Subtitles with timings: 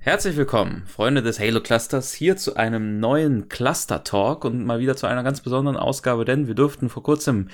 [0.00, 4.96] Herzlich willkommen, Freunde des Halo Clusters, hier zu einem neuen Cluster Talk und mal wieder
[4.96, 7.48] zu einer ganz besonderen Ausgabe, denn wir durften vor kurzem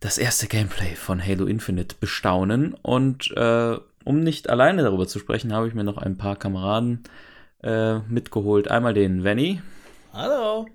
[0.00, 5.52] das erste Gameplay von Halo Infinite bestaunen und äh, um nicht alleine darüber zu sprechen,
[5.52, 7.04] habe ich mir noch ein paar Kameraden
[7.62, 8.68] äh, mitgeholt.
[8.68, 9.62] Einmal den Venny.
[10.12, 10.66] Hallo.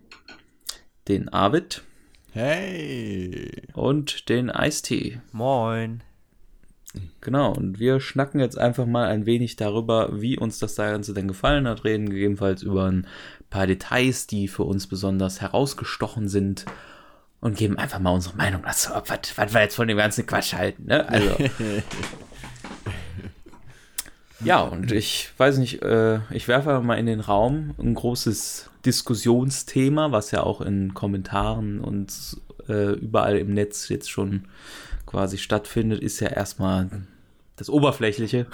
[1.09, 1.83] Den Arvid.
[2.31, 3.63] Hey.
[3.73, 5.19] Und den Ice-T.
[5.33, 6.03] Moin.
[7.21, 11.27] Genau, und wir schnacken jetzt einfach mal ein wenig darüber, wie uns das Ganze denn
[11.27, 13.07] gefallen hat, reden gegebenenfalls über ein
[13.49, 16.65] paar Details, die für uns besonders herausgestochen sind
[17.39, 20.25] und geben einfach mal unsere Meinung dazu ab, was, was wir jetzt von dem ganzen
[20.25, 20.85] Quatsch halten.
[20.85, 21.07] Ne?
[21.07, 21.37] Also.
[24.43, 30.11] ja, und ich weiß nicht, äh, ich werfe mal in den Raum ein großes Diskussionsthema,
[30.11, 34.45] was ja auch in Kommentaren und äh, überall im Netz jetzt schon
[35.11, 36.89] quasi stattfindet, ist ja erstmal
[37.57, 38.47] das Oberflächliche,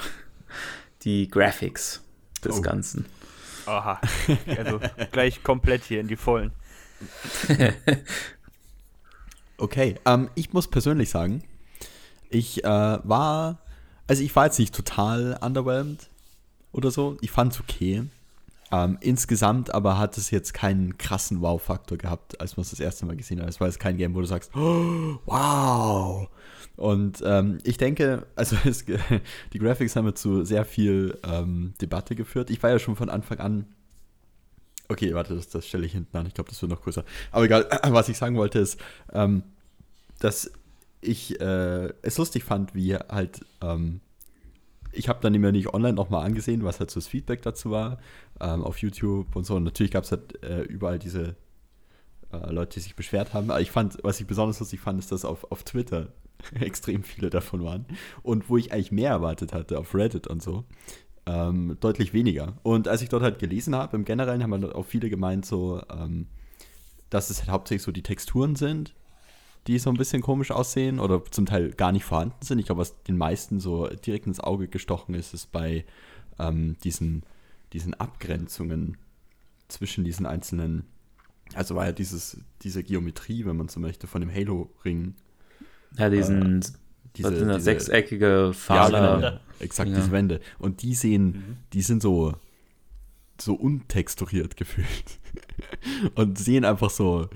[1.02, 2.02] die Graphics
[2.44, 2.60] des oh.
[2.60, 3.06] Ganzen.
[3.66, 4.00] Aha,
[4.56, 4.80] also
[5.12, 6.52] gleich komplett hier in die Vollen.
[9.58, 11.44] okay, ähm, ich muss persönlich sagen,
[12.28, 13.58] ich äh, war,
[14.08, 16.08] also ich war jetzt nicht total underwhelmed
[16.72, 17.16] oder so.
[17.20, 18.04] Ich fand es okay.
[18.70, 23.06] Ähm, insgesamt aber hat es jetzt keinen krassen Wow-Faktor gehabt, als man es das erste
[23.06, 23.48] Mal gesehen hat.
[23.48, 26.28] Es war jetzt kein Game, wo du sagst, oh, wow.
[26.76, 32.50] Und ähm, ich denke, also es, die Graphics haben zu sehr viel ähm, Debatte geführt.
[32.50, 33.66] Ich war ja schon von Anfang an.
[34.88, 36.26] Okay, warte, das, das stelle ich hinten an.
[36.26, 37.04] Ich glaube, das wird noch größer.
[37.32, 38.78] Aber egal, was ich sagen wollte ist,
[39.12, 39.42] ähm,
[40.18, 40.52] dass
[41.00, 44.00] ich äh, es lustig fand, wie halt ähm,
[44.92, 47.98] ich habe dann immer nicht online nochmal angesehen, was halt so das Feedback dazu war,
[48.40, 49.56] ähm, auf YouTube und so.
[49.56, 51.36] Und natürlich gab es halt äh, überall diese
[52.32, 53.50] äh, Leute, die sich beschwert haben.
[53.50, 56.12] Aber ich fand, was ich besonders lustig fand, ist, dass auf, auf Twitter
[56.60, 57.86] extrem viele davon waren.
[58.22, 60.64] Und wo ich eigentlich mehr erwartet hatte, auf Reddit und so,
[61.26, 62.54] ähm, deutlich weniger.
[62.62, 65.82] Und als ich dort halt gelesen habe, im Generellen haben halt auch viele gemeint, so,
[65.90, 66.26] ähm,
[67.10, 68.94] dass es halt hauptsächlich so die Texturen sind,
[69.66, 72.58] die so ein bisschen komisch aussehen oder zum Teil gar nicht vorhanden sind.
[72.58, 75.84] Ich glaube, was den meisten so direkt ins Auge gestochen ist, ist bei
[76.38, 77.22] ähm, diesen,
[77.72, 78.96] diesen Abgrenzungen
[79.68, 80.84] zwischen diesen einzelnen,
[81.54, 85.14] also war ja dieses, diese Geometrie, wenn man so möchte, von dem Halo-Ring.
[85.96, 86.64] Ja, diesen, äh,
[87.16, 88.98] diese, diese, sechseckige Faser.
[88.98, 89.96] Ja, genau, exakt, ja.
[89.96, 90.40] diese Wände.
[90.58, 91.56] Und die sehen, mhm.
[91.72, 92.34] die sind so,
[93.40, 95.18] so untexturiert gefühlt.
[96.14, 97.28] und sehen einfach so,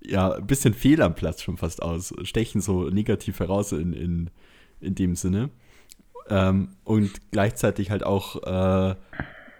[0.00, 4.30] ja, ein bisschen fehl am Platz schon fast aus, stechen so negativ heraus in, in,
[4.80, 5.50] in dem Sinne.
[6.30, 8.94] Ähm, und gleichzeitig halt auch, äh,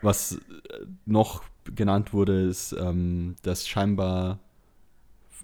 [0.03, 0.41] was
[1.07, 4.39] noch genannt wurde, ist, ähm, dass scheinbar,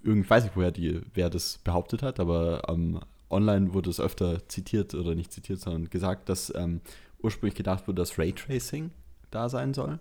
[0.02, 3.00] irgendwie weiß ich, woher die, wer das behauptet hat, aber ähm,
[3.30, 6.80] online wurde es öfter zitiert oder nicht zitiert, sondern gesagt, dass ähm,
[7.22, 8.90] ursprünglich gedacht wurde, dass Raytracing
[9.30, 9.98] da sein soll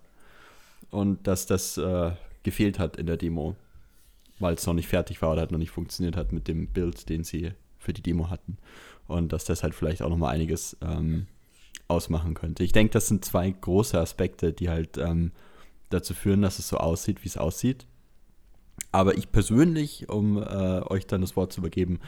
[0.92, 2.12] und dass das äh,
[2.44, 3.56] gefehlt hat in der Demo
[4.40, 7.10] weil es noch nicht fertig war oder halt noch nicht funktioniert hat mit dem Bild,
[7.10, 8.58] den sie für die Demo hatten.
[9.08, 11.28] Und dass das halt vielleicht auch nochmal einiges ähm,
[11.94, 12.64] ausmachen könnte.
[12.64, 15.32] Ich denke, das sind zwei große Aspekte, die halt ähm,
[15.90, 17.88] dazu führen, dass es so aussieht, wie es aussieht.
[18.92, 22.00] Aber ich persönlich, um äh, euch dann das Wort zu übergeben,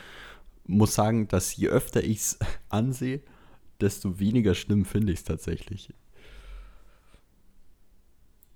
[0.66, 3.22] muss sagen, dass je öfter ich es ansehe,
[3.82, 5.94] desto weniger schlimm finde ich es tatsächlich.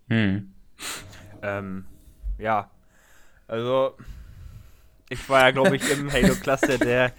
[0.07, 0.53] Hm.
[1.41, 1.85] Ähm,
[2.37, 2.71] ja,
[3.47, 3.95] also,
[5.09, 7.13] ich war ja, glaube ich, im Halo-Cluster der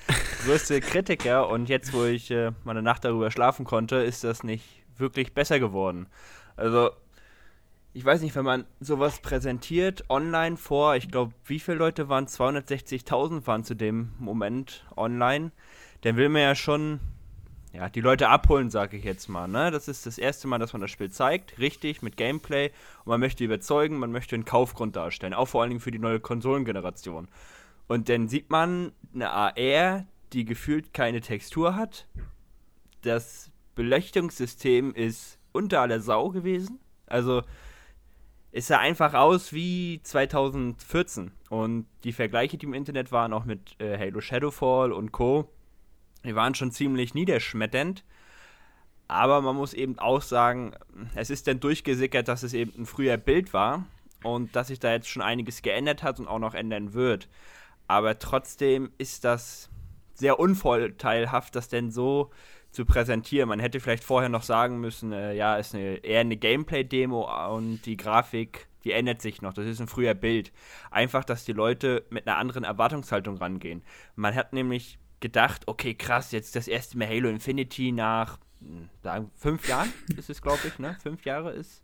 [0.45, 4.65] größte Kritiker und jetzt, wo ich äh, meine Nacht darüber schlafen konnte, ist das nicht
[4.97, 6.07] wirklich besser geworden.
[6.57, 6.91] Also,
[7.93, 12.27] ich weiß nicht, wenn man sowas präsentiert online vor, ich glaube, wie viele Leute waren
[12.27, 15.51] 260.000 waren zu dem Moment online,
[16.03, 17.01] dann will man ja schon
[17.73, 19.49] ja, die Leute abholen, sage ich jetzt mal.
[19.49, 19.71] Ne?
[19.71, 22.71] Das ist das erste Mal, dass man das Spiel zeigt, richtig, mit Gameplay.
[23.05, 25.99] Und man möchte überzeugen, man möchte einen Kaufgrund darstellen, auch vor allen Dingen für die
[25.99, 27.29] neue Konsolengeneration.
[27.91, 32.07] Und dann sieht man eine AR, die gefühlt keine Textur hat.
[33.03, 36.79] Das Beleuchtungssystem ist unter aller Sau gewesen.
[37.07, 37.43] Also
[38.53, 41.33] es sah einfach aus wie 2014.
[41.49, 45.51] Und die Vergleiche, die im Internet waren, auch mit äh, Halo Shadowfall und Co.,
[46.25, 48.05] die waren schon ziemlich niederschmetternd.
[49.09, 50.77] Aber man muss eben auch sagen,
[51.17, 53.85] es ist dann durchgesickert, dass es eben ein früher Bild war
[54.23, 57.29] und dass sich da jetzt schon einiges geändert hat und auch noch ändern wird.
[57.91, 59.69] Aber trotzdem ist das
[60.15, 62.31] sehr unvorteilhaft, das denn so
[62.71, 63.49] zu präsentieren.
[63.49, 67.85] Man hätte vielleicht vorher noch sagen müssen, äh, ja, ist eine, eher eine Gameplay-Demo und
[67.87, 69.55] die Grafik, die ändert sich noch.
[69.55, 70.53] Das ist ein früher Bild.
[70.93, 73.83] Einfach, dass die Leute mit einer anderen Erwartungshaltung rangehen.
[74.15, 78.39] Man hat nämlich gedacht, okay, krass, jetzt das erste Mal Halo Infinity nach
[79.03, 80.97] sagen, fünf Jahren ist es, glaube ich, ne?
[81.03, 81.83] Fünf Jahre ist,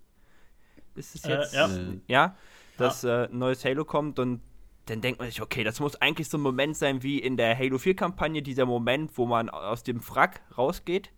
[0.94, 1.68] ist es Äh, jetzt, ja.
[2.06, 2.36] ja,
[2.76, 4.40] dass äh, ein neues Halo kommt und
[4.86, 7.56] dann denkt man sich, okay, das muss eigentlich so ein Moment sein wie in der
[7.58, 11.10] Halo 4-Kampagne, dieser Moment, wo man aus dem Wrack rausgeht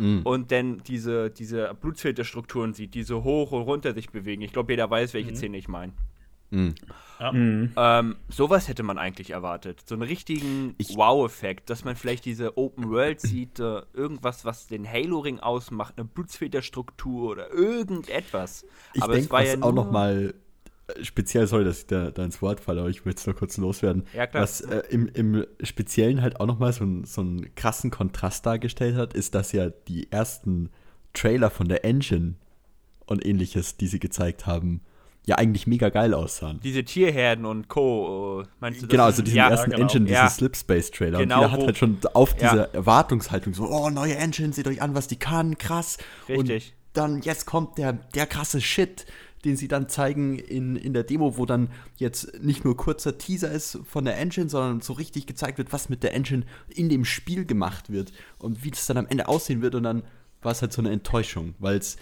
[0.00, 0.20] Mhm.
[0.22, 4.42] und dann diese, diese Blutfilterstrukturen sieht, die so hoch und runter sich bewegen.
[4.42, 5.92] Ich glaube, jeder weiß, welche Szene ich meine.
[6.50, 6.74] Mhm.
[7.32, 7.72] Mhm.
[7.76, 9.82] Ähm, sowas hätte man eigentlich erwartet.
[9.86, 14.66] So einen richtigen Ich- Wow-Effekt, dass man vielleicht diese Open World sieht, äh, irgendwas, was
[14.68, 18.64] den Halo-Ring ausmacht, eine Blutsfilterstruktur oder irgendetwas.
[18.94, 20.32] Ich aber es denke, war was ja auch noch mal
[21.02, 23.56] speziell, sorry, dass ich da, da ins Wort falle, aber ich will es nur kurz
[23.56, 24.04] loswerden.
[24.14, 24.42] Ja, klar.
[24.42, 28.96] Was äh, im, im Speziellen halt auch noch mal so, so einen krassen Kontrast dargestellt
[28.96, 30.70] hat, ist, dass ja die ersten
[31.14, 32.34] Trailer von der Engine
[33.06, 34.82] und ähnliches, die sie gezeigt haben,
[35.26, 36.58] ja eigentlich mega geil aussahen.
[36.64, 38.42] Diese Tierherden und Co.
[38.42, 38.90] äh, Meinst du das?
[38.90, 39.82] Genau, also diesen ja, ersten genau.
[39.82, 40.30] Engine, diesen Ja.
[40.30, 41.18] Slip Space Trailer.
[41.18, 42.50] Genau, und jeder hat halt schon auf Ja.
[42.50, 45.98] diese Erwartungshaltung so, oh, neue Engine, seht euch an, was die kann, krass.
[46.28, 46.72] Richtig.
[46.72, 49.06] Und dann, jetzt kommt der, der krasse Shit,
[49.44, 53.50] den sie dann zeigen in, in der Demo, wo dann jetzt nicht nur kurzer Teaser
[53.50, 57.04] ist von der Engine, sondern so richtig gezeigt wird, was mit der Engine in dem
[57.04, 59.74] Spiel gemacht wird und wie das dann am Ende aussehen wird.
[59.74, 60.02] Und dann
[60.42, 61.96] war es halt so eine Enttäuschung, weil es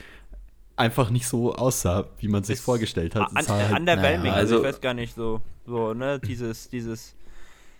[0.76, 3.30] einfach nicht so aussah, wie man sich Es- vorgestellt hat.
[3.34, 7.14] An, halt- underwhelming, naja, also, also- ich weiß gar nicht, so, so, ne, dieses, dieses,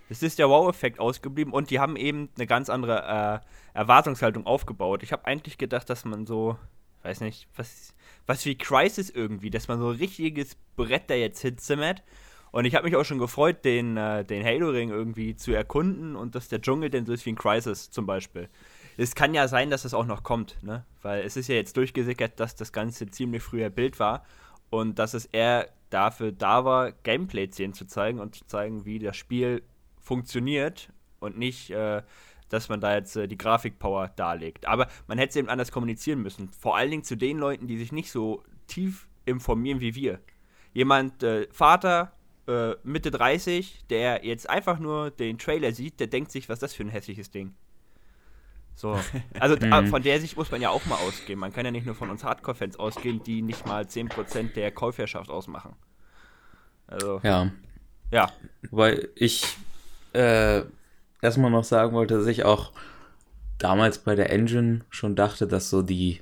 [0.08, 3.42] es ist der Wow-Effekt ausgeblieben und die haben eben eine ganz andere
[3.74, 5.02] äh, Erwartungshaltung aufgebaut.
[5.02, 6.56] Ich habe eigentlich gedacht, dass man so,
[7.02, 7.94] weiß nicht, was,
[8.26, 12.02] was wie Crisis irgendwie, dass man so ein richtiges Brett da jetzt hinzimmert.
[12.52, 16.34] Und ich habe mich auch schon gefreut, den, äh, den Halo-Ring irgendwie zu erkunden und
[16.34, 18.48] dass der Dschungel denn so ist wie ein Crisis zum Beispiel.
[18.96, 20.86] Es kann ja sein, dass es auch noch kommt, ne?
[21.02, 24.24] Weil es ist ja jetzt durchgesickert, dass das Ganze ziemlich früher Bild war
[24.70, 29.16] und dass es eher dafür da war, Gameplay-Szenen zu zeigen und zu zeigen, wie das
[29.16, 29.62] Spiel
[30.00, 30.90] funktioniert
[31.20, 32.02] und nicht, äh,
[32.48, 34.66] dass man da jetzt äh, die Grafikpower darlegt.
[34.66, 36.48] Aber man hätte es eben anders kommunizieren müssen.
[36.50, 40.20] Vor allen Dingen zu den Leuten, die sich nicht so tief informieren wie wir.
[40.72, 42.12] Jemand, äh, Vater,
[42.46, 46.62] äh, Mitte 30, der jetzt einfach nur den Trailer sieht, der denkt sich, was ist
[46.62, 47.54] das für ein hässliches Ding.
[48.74, 48.98] So.
[49.40, 49.86] Also Mhm.
[49.88, 51.38] von der Sicht muss man ja auch mal ausgehen.
[51.38, 55.30] Man kann ja nicht nur von uns Hardcore-Fans ausgehen, die nicht mal 10% der Käuferschaft
[55.30, 55.74] ausmachen.
[56.86, 57.50] Also, Ja.
[58.12, 58.30] ja.
[58.70, 59.56] Wobei ich
[60.12, 60.62] äh,
[61.26, 62.72] erstmal noch sagen wollte, dass ich auch
[63.58, 66.20] damals bei der Engine schon dachte, dass so die,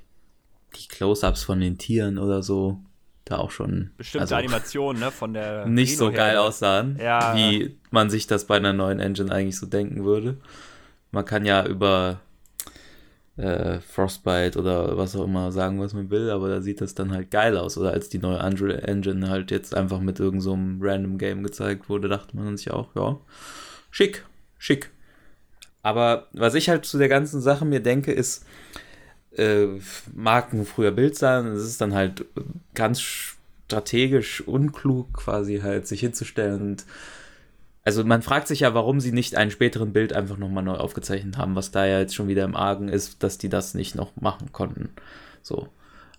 [0.77, 2.79] die Close-Ups von den Tieren oder so
[3.25, 6.31] da auch schon Bestimmte also Animationen, ne, von der nicht so Rhino-Herde.
[6.33, 7.35] geil aussahen, Ja.
[7.37, 10.37] wie man sich das bei einer neuen Engine eigentlich so denken würde.
[11.11, 12.21] Man kann ja über
[13.37, 17.13] äh, Frostbite oder was auch immer sagen, was man will, aber da sieht das dann
[17.13, 17.79] halt geil aus.
[17.79, 21.89] Oder als die neue Unreal Engine halt jetzt einfach mit irgendeinem so random Game gezeigt
[21.89, 23.17] wurde, dachte man sich auch, ja,
[23.91, 24.25] schick,
[24.59, 24.91] schick.
[25.85, 28.47] Aber was ich halt zu der ganzen Sache mir denke, ist,
[29.37, 29.67] äh,
[30.15, 32.25] mag ein früher Bild sein, es ist dann halt
[32.73, 36.87] ganz strategisch unklug, quasi halt sich hinzustellen und
[37.85, 41.37] also man fragt sich ja, warum sie nicht einen späteren Bild einfach nochmal neu aufgezeichnet
[41.37, 44.17] haben, was da ja jetzt schon wieder im Argen ist, dass die das nicht noch
[44.17, 44.89] machen konnten.
[45.43, 45.69] So.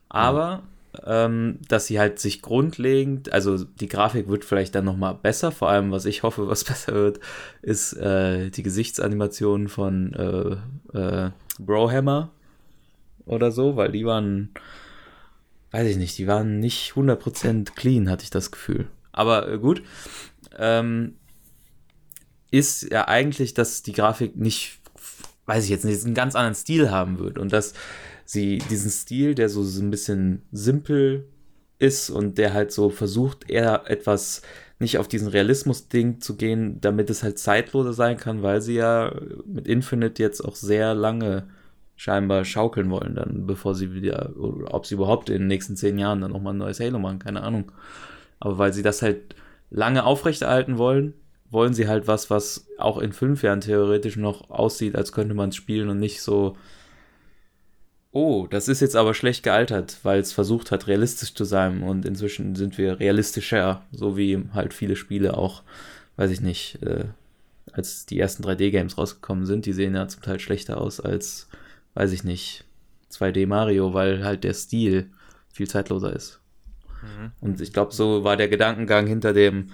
[0.07, 0.61] Aber,
[1.05, 5.69] ähm, dass sie halt sich grundlegend, also die Grafik wird vielleicht dann nochmal besser, vor
[5.69, 7.19] allem, was ich hoffe, was besser wird,
[7.61, 12.31] ist äh, die Gesichtsanimation von äh, äh, Brohammer
[13.25, 14.51] oder so, weil die waren,
[15.71, 18.87] weiß ich nicht, die waren nicht 100% clean, hatte ich das Gefühl.
[19.11, 19.81] Aber äh, gut.
[20.57, 21.15] Ähm,
[22.51, 24.79] ist ja eigentlich, dass die Grafik nicht,
[25.45, 27.73] weiß ich jetzt nicht, einen ganz anderen Stil haben wird und dass
[28.25, 31.25] sie diesen Stil, der so, so ein bisschen simpel
[31.79, 34.41] ist und der halt so versucht, eher etwas
[34.79, 39.13] nicht auf diesen Realismus-Ding zu gehen, damit es halt zeitloser sein kann, weil sie ja
[39.45, 41.47] mit Infinite jetzt auch sehr lange
[41.95, 45.97] scheinbar schaukeln wollen, dann bevor sie wieder, oder ob sie überhaupt in den nächsten zehn
[45.97, 47.71] Jahren dann nochmal ein neues Halo machen, keine Ahnung.
[48.39, 49.35] Aber weil sie das halt
[49.69, 51.13] lange aufrechterhalten wollen,
[51.49, 55.49] wollen sie halt was, was auch in fünf Jahren theoretisch noch aussieht, als könnte man
[55.49, 56.57] es spielen und nicht so,
[58.15, 62.05] oh, das ist jetzt aber schlecht gealtert, weil es versucht hat, realistisch zu sein und
[62.05, 65.63] inzwischen sind wir realistischer, so wie halt viele Spiele auch,
[66.15, 67.03] weiß ich nicht, äh,
[67.73, 71.49] als die ersten 3D-Games rausgekommen sind, die sehen ja zum Teil schlechter aus als,
[71.93, 72.63] weiß ich nicht,
[73.11, 75.09] 2D Mario, weil halt der Stil
[75.51, 76.39] viel zeitloser ist.
[77.01, 77.31] Mhm.
[77.41, 79.67] Und ich glaube, so war der Gedankengang hinter dem,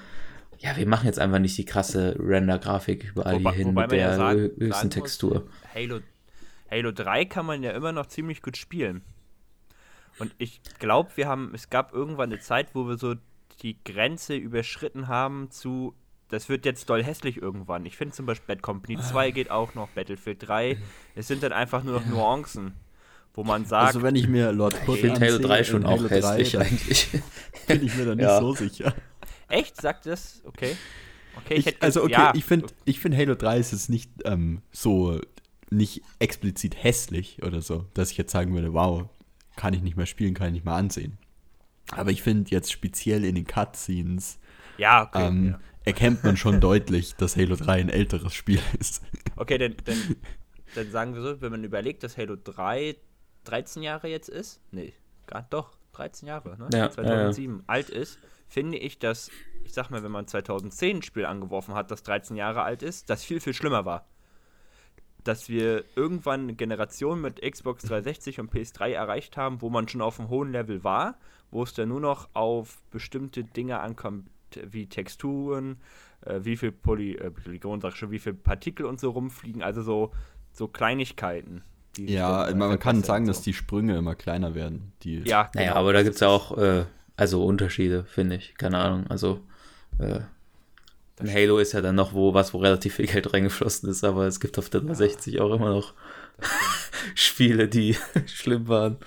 [0.57, 4.15] ja, wir machen jetzt einfach nicht die krasse Render-Grafik überall Wobei- hier hin mit der
[4.15, 5.47] sagen- hö- höchsten Textur.
[5.75, 5.99] Halo,
[6.71, 9.03] Halo 3 kann man ja immer noch ziemlich gut spielen.
[10.19, 13.15] Und ich glaube, wir haben, es gab irgendwann eine Zeit, wo wir so
[13.61, 15.93] die Grenze überschritten haben zu,
[16.29, 17.85] das wird jetzt doll hässlich irgendwann.
[17.85, 20.77] Ich finde zum Beispiel Bad Company 2 geht auch noch, Battlefield 3.
[21.15, 22.73] Es sind dann einfach nur noch Nuancen.
[23.33, 23.87] wo man sagt.
[23.87, 27.09] Also wenn ich mir Lord Hood finde Halo 3 schon auch Halo hässlich 3, eigentlich.
[27.67, 28.39] Bin ich mir da nicht ja.
[28.39, 28.93] so sicher.
[29.47, 29.79] Echt?
[29.79, 30.41] Sagt das?
[30.45, 30.75] Okay.
[31.37, 32.33] Okay, ich, ich also okay, ja.
[32.35, 35.19] ich finde ich find Halo 3 ist jetzt nicht ähm, so
[35.71, 39.07] nicht explizit hässlich oder so, dass ich jetzt sagen würde, wow,
[39.55, 41.17] kann ich nicht mehr spielen, kann ich nicht mehr ansehen.
[41.91, 44.37] Aber ich finde jetzt speziell in den Cutscenes
[44.77, 45.59] ja, okay, ähm, ja.
[45.85, 49.01] erkennt man schon deutlich, dass Halo 3 ein älteres Spiel ist.
[49.35, 49.97] Okay, dann, dann,
[50.75, 52.97] dann sagen wir so, wenn man überlegt, dass Halo 3
[53.43, 54.93] 13 Jahre jetzt ist, nee,
[55.25, 56.69] gar doch, 13 Jahre, ne?
[56.73, 59.31] Ja, 2007 ja, alt ist, finde ich, dass,
[59.63, 63.09] ich sag mal, wenn man 2010 ein Spiel angeworfen hat, das 13 Jahre alt ist,
[63.09, 64.05] das viel, viel schlimmer war
[65.23, 70.01] dass wir irgendwann eine Generation mit Xbox 360 und PS3 erreicht haben, wo man schon
[70.01, 71.15] auf einem hohen Level war,
[71.51, 74.27] wo es dann nur noch auf bestimmte Dinge ankommt,
[74.69, 75.77] wie Texturen,
[76.21, 79.81] äh, wie viel Poly, äh, Polygon, sag schon, wie viel Partikel und so rumfliegen, also
[79.81, 80.11] so,
[80.51, 81.63] so Kleinigkeiten.
[81.97, 83.31] Ja, man kann sagen, so.
[83.31, 84.93] dass die Sprünge immer kleiner werden.
[85.03, 85.49] Die ja, genau.
[85.55, 86.85] naja, aber da gibt es ja auch äh,
[87.17, 88.55] also Unterschiede, finde ich.
[88.55, 89.07] Keine Ahnung.
[89.07, 89.41] Also
[89.99, 90.21] äh,
[91.21, 94.27] in Halo ist ja dann noch wo was, wo relativ viel Geld reingeflossen ist, aber
[94.27, 95.93] es gibt auf der 360 auch immer noch
[97.15, 97.95] Spiele, die
[98.27, 98.97] schlimm waren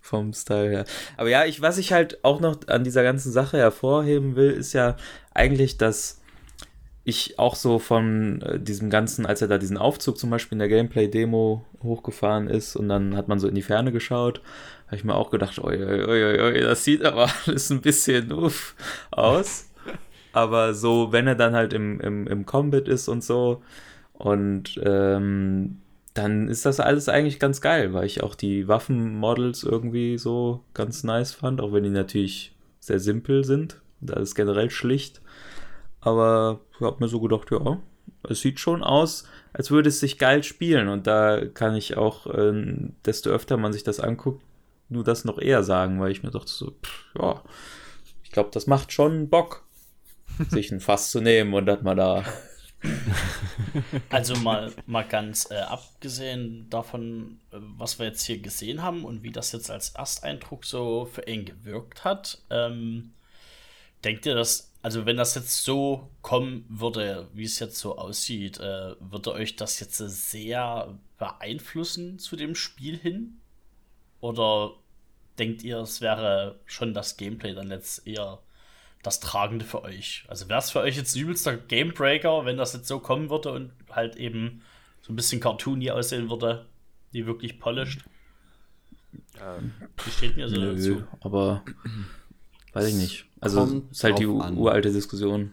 [0.00, 0.84] vom Style her.
[1.16, 4.72] Aber ja, ich, was ich halt auch noch an dieser ganzen Sache hervorheben will, ist
[4.72, 4.96] ja
[5.32, 6.20] eigentlich, dass
[7.04, 10.60] ich auch so von äh, diesem ganzen, als er da diesen Aufzug zum Beispiel in
[10.60, 14.40] der Gameplay-Demo hochgefahren ist und dann hat man so in die Ferne geschaut,
[14.86, 18.32] habe ich mir auch gedacht, oi, oi, oi, oi, das sieht aber alles ein bisschen
[18.32, 18.74] uff
[19.10, 19.71] aus.
[20.32, 23.62] Aber so, wenn er dann halt im, im, im Combat ist und so,
[24.14, 25.78] und ähm,
[26.14, 31.04] dann ist das alles eigentlich ganz geil, weil ich auch die Waffenmodels irgendwie so ganz
[31.04, 33.80] nice fand, auch wenn die natürlich sehr simpel sind.
[34.00, 35.22] Das ist generell schlicht.
[36.00, 37.78] Aber ich habe mir so gedacht, ja,
[38.28, 40.88] es sieht schon aus, als würde es sich geil spielen.
[40.88, 42.52] Und da kann ich auch, äh,
[43.04, 44.42] desto öfter man sich das anguckt,
[44.88, 47.42] nur das noch eher sagen, weil ich mir dachte so, pff, ja,
[48.22, 49.64] ich glaube, das macht schon Bock
[50.50, 52.24] sich ein Fass zu nehmen und dann mal da.
[54.08, 59.22] Also mal, mal ganz äh, abgesehen davon, äh, was wir jetzt hier gesehen haben und
[59.22, 63.12] wie das jetzt als Ersteindruck so für ihn gewirkt hat, ähm,
[64.04, 68.58] denkt ihr, dass, also wenn das jetzt so kommen würde, wie es jetzt so aussieht,
[68.58, 73.38] äh, würde euch das jetzt sehr beeinflussen zu dem Spiel hin?
[74.20, 74.72] Oder
[75.38, 78.40] denkt ihr, es wäre schon das Gameplay dann jetzt eher
[79.02, 80.24] das Tragende für euch?
[80.28, 83.72] Also wäre es für euch jetzt übelster Gamebreaker, wenn das jetzt so kommen würde und
[83.90, 84.62] halt eben
[85.02, 86.66] so ein bisschen cartoony aussehen würde,
[87.12, 88.04] die wirklich polished?
[89.40, 89.72] Ähm,
[90.04, 91.04] Wie steht mir so nö, dazu?
[91.20, 91.64] Aber
[92.72, 93.26] weiß ich nicht.
[93.40, 94.56] Also ist halt die an.
[94.56, 95.52] uralte Diskussion.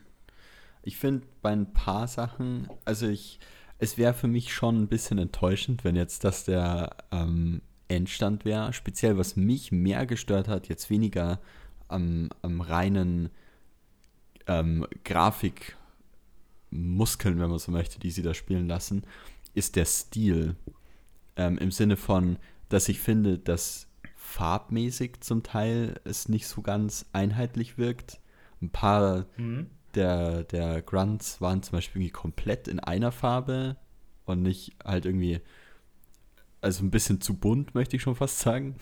[0.84, 3.40] Ich finde bei ein paar Sachen, also ich,
[3.80, 8.72] es wäre für mich schon ein bisschen enttäuschend, wenn jetzt das der ähm, Endstand wäre.
[8.74, 11.40] Speziell was mich mehr gestört hat, jetzt weniger
[11.90, 13.30] am, am reinen
[14.48, 19.04] ähm, Grafikmuskeln, wenn man so möchte, die sie da spielen lassen,
[19.54, 20.56] ist der Stil.
[21.36, 22.38] Ähm, Im Sinne von,
[22.70, 28.20] dass ich finde, dass farbmäßig zum Teil es nicht so ganz einheitlich wirkt.
[28.62, 29.68] Ein paar mhm.
[29.96, 33.78] der, der Grunts waren zum Beispiel irgendwie komplett in einer Farbe
[34.26, 35.42] und nicht halt irgendwie,
[36.62, 38.76] also ein bisschen zu bunt, möchte ich schon fast sagen.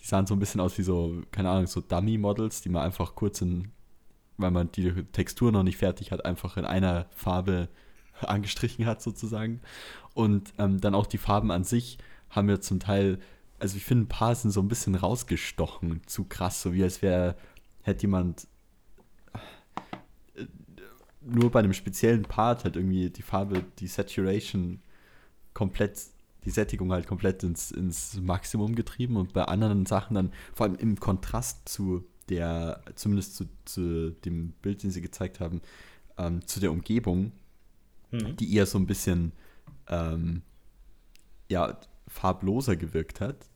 [0.00, 3.14] Die sahen so ein bisschen aus wie so, keine Ahnung, so Dummy-Models, die man einfach
[3.14, 3.70] kurz in,
[4.38, 7.68] weil man die Textur noch nicht fertig hat, einfach in einer Farbe
[8.20, 9.60] angestrichen hat sozusagen.
[10.14, 11.98] Und ähm, dann auch die Farben an sich
[12.30, 13.18] haben wir zum Teil,
[13.58, 17.02] also ich finde, ein paar sind so ein bisschen rausgestochen, zu krass, so wie als
[17.02, 17.36] wäre,
[17.82, 18.46] hätte jemand
[20.34, 20.46] äh,
[21.20, 24.80] nur bei einem speziellen Part halt irgendwie die Farbe, die Saturation
[25.52, 26.00] komplett
[26.44, 30.76] die Sättigung halt komplett ins, ins Maximum getrieben und bei anderen Sachen dann, vor allem
[30.76, 35.60] im Kontrast zu der, zumindest zu, zu dem Bild, den sie gezeigt haben,
[36.16, 37.32] ähm, zu der Umgebung,
[38.10, 38.36] mhm.
[38.36, 39.32] die eher so ein bisschen
[39.88, 40.42] ähm,
[41.48, 41.78] ja,
[42.08, 43.50] farbloser gewirkt hat.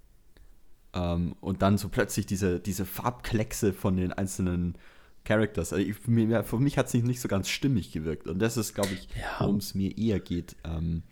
[0.93, 4.77] Ähm, und dann so plötzlich diese, diese Farbkleckse von den einzelnen
[5.25, 5.73] Characters.
[5.73, 8.29] Also ich, mir, für mich hat es nicht, nicht so ganz stimmig gewirkt.
[8.29, 9.41] Und das ist, glaube ich, ja.
[9.41, 10.57] worum es mir eher geht.
[10.65, 11.03] Ähm,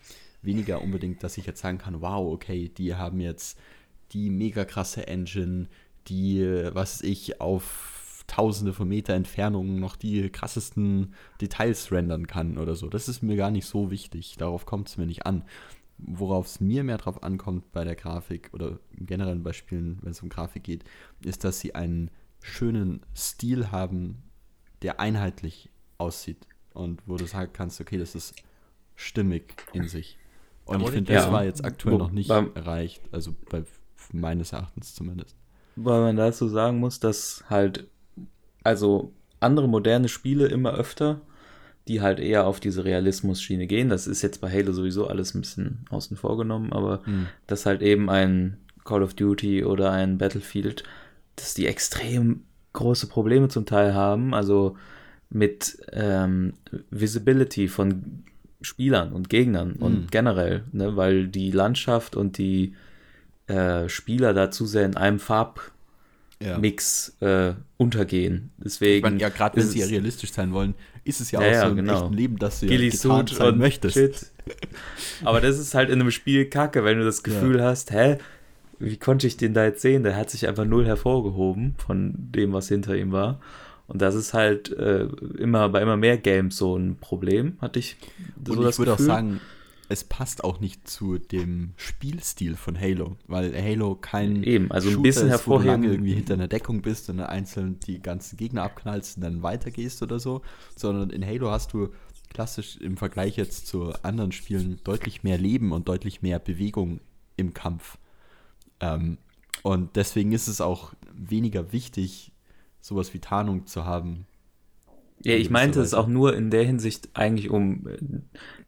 [0.42, 3.58] weniger unbedingt, dass ich jetzt sagen kann, wow, okay, die haben jetzt
[4.12, 5.68] die mega krasse Engine,
[6.08, 12.74] die, was ich, auf tausende von Meter Entfernung noch die krassesten Details rendern kann oder
[12.74, 12.88] so.
[12.88, 14.36] Das ist mir gar nicht so wichtig.
[14.38, 15.44] Darauf kommt es mir nicht an.
[15.98, 20.22] Worauf es mir mehr drauf ankommt bei der Grafik oder generell bei Spielen, wenn es
[20.22, 20.84] um Grafik geht,
[21.24, 24.22] ist, dass sie einen schönen Stil haben,
[24.80, 28.34] der einheitlich aussieht und wo du sagen kannst, okay, das ist
[28.96, 30.18] stimmig in sich.
[30.64, 31.32] Und ich finde, das ja.
[31.32, 33.02] war jetzt aktuell noch nicht erreicht.
[33.12, 33.64] Also bei
[34.12, 35.36] meines Erachtens zumindest.
[35.76, 37.86] Weil man dazu sagen muss, dass halt,
[38.62, 41.20] also andere moderne Spiele immer öfter,
[41.88, 43.88] die halt eher auf diese Realismus-Schiene gehen.
[43.88, 47.26] Das ist jetzt bei Halo sowieso alles ein bisschen außen vor genommen, aber Hm.
[47.46, 50.84] dass halt eben ein Call of Duty oder ein Battlefield,
[51.36, 54.76] dass die extrem große Probleme zum Teil haben, also
[55.28, 56.54] mit ähm,
[56.90, 58.24] Visibility von
[58.62, 59.82] Spielern und Gegnern Mhm.
[59.82, 62.74] und generell, ne, weil die Landschaft und die
[63.48, 67.48] äh, Spieler da zu sehr in einem Farbmix Ja.
[67.50, 68.50] äh, untergehen.
[68.58, 71.48] Deswegen Ich meine, ja, gerade wenn sie ja realistisch sein wollen, ist es ja, Ja,
[71.48, 71.92] auch ja, so im genau.
[72.02, 73.94] echten Leben, dass du ja Ghillie getarnt Suit sein möchtest.
[73.94, 74.26] Shit.
[75.24, 78.18] Aber das ist halt in einem Spiel kacke, wenn du das Gefühl hast, hä,
[78.78, 80.02] wie konnte ich den da jetzt sehen?
[80.02, 83.40] Der hat sich einfach null hervorgehoben von dem, was hinter ihm war.
[83.92, 85.04] Und das ist halt äh,
[85.36, 87.98] immer bei immer mehr Games so ein Problem, hatte ich
[88.42, 89.38] so Und ich würde auch sagen,
[89.90, 94.94] es passt auch nicht zu dem Spielstil von Halo, weil Halo kein Eben, also ein
[94.94, 98.00] Shooter bisschen ist, wo du lange irgendwie hinter einer Deckung bist und dann einzeln die
[98.00, 100.40] ganzen Gegner abknallst und dann weitergehst oder so,
[100.74, 101.90] sondern in Halo hast du
[102.30, 107.00] klassisch im Vergleich jetzt zu anderen Spielen deutlich mehr Leben und deutlich mehr Bewegung
[107.36, 107.98] im Kampf.
[108.80, 109.18] Ähm,
[109.62, 112.31] und deswegen ist es auch weniger wichtig,
[112.82, 114.26] sowas wie Tarnung zu haben.
[115.24, 117.96] Ja, ich meinte es auch nur in der Hinsicht eigentlich, um äh,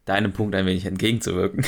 [0.05, 1.67] deinem Punkt ein wenig entgegenzuwirken.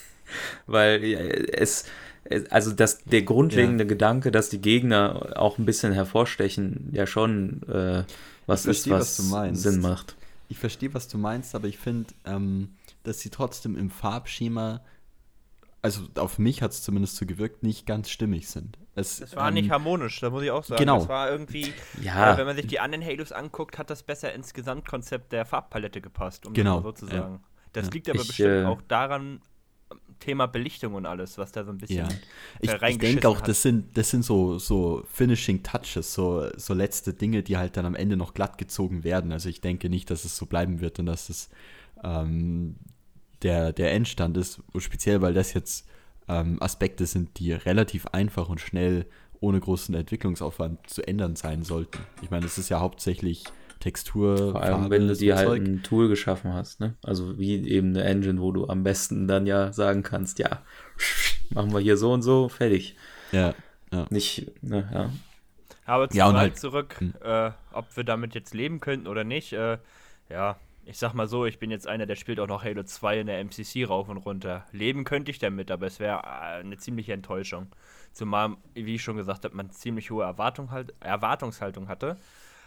[0.66, 1.84] Weil ja, es,
[2.24, 7.62] es, also das, der grundlegende Gedanke, dass die Gegner auch ein bisschen hervorstechen, ja schon
[7.68, 8.04] äh,
[8.46, 9.62] was Ich ist, verstehe, was, was du meinst.
[9.62, 10.16] Sinn macht.
[10.48, 12.70] Ich verstehe, was du meinst, aber ich finde, ähm,
[13.02, 14.80] dass sie trotzdem im Farbschema,
[15.84, 18.78] also auf mich hat es zumindest so gewirkt, nicht ganz stimmig sind.
[18.94, 20.78] Es, Das war ähm, nicht harmonisch, da muss ich auch sagen.
[20.80, 20.98] genau.
[21.00, 22.32] Das war irgendwie, Ja.
[22.32, 26.00] äh, wenn man sich die anderen Halos anguckt, hat das besser ins Gesamtkonzept der Farbpalette
[26.00, 27.22] gepasst, um Genau, das mal so zu ja.
[27.22, 27.44] sagen.
[27.74, 27.92] Das Ja.
[27.92, 29.40] liegt aber Ich, bestimmt äh, auch daran,
[30.20, 32.08] Thema Belichtung und alles, was da so ein bisschen Ja.
[32.60, 33.48] Ich, ich denke auch, hat.
[33.48, 37.84] das sind, das sind so, so Finishing Touches, so, so letzte Dinge, die halt dann
[37.84, 39.32] am Ende noch glatt gezogen werden.
[39.32, 41.50] Also ich denke nicht, dass es so bleiben wird und dass es
[42.02, 42.76] ähm,
[43.44, 45.86] der, der Endstand ist, speziell weil das jetzt
[46.28, 49.06] ähm, Aspekte sind, die relativ einfach und schnell
[49.40, 51.98] ohne großen Entwicklungsaufwand zu ändern sein sollten.
[52.22, 53.44] Ich meine, es ist ja hauptsächlich
[53.80, 55.62] Textur, Vor allem, Farbe, wenn du dir halt Zeug.
[55.62, 56.94] ein Tool geschaffen hast, ne?
[57.02, 60.62] Also wie eben eine Engine, wo du am besten dann ja sagen kannst, ja,
[61.50, 62.96] machen wir hier so und so, fertig.
[63.32, 63.54] Ja,
[63.92, 64.06] ja.
[64.08, 65.10] Nicht, ne, ja.
[65.84, 67.12] Aber zur Ja, halt- zurück, hm.
[67.22, 69.52] äh, ob wir damit jetzt leben könnten oder nicht.
[69.52, 69.76] Äh,
[70.30, 73.20] ja, ich sag mal so, ich bin jetzt einer, der spielt auch noch Halo 2
[73.20, 74.66] in der MCC rauf und runter.
[74.72, 77.68] Leben könnte ich damit, aber es wäre äh, eine ziemliche Enttäuschung.
[78.12, 82.16] Zumal, wie ich schon gesagt habe, man ziemlich hohe Erwartung halt, Erwartungshaltung hatte.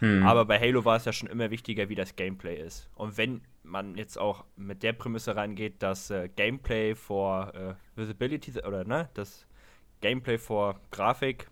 [0.00, 0.24] Hm.
[0.24, 2.88] Aber bei Halo war es ja schon immer wichtiger, wie das Gameplay ist.
[2.94, 8.52] Und wenn man jetzt auch mit der Prämisse reingeht, dass äh, Gameplay vor äh, Visibility
[8.60, 9.46] oder ne, das
[10.00, 11.48] Gameplay vor Grafik,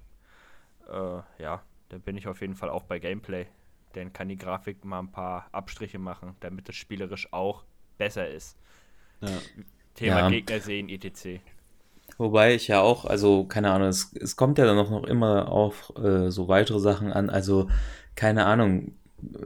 [0.88, 3.46] äh, ja, dann bin ich auf jeden Fall auch bei Gameplay.
[3.96, 7.64] Dann kann die Grafik mal ein paar Abstriche machen, damit es spielerisch auch
[7.98, 8.58] besser ist.
[9.20, 9.42] ja.
[9.94, 10.28] Thema Ja.
[10.28, 11.40] Gegner sehen, etc.
[12.18, 15.48] Wobei ich ja auch, also keine Ahnung, es, es kommt ja dann auch noch immer
[15.50, 17.28] auf äh, so weitere Sachen an.
[17.30, 17.68] Also
[18.14, 18.96] keine Ahnung,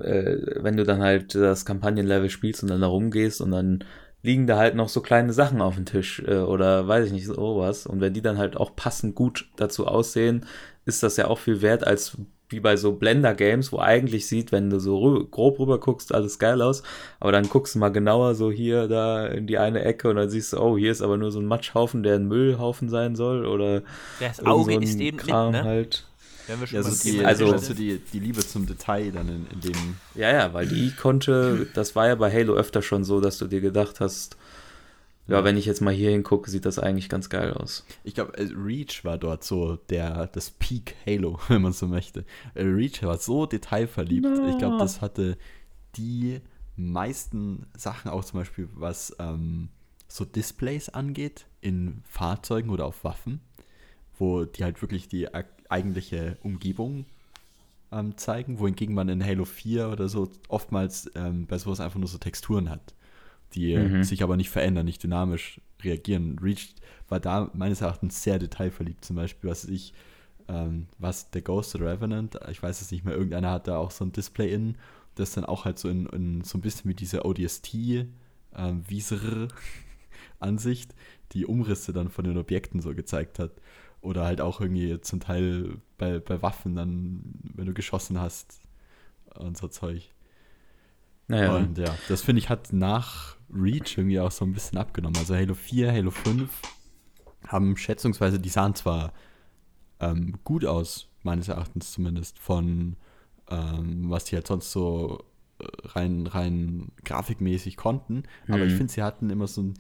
[0.01, 3.85] äh, wenn du dann halt das Kampagnenlevel spielst und dann da rumgehst und dann
[4.23, 7.27] liegen da halt noch so kleine Sachen auf dem Tisch äh, oder weiß ich nicht,
[7.27, 7.87] sowas.
[7.87, 10.47] Und wenn die dann halt auch passend gut dazu aussehen,
[10.85, 12.19] ist das ja auch viel wert als
[12.51, 16.39] wie bei so Blender-Games, wo eigentlich sieht, wenn du so rü grob rüber guckst, alles
[16.39, 16.83] geil aus,
[17.21, 20.29] aber dann guckst du mal genauer so hier, da in die eine Ecke und dann
[20.31, 23.47] siehst du, oh, hier ist aber nur so ein Matschhaufen, der ein Müllhaufen sein soll
[23.47, 23.83] oder
[24.19, 25.69] Das Auge so ein ist eben Kram nicht, ne?
[25.69, 26.05] halt.
[26.49, 27.79] Ja, so die, also- Ninja so sind.
[27.79, 31.95] die, die Liebe zum Detail dann in, in dem Ja, ja, weil die konnte, das
[31.95, 34.37] war ja bei Halo öfter schon so, dass du dir gedacht hast,
[35.31, 35.45] ja, Ja.
[35.45, 37.87] wenn ich jetzt mal hier hingucke, sieht das eigentlich ganz geil aus.
[38.05, 42.25] Ich glaube, äh, Reach war dort so der, das Peak Halo, wenn man so möchte.
[42.55, 44.27] Äh, Reach war so detailverliebt.
[44.51, 45.37] Ich glaube, das hatte
[45.97, 46.41] die
[46.77, 49.69] meisten Sachen, auch zum Beispiel was ähm,
[50.09, 53.41] so Displays angeht, in Fahrzeugen oder auf Waffen,
[54.19, 55.29] wo die halt wirklich die
[55.69, 57.05] eigentliche Umgebung
[57.93, 62.09] ähm, zeigen, wohingegen man in Halo 4 oder so oftmals ähm, bei sowas einfach nur
[62.09, 62.95] so Texturen hat,
[63.55, 64.03] die Mhm.
[64.05, 66.39] sich aber nicht verändern, nicht dynamisch reagieren.
[66.41, 66.75] Reach
[67.09, 69.93] war da meines Erachtens sehr detailverliebt, zum Beispiel, was ich,
[70.49, 73.91] ähm, was der Ghost oder Revenant, ich weiß es nicht mehr, irgendeiner hat da auch
[73.91, 74.77] so ein Display in,
[75.17, 79.49] das dann auch halt so in, in so ein bisschen wie diese ODST ähm, Visor
[80.41, 80.95] Ansicht
[81.33, 83.53] die Umrisse dann von den Objekten so gezeigt hat.
[84.03, 87.21] Oder halt auch irgendwie zum Teil bei, bei Waffen dann,
[87.55, 88.61] wenn du geschossen hast
[89.35, 90.09] und so Zeug.
[91.31, 95.17] Naja, Und ja, das finde ich hat nach Reach irgendwie auch so ein bisschen abgenommen.
[95.19, 96.51] Also Halo 4, Halo 5
[97.49, 99.13] haben schätzungsweise, die sahen zwar
[100.01, 102.97] ähm, gut aus, meines Erachtens zumindest, von
[103.49, 105.25] ähm, was die halt sonst so
[105.59, 108.25] äh, rein, rein grafikmäßig konnten.
[108.49, 108.77] Aber ich Mhm.
[108.79, 109.75] finde, sie hatten immer so ein,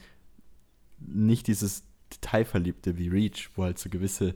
[0.99, 4.35] nicht dieses Detailverliebte wie Reach, wo halt so gewisse,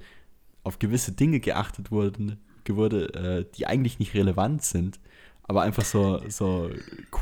[0.62, 4.98] auf gewisse Dinge geachtet wurden, wurde, äh, die eigentlich nicht relevant sind,
[5.44, 6.70] aber einfach so, so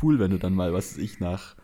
[0.01, 1.55] cool, wenn du dann mal, was weiß ich, nach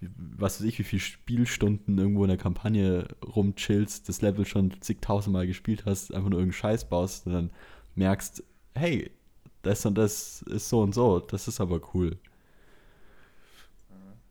[0.00, 5.46] was weiß ich, wie viele Spielstunden irgendwo in der Kampagne rumchillst, das Level schon zigtausendmal
[5.46, 7.50] gespielt hast, einfach nur irgendeinen Scheiß baust und dann
[7.94, 8.42] merkst,
[8.74, 9.10] hey,
[9.62, 12.18] das und das ist so und so, das ist aber cool.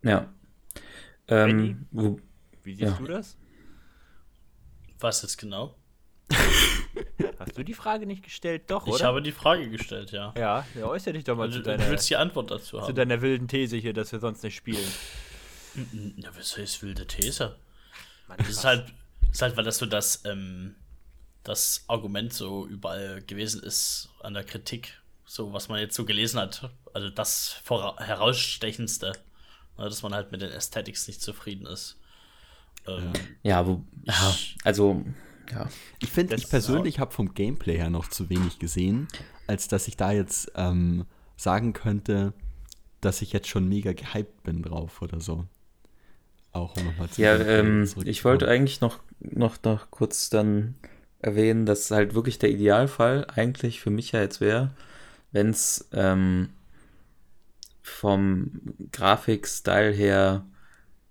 [0.03, 0.27] Ja.
[1.27, 2.19] Ähm, wo,
[2.63, 2.97] Wie siehst Ja.
[2.97, 3.37] du das?
[4.99, 5.75] Was jetzt genau?
[7.55, 8.63] Hast du die Frage nicht gestellt?
[8.67, 9.05] Doch, Ich oder?
[9.05, 10.33] habe die Frage gestellt, ja.
[10.37, 12.81] ja, ja, äußere dich doch mal Also, zu, du deiner, willst die Antwort dazu zu
[12.81, 12.93] haben.
[12.95, 14.85] deiner wilden These hier, dass wir sonst nicht spielen.
[16.17, 17.55] Ja, was heißt wilde These?
[18.27, 18.91] Mann, Das ist halt,
[19.31, 20.75] ist halt, weil das so das, ähm,
[21.43, 26.41] das Argument so überall gewesen ist an der Kritik, so was man jetzt so gelesen
[26.41, 26.69] hat.
[26.93, 27.61] Also das
[27.97, 29.13] herausstechendste,
[29.77, 31.97] ne, dass man halt mit den Aesthetics nicht zufrieden ist.
[32.85, 33.13] Ähm,
[33.43, 35.03] ja, wo, ja, also,
[35.51, 35.69] ja.
[35.99, 39.07] Ich finde, ich persönlich habe vom Gameplay her noch zu wenig gesehen,
[39.47, 41.05] als dass ich da jetzt ähm,
[41.35, 42.33] sagen könnte,
[43.01, 45.45] dass ich jetzt schon mega gehypt bin drauf oder so.
[46.51, 50.75] Auch um nochmal zu Ja, ähm, ich wollte eigentlich noch, noch, noch kurz dann
[51.19, 54.71] erwähnen, dass halt wirklich der Idealfall eigentlich für mich ja jetzt wäre,
[55.31, 56.49] wenn es ähm,
[57.81, 60.45] vom Grafikstyle her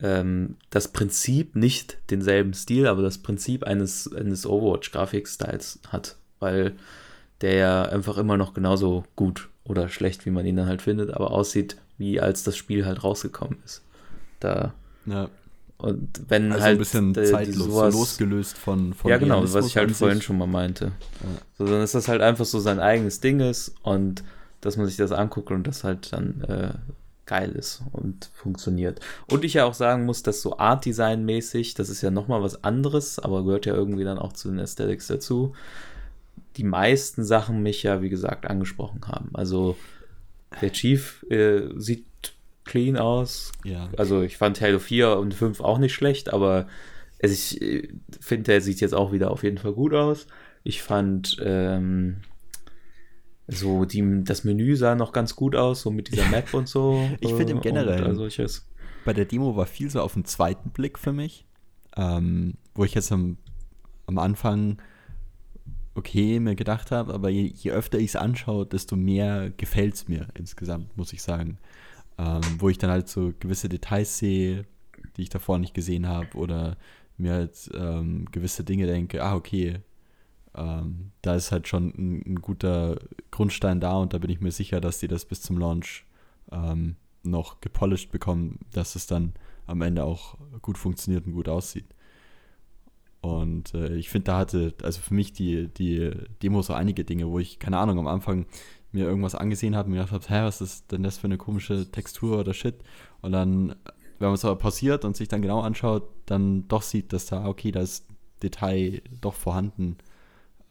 [0.01, 6.73] ähm, das Prinzip nicht denselben Stil, aber das Prinzip eines, eines Overwatch-Grafikstyles hat, weil
[7.41, 11.13] der ja einfach immer noch genauso gut oder schlecht, wie man ihn dann halt findet,
[11.13, 13.83] aber aussieht, wie als das Spiel halt rausgekommen ist.
[14.41, 14.75] Da
[15.07, 15.29] Ja,
[15.79, 19.43] und wenn also halt ein bisschen äh, zeitlos, sowas- so losgelöst von, von ja, genau,
[19.43, 20.25] was ich halt vorhin sich.
[20.27, 20.93] schon mal meinte.
[21.59, 24.23] So, dann ist das halt einfach so sein eigenes Ding ist und
[24.61, 26.75] dass man sich das anguckt und das halt dann äh,
[27.27, 29.01] geil ist und funktioniert.
[29.31, 32.43] Und ich ja auch sagen muss, dass so Art Design mäßig, das ist ja nochmal
[32.43, 35.55] was anderes, aber gehört ja irgendwie dann auch zu den Aesthetics dazu.
[36.57, 39.31] Die meisten Sachen mich ja, wie gesagt, angesprochen haben.
[39.35, 39.77] Also
[40.61, 42.07] der Chief äh, sieht
[42.65, 46.67] clean aus, Ja, also ich fand Halo 4 und 5 auch nicht schlecht, aber
[47.23, 47.89] also ich äh,
[48.21, 50.27] finde, der sieht jetzt auch wieder auf jeden Fall gut aus.
[50.63, 52.19] Ich fand ähm,
[53.49, 57.09] so die, das Menü sah noch ganz gut aus, so mit dieser Map und so.
[57.21, 58.67] Ich finde im äh, Generellen- all solches.
[59.05, 61.47] bei der Demo war viel so auf den zweiten Blick für mich,
[61.97, 63.37] ähm, wo ich jetzt am,
[64.07, 64.79] am Anfang
[65.95, 70.09] okay mir gedacht habe, aber je, je öfter ich es anschaue, desto mehr gefällt es
[70.09, 71.59] mir insgesamt, muss ich sagen.
[72.19, 74.65] Ähm, wo ich dann halt so gewisse Details sehe,
[75.17, 76.77] die ich davor nicht gesehen habe oder
[77.17, 79.81] mir halt ähm, gewisse Dinge denke, ah, okay,
[80.57, 82.99] ähm, da ist halt schon ein, ein guter
[83.31, 86.07] Grundstein da und da bin ich mir sicher, dass die das bis zum Launch
[86.53, 89.33] ähm, noch gepolished bekommen, dass es dann
[89.67, 91.87] am Ende auch gut funktioniert und gut aussieht.
[93.21, 96.13] Und äh, ich finde, da hatte, also für mich die, die
[96.43, 98.47] Demo so einige Dinge, wo ich, keine Ahnung, am Anfang
[98.93, 101.39] mir irgendwas angesehen habe und mir gedacht habe, hä, was ist denn das für eine
[101.39, 102.77] komische Textur oder Shit?
[103.23, 103.75] Und dann,
[104.19, 107.47] wenn man es aber pausiert und sich dann genau anschaut, dann doch sieht, dass da,
[107.47, 108.07] okay, da ist
[108.43, 109.97] Detail doch vorhanden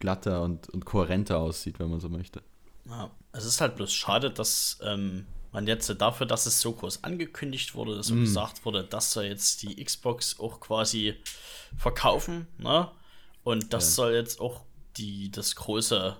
[0.00, 2.42] glatter und, und kohärenter aussieht, wenn man so möchte.
[2.86, 7.04] Ja, es ist halt bloß schade, dass ähm, man jetzt dafür, dass es so groß
[7.04, 8.20] angekündigt wurde, dass so Mm.
[8.20, 11.16] gesagt wurde, das soll jetzt die Xbox auch quasi
[11.76, 12.90] verkaufen, ne?
[13.42, 14.62] Und das soll jetzt auch
[14.96, 16.16] die, das große,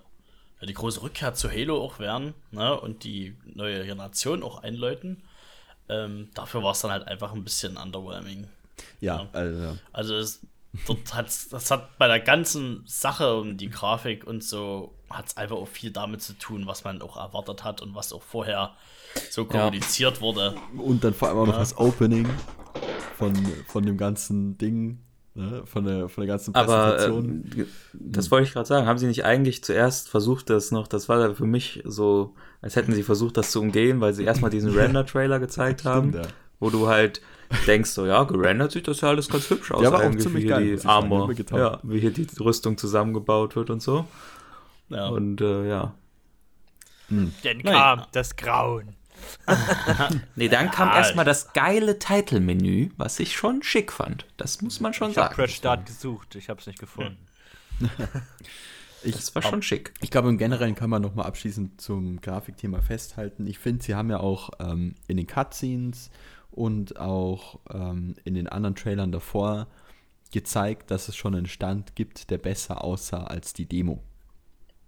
[0.61, 2.79] ja, die große Rückkehr zu Halo auch werden, ne?
[2.81, 5.23] Und die neue Generation auch einläuten.
[5.89, 8.49] Ähm, dafür war es dann halt einfach ein bisschen underwhelming.
[9.01, 10.41] Ja, also, Also es,
[10.87, 15.37] dort hat's, das hat bei der ganzen Sache um die Grafik und so hat es
[15.37, 18.73] einfach auch viel damit zu tun, was man auch erwartet hat und was auch vorher
[19.31, 20.55] so kommuniziert wurde.
[20.77, 22.29] und dann vor allem auch noch das Opening
[23.17, 23.35] von,
[23.67, 25.01] von dem ganzen Ding,
[25.35, 25.63] ne?
[25.67, 27.53] von, der, von der ganzen Aber Präsentation.
[27.57, 28.87] ähm, das wollte ich gerade sagen.
[28.87, 32.93] Haben sie nicht eigentlich zuerst versucht, das noch, das war für mich so, als hätten
[32.93, 36.33] sie versucht, das zu umgehen, weil sie erstmal diesen Render-Trailer gezeigt haben, Stimmt, ja.
[36.61, 37.21] wo du halt
[37.67, 39.83] denkst, so, ja, gerendert sieht das ja alles ganz hübsch aus.
[39.83, 42.79] Ja, war auch ziemlich wie hier geil, ich die Armor, ja, wie hier die Rüstung
[42.79, 44.07] zusammengebaut wird und so.
[44.89, 45.09] Ja.
[45.09, 45.95] Und äh, ja.
[47.09, 47.33] Dann
[47.65, 47.97] Naja.
[47.97, 48.95] kam das Grauen.
[50.35, 50.97] Nee, dann kam Ja.
[50.99, 54.25] erstmal das geile Title-Menü, was ich schon schick fand.
[54.39, 55.35] Das muss man schon Ich habe sagen.
[55.35, 57.19] Crash Start gesucht, ich habe es nicht gefunden.
[59.03, 59.95] Das war schon schick.
[60.03, 63.47] Ich glaube, im Generellen kann man nochmal abschließend zum Grafikthema festhalten.
[63.47, 66.11] Ich finde, sie haben ja auch ähm, in den Cutscenes
[66.51, 69.69] und auch ähm, in den anderen Trailern davor
[70.33, 74.03] gezeigt, dass es schon einen Stand gibt, der besser aussah als die Demo.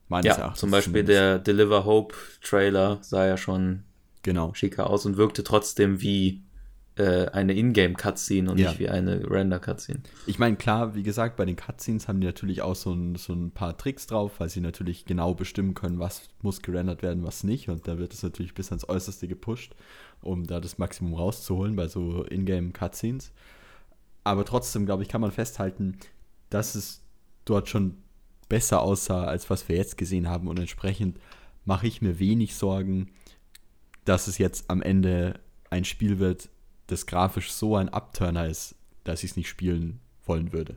[0.09, 1.19] Meines Ja, Erachtens zum Beispiel zumindest.
[1.19, 3.83] der Deliver Hope Trailer sah ja schon
[4.23, 4.55] Genau.
[4.55, 6.43] schicker aus und wirkte trotzdem wie
[6.97, 8.69] äh, eine Ingame-Cutscene und Ja.
[8.69, 10.01] nicht wie eine Render-Cutscene.
[10.27, 13.33] Ich meine, klar, wie gesagt, bei den Cutscenes haben die natürlich auch so ein, so
[13.33, 17.45] ein paar Tricks drauf, weil sie natürlich genau bestimmen können, was muss gerendert werden, was
[17.45, 17.71] nicht.
[17.71, 19.75] Und da wird es natürlich bis ans Äußerste gepusht,
[20.23, 23.33] um da das Maximum rauszuholen bei so Ingame-Cutscenes.
[24.25, 25.99] Aber trotzdem, glaube ich, kann man festhalten,
[26.51, 27.03] dass es
[27.45, 27.97] dort schon
[28.49, 30.47] besser aussah, als was wir jetzt gesehen haben.
[30.49, 31.19] Und entsprechend
[31.65, 33.11] mache ich mir wenig Sorgen,
[34.05, 36.49] dass es jetzt am Ende ein Spiel wird,
[36.89, 40.77] das grafisch so ein Abturner ist, dass ich es nicht spielen wollen würde.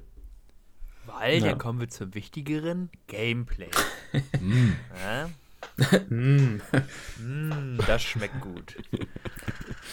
[1.05, 1.49] Weil, Ja.
[1.49, 3.69] dann kommen wir zum wichtigeren Gameplay.
[4.13, 5.29] ja?
[6.10, 6.62] Mm.
[7.20, 8.76] Mm, das schmeckt gut.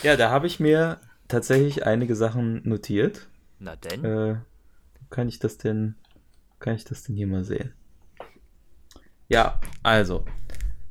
[0.02, 3.28] Ja, da habe ich mir tatsächlich einige Sachen notiert.
[3.58, 4.04] Na denn?
[4.04, 4.36] Äh,
[5.10, 5.94] kann ich das denn,
[6.58, 7.72] kann ich das denn hier mal sehen?
[9.28, 10.24] Ja, also.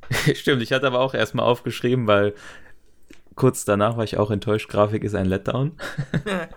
[0.34, 2.34] Stimmt, ich hatte aber auch erstmal aufgeschrieben, weil
[3.36, 5.74] kurz danach war ich auch enttäuscht, Grafik ist ein Letdown.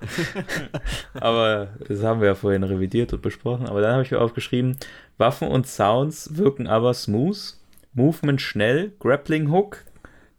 [1.14, 3.66] aber das haben wir ja vorhin revidiert und besprochen.
[3.66, 4.76] Aber dann habe ich mir aufgeschrieben,
[5.18, 7.54] Waffen und Sounds wirken aber smooth,
[7.94, 9.84] Movement schnell, Grappling Hook,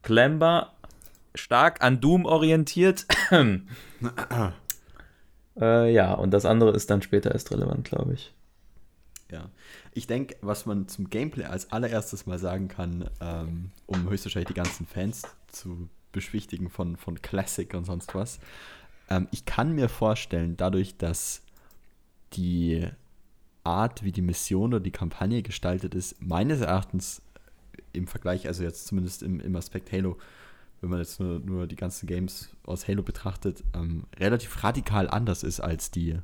[0.04, 0.74] Clamber
[1.34, 3.06] stark an Doom orientiert.
[5.58, 8.34] Äh, ja, und das andere ist dann später erst relevant, glaube ich.
[9.32, 9.50] Ja.
[9.94, 14.54] Ich denke, was man zum Gameplay als allererstes mal sagen kann, ähm, um höchstwahrscheinlich die
[14.54, 18.39] ganzen Fans zu beschwichtigen von, von Classic und sonst was,
[19.10, 21.41] ähm, ich kann mir vorstellen, dadurch, dass
[22.34, 22.88] die
[23.63, 27.22] Art, wie die Mission oder die Kampagne gestaltet ist, meines Erachtens
[27.96, 30.18] im Vergleich, also jetzt zumindest im, im Aspekt Halo,
[30.82, 35.44] wenn man jetzt nur, nur die ganzen Games aus Halo betrachtet, ähm, relativ radikal anders
[35.44, 36.20] ist als die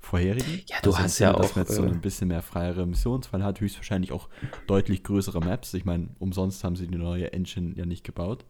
[0.00, 0.62] vorherigen.
[0.68, 2.42] Ja, du Also hast ja Sinne, dass auch, man jetzt so äh, ein bisschen mehr
[2.42, 4.28] freiere Missionsfall hat, höchstwahrscheinlich auch
[4.66, 5.74] deutlich größere Maps.
[5.74, 8.44] Ich meine, umsonst haben sie die neue Engine ja nicht gebaut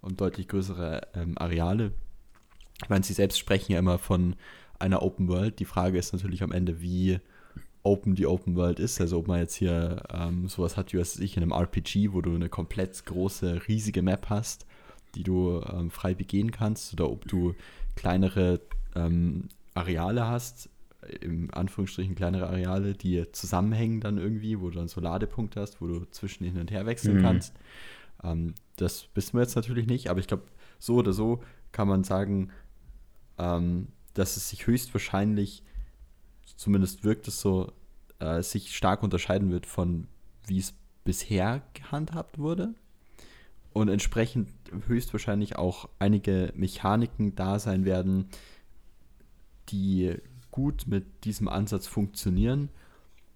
[0.00, 1.92] und deutlich größere ähm, Areale.
[2.82, 4.36] Ich meine, sie selbst sprechen ja immer von
[4.78, 5.58] einer Open World.
[5.58, 7.18] Die Frage ist natürlich am Ende, wie
[7.82, 9.00] open die Open World ist.
[9.00, 12.20] Also ob man jetzt hier ähm, sowas hat wie was ich in einem RPG, wo
[12.20, 14.66] du eine komplett große, riesige Map hast,
[15.14, 17.54] die du ähm, frei begehen kannst, oder ob du
[17.96, 18.60] kleinere
[18.94, 20.68] ähm, Areale hast,
[21.20, 25.86] im Anführungsstrichen kleinere Areale, die zusammenhängen dann irgendwie, wo du dann so Ladepunkte hast, wo
[25.86, 27.22] du zwischen hin und her wechseln Mhm.
[27.22, 27.54] kannst.
[28.22, 30.44] Ähm, das wissen wir jetzt natürlich nicht, aber ich glaube,
[30.78, 31.40] so oder so
[31.72, 32.50] kann man sagen,
[33.38, 35.62] ähm, dass es sich höchstwahrscheinlich,
[36.58, 37.72] zumindest wirkt es so,
[38.18, 40.08] äh, sich stark unterscheiden wird von
[40.46, 42.74] wie es bisher gehandhabt wurde.
[43.72, 44.48] Und entsprechend
[44.88, 48.28] höchstwahrscheinlich auch einige Mechaniken da sein werden,
[49.68, 50.16] die
[50.50, 52.70] gut mit diesem Ansatz funktionieren,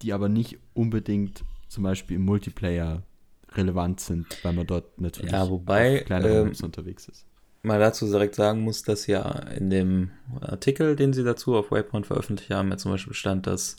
[0.01, 3.03] die aber nicht unbedingt zum Beispiel im Multiplayer
[3.51, 7.25] relevant sind, weil man dort natürlich Ja, wobei, auf kleineren ähm, unterwegs ist.
[7.63, 9.23] Mal dazu direkt sagen muss, dass ja
[9.57, 13.77] in dem Artikel, den sie dazu auf Waypoint veröffentlicht haben, ja zum Beispiel stand, dass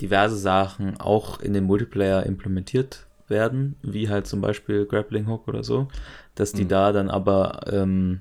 [0.00, 5.62] diverse Sachen auch in den Multiplayer implementiert werden, wie halt zum Beispiel Grappling Hook oder
[5.64, 5.88] so,
[6.36, 6.68] dass die Mhm.
[6.68, 8.20] da dann aber ähm,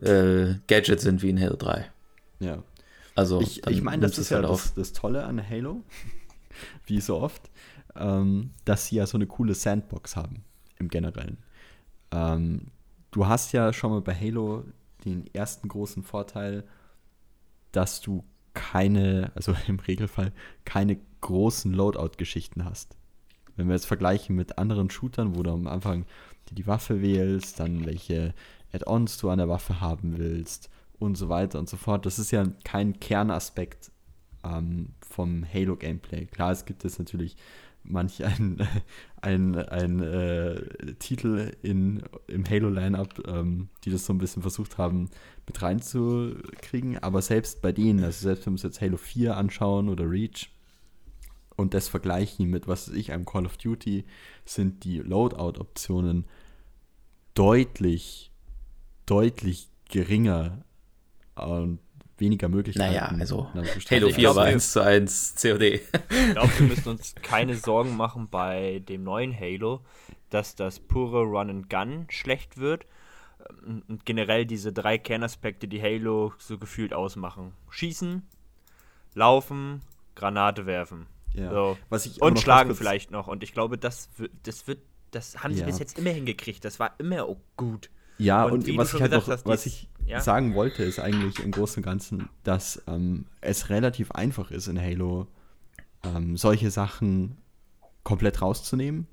[0.00, 1.90] äh, Gadgets sind wie in Halo 3.
[2.40, 2.62] Ja.
[3.14, 5.82] Also Ich, ich meine, das ist ja halt das, das Tolle an Halo,
[6.86, 7.42] wie so oft,
[7.96, 10.44] ähm, dass sie ja so eine coole Sandbox haben
[10.78, 11.38] im Generellen.
[12.12, 12.68] ähm,
[13.14, 14.64] du hast ja schon mal bei Halo
[15.04, 16.64] den ersten großen Vorteil,
[17.70, 18.24] dass du
[18.54, 20.32] keine, also im Regelfall,
[20.64, 22.96] keine großen Loadout-Geschichten hast.
[23.56, 26.06] Wenn wir jetzt vergleichen mit anderen Shootern, wo du am Anfang
[26.50, 28.34] die Waffe wählst, dann welche
[28.72, 32.06] Add-ons du an der Waffe haben willst und so weiter und so fort.
[32.06, 33.92] Das ist ja kein Kernaspekt
[34.44, 36.26] ähm, vom Halo-Gameplay.
[36.26, 37.36] Klar, es gibt jetzt natürlich
[37.84, 38.66] manch ein,
[39.20, 45.10] ein, ein äh, Titel in, im Halo-Line-Up, ähm, die das so ein bisschen versucht haben,
[45.46, 46.98] mit reinzukriegen.
[46.98, 50.50] Aber selbst bei denen, also selbst wenn wir uns jetzt Halo 4 anschauen oder Reach
[51.56, 54.04] und das vergleichen mit, was weiß ich, einem Call of Duty,
[54.44, 56.26] sind die Loadout-Optionen
[57.34, 58.30] deutlich,
[59.06, 60.64] deutlich geringer
[61.36, 61.78] und
[62.18, 62.94] weniger Möglichkeiten.
[62.94, 63.48] Naja, also
[63.90, 65.62] Halo 4 war 1 zu 1 COD.
[65.62, 65.82] Ich
[66.32, 69.80] glaube, wir müssen uns keine Sorgen machen bei dem neuen Halo,
[70.30, 72.86] dass das pure Run and Gun schlecht wird.
[73.66, 77.52] Ähm, und generell diese drei Kernaspekte, die Halo so gefühlt ausmachen.
[77.70, 78.22] Schießen,
[79.14, 79.80] laufen,
[80.14, 81.06] Granate werfen.
[81.34, 81.50] Ja.
[81.50, 81.78] So.
[81.88, 83.26] Was ich und schlagen vielleicht noch.
[83.26, 84.08] Und ich glaube, das,
[84.44, 84.78] das wird,
[85.10, 85.66] das haben sie Ja.
[85.66, 86.64] bis jetzt immer hingekriegt.
[86.64, 87.90] Das war immer gut.
[88.18, 90.20] Ja, Und und, was ich halt noch, hast, was ich ja.
[90.20, 94.80] sagen wollte, ist eigentlich im Großen und Ganzen, dass ähm, es relativ einfach ist in
[94.80, 95.26] Halo,
[96.04, 97.38] ähm, solche Sachen
[98.04, 99.06] komplett rauszunehmen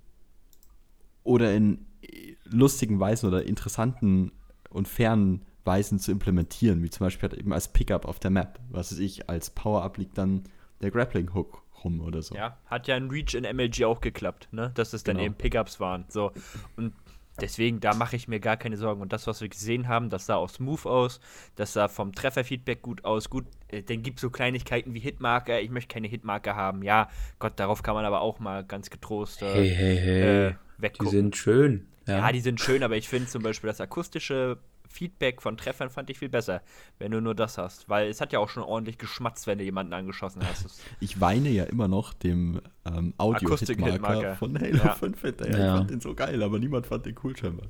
[1.23, 4.31] oder in äh, lustigen Weisen oder interessanten
[4.69, 8.59] und fairen Weisen zu implementieren, wie zum Beispiel halt eben als Pickup auf der Map.
[8.69, 10.43] Was weiß ich, als Power-Up liegt dann
[10.81, 12.35] der Grappling Hook rum oder so.
[12.35, 14.71] Ja, hat ja in Reach in MLG auch geklappt, ne?
[14.75, 15.27] Dass es dann Genau.
[15.27, 16.05] eben Pickups waren.
[16.09, 16.31] So.
[16.77, 16.93] Und
[17.39, 19.01] deswegen, da mache ich mir gar keine Sorgen.
[19.01, 21.19] Und das, was wir gesehen haben, das sah auch smooth aus,
[21.55, 23.29] das sah vom Trefferfeedback gut aus.
[23.29, 25.61] Gut, äh, dann gibt es so Kleinigkeiten wie Hitmarker.
[25.61, 26.83] Ich möchte keine Hitmarker haben.
[26.83, 30.21] Ja, Gott, darauf kann man aber auch mal ganz getrost äh, Hey, hey, hey.
[30.21, 31.11] äh, die weggucken.
[31.11, 31.87] sind schön.
[32.07, 34.57] Ja, Ja, die sind schön, aber ich finde zum Beispiel das akustische
[34.91, 36.61] Feedback von Treffern fand ich viel besser,
[36.99, 37.89] wenn du nur das hast.
[37.89, 40.81] Weil es hat ja auch schon ordentlich geschmatzt, wenn du jemanden angeschossen hast.
[40.99, 44.93] Ich weine ja immer noch dem ähm, Audio-Hitmarker von Halo Ja.
[44.95, 45.57] 5 hinterher.
[45.57, 45.65] Ja.
[45.73, 47.67] Ich fand den so geil, aber niemand fand den cool scheinbar.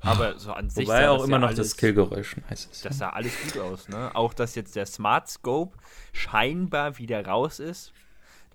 [0.00, 2.66] aber so an sich Wobei sah auch das immer ja noch alles, das Killgeräusch heiß
[2.70, 2.84] ist.
[2.84, 4.14] Das sah alles gut aus, ne?
[4.14, 5.76] Auch dass jetzt der Smart Scope
[6.12, 7.92] scheinbar wieder raus ist.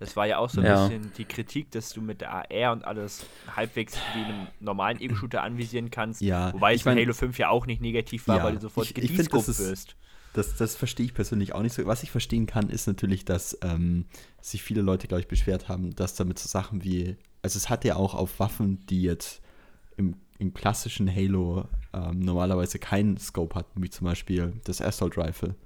[0.00, 0.88] Das war ja auch so ein Ja.
[0.88, 4.98] bisschen die Kritik, dass du mit der AR und alles halbwegs wie in einem normalen
[5.00, 6.20] Ego-Shooter anvisieren kannst.
[6.22, 8.54] Ja, Wobei ich es in mein- Halo 5 ja auch nicht negativ war, Ja, weil
[8.54, 9.96] du sofort ich- ich find, das gedescoped ist- wirst.
[10.32, 11.84] Das, das verstehe ich persönlich auch nicht so.
[11.86, 14.06] Was ich verstehen kann, ist natürlich, dass ähm,
[14.40, 17.84] sich viele Leute, glaube ich, beschwert haben, dass damit so Sachen wie, also es hat
[17.84, 19.42] ja auch auf Waffen, die jetzt
[19.96, 25.56] im, im klassischen Halo ähm, normalerweise keinen Scope hatten, wie zum Beispiel das Assault Rifle,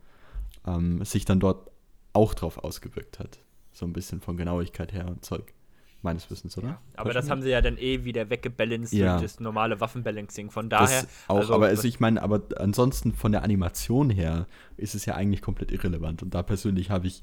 [0.66, 1.70] ähm, sich dann dort
[2.14, 3.38] auch drauf ausgewirkt hat.
[3.74, 5.52] So ein bisschen von Genauigkeit her und Zeug.
[6.00, 6.80] Meines Wissens, oder?
[6.96, 9.12] Aber das haben sie ja dann eh wieder weggebalanced Ja.
[9.12, 10.50] durch das normale Waffenbalancing.
[10.50, 11.02] Von daher.
[11.02, 15.14] Das auch, aber also ich meine, aber ansonsten von der Animation her ist es ja
[15.14, 16.22] eigentlich komplett irrelevant.
[16.22, 17.22] Und da persönlich habe ich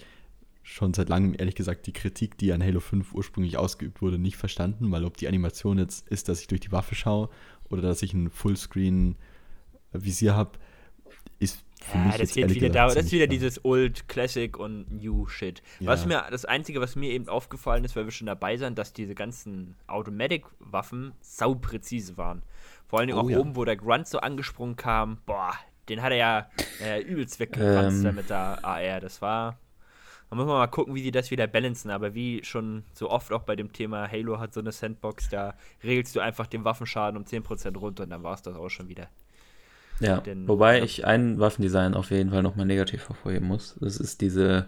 [0.64, 4.38] schon seit langem, ehrlich gesagt, die Kritik, die an Halo 5 ursprünglich ausgeübt wurde, nicht
[4.38, 7.30] verstanden, weil ob die Animation jetzt ist, dass ich durch die Waffe schaue
[7.70, 10.54] oder dass ich ein Fullscreen-Visier habe,
[11.40, 15.62] ist Ja, das geht wieder da, das ist wieder dieses Old Classic und New Shit.
[15.80, 16.08] Was Ja.
[16.08, 19.16] mir, das Einzige, was mir eben aufgefallen ist, weil wir schon dabei sind, dass diese
[19.16, 22.44] ganzen Automatic-Waffen saupräzise waren.
[22.88, 23.40] Vor allen Dingen Oh auch ja.
[23.40, 25.54] oben, wo der Grunt so angesprungen kam, boah,
[25.90, 26.50] den hat er ja
[26.84, 28.16] äh, übelst weggekranzt Ähm.
[28.16, 29.00] mit der AR.
[29.00, 29.58] Das war.
[30.30, 31.90] Da muss man mal gucken, wie die das wieder balancen.
[31.92, 35.56] Aber wie schon so oft auch bei dem Thema Halo hat so eine Sandbox, da
[35.84, 38.88] regelst du einfach den Waffenschaden um 10% runter und dann war es das auch schon
[38.88, 39.10] wieder.
[40.02, 40.84] Ja, Denn- wobei ja.
[40.84, 43.76] ich ein Waffendesign auf jeden Fall nochmal negativ hervorheben muss.
[43.80, 44.68] Das ist diese,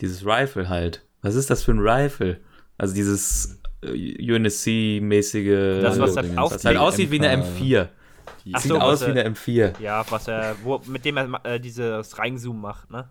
[0.00, 1.02] dieses Rifle halt.
[1.22, 2.38] Was ist das für ein Rifle?
[2.78, 7.46] Also dieses äh, UNSC-mäßige, Das, was halt auf halt aussieht wie eine MK.
[7.60, 7.88] M4.
[8.44, 9.80] Die- Ach Sieht so, aus wie eine M4.
[9.80, 13.08] Ja, was er, wo, mit dem er äh, dieses Reinzoom macht, ne?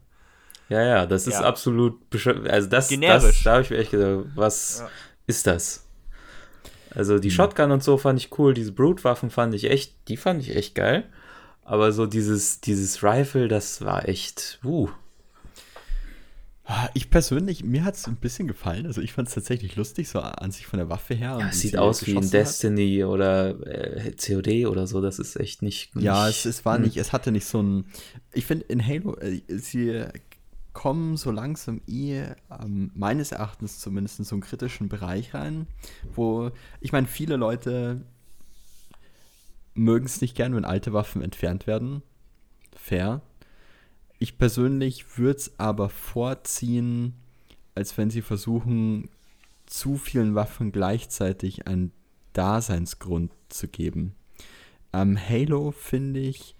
[0.69, 1.41] Ja, ja, das ist Ja.
[1.45, 2.49] absolut bescheuert.
[2.49, 4.89] Also das, das da habe ich mir echt gedacht, was Ja.
[5.27, 5.85] ist das?
[6.93, 7.21] Also Hm.
[7.21, 10.55] die Shotgun und so fand ich cool, diese Brute-Waffen fand ich echt, die fand ich
[10.55, 11.03] echt geil.
[11.71, 14.89] Aber so dieses, dieses Rifle, das war echt, uh.
[16.93, 18.85] Ich persönlich, mir hat es ein bisschen gefallen.
[18.85, 21.37] Also ich fand es tatsächlich lustig, so an sich von der Waffe her.
[21.39, 22.45] Ja, es sieht sie aus wie in geschossen hat.
[22.45, 25.95] Destiny oder äh, COD oder so, das ist echt nicht.
[25.95, 26.83] Ja, nicht- es, es war hm.
[26.83, 27.85] nicht, es hatte nicht so ein.
[28.33, 30.03] Ich finde, in Halo, äh, sie
[30.73, 35.67] kommen so langsam eh, ähm, meines Erachtens zumindest, in so einen kritischen Bereich rein,
[36.15, 36.51] wo,
[36.81, 38.01] ich meine, viele Leute
[39.73, 42.01] mögen es nicht gern, wenn alte Waffen entfernt werden.
[42.75, 43.21] Fair.
[44.19, 47.15] Ich persönlich würde es aber vorziehen,
[47.75, 49.09] als wenn sie versuchen,
[49.65, 51.91] zu vielen Waffen gleichzeitig einen
[52.33, 54.15] Daseinsgrund zu geben.
[54.93, 56.55] Ähm, Halo finde ich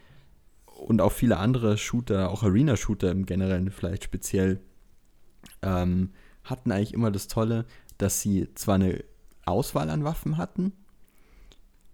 [0.65, 4.61] und auch viele andere Shooter, auch Arena-Shooter im Generellen vielleicht speziell,
[5.61, 6.11] ähm,
[6.43, 7.65] hatten eigentlich immer das Tolle,
[7.97, 9.03] dass sie zwar eine
[9.45, 10.73] Auswahl an Waffen hatten,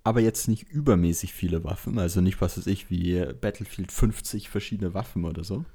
[0.08, 4.94] aber jetzt nicht übermäßig viele Waffen, also nicht, was weiß ich, wie Battlefield 50 verschiedene
[4.94, 5.66] Waffen oder so.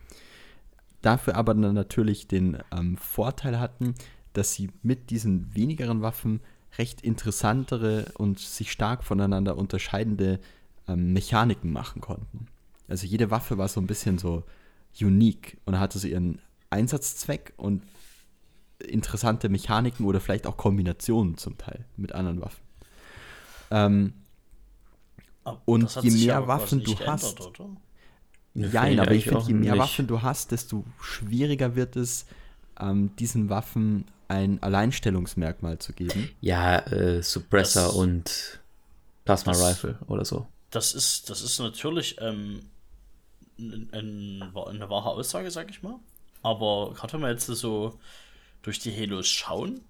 [1.03, 3.95] Dafür aber dann natürlich den ähm, Vorteil hatten,
[4.33, 6.41] dass sie mit diesen wenigeren Waffen
[6.79, 10.41] recht interessantere und sich stark voneinander unterscheidende
[10.89, 12.47] ähm, Mechaniken machen konnten.
[12.89, 14.45] Also jede Waffe war so ein bisschen so
[14.99, 16.39] unique und hatte so ihren
[16.71, 17.83] Einsatzzweck und
[18.79, 22.63] interessante Mechaniken oder vielleicht auch Kombinationen zum Teil mit anderen Waffen.
[23.71, 24.13] Ähm,
[25.65, 27.39] und je mehr Waffen du hast,
[28.55, 29.81] ja, aber ich finde, je mehr nicht.
[29.81, 32.27] Waffen du hast, desto schwieriger wird es,
[32.79, 36.31] ähm, diesen Waffen ein Alleinstellungsmerkmal zu geben.
[36.41, 38.61] Ja, äh, Suppressor das, und
[39.25, 40.47] Plasma das, Rifle oder so.
[40.71, 42.61] Das ist, das ist natürlich ähm,
[43.59, 45.97] ein, eine wahre Aussage, sag ich mal.
[46.43, 47.99] Aber gerade wenn wir jetzt so
[48.63, 49.81] durch die Halos schauen,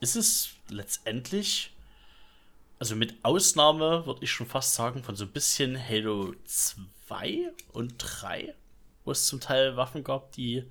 [0.00, 1.74] ist es letztendlich,
[2.78, 7.94] also mit Ausnahme würde ich schon fast sagen, von so ein bisschen Halo 2 und
[7.98, 8.54] 3,
[9.04, 10.64] wo es zum Teil Waffen gab, die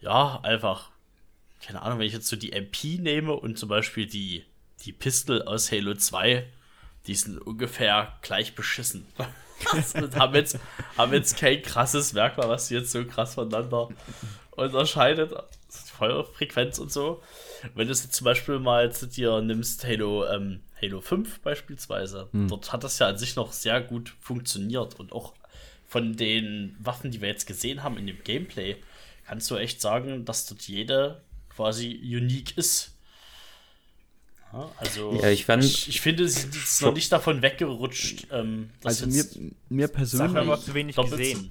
[0.00, 0.90] ja einfach,
[1.62, 4.44] keine Ahnung, wenn ich jetzt so die MP nehme und zum Beispiel die,
[4.84, 6.46] die Pistol aus Halo 2,
[7.06, 9.06] die sind ungefähr gleich beschissen.
[9.72, 10.58] Also, haben, jetzt,
[10.98, 13.88] haben jetzt kein krasses Merkmal, was sie jetzt so krass voneinander
[14.50, 15.32] unterscheidet.
[15.70, 17.22] Feuerfrequenz und so.
[17.74, 22.48] Wenn du jetzt zum Beispiel mal zu dir nimmst, Halo, ähm, Halo 5 beispielsweise, hm.
[22.48, 25.34] dort hat das ja an sich noch sehr gut funktioniert und auch
[25.86, 28.76] von den Waffen, die wir jetzt gesehen haben in dem Gameplay,
[29.26, 32.92] kannst du echt sagen, dass dort jede quasi unique ist.
[34.52, 38.28] Ja, also ja, ich, fand, ich, ich, finde, sie ist noch nicht davon weggerutscht.
[38.30, 39.24] Ähm, also mir,
[39.68, 41.50] mir persönlich wir zu wenig gesehen.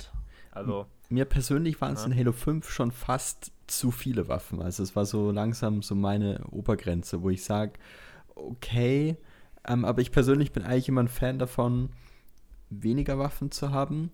[0.52, 2.08] Also mir persönlich waren es ja.
[2.08, 4.62] in Halo 5 schon fast zu viele Waffen.
[4.62, 7.74] Also es war so langsam so meine Obergrenze, wo ich sage,
[8.36, 9.18] okay,
[9.68, 11.90] ähm, aber ich persönlich bin eigentlich immer ein Fan davon,
[12.70, 14.12] weniger Waffen zu haben,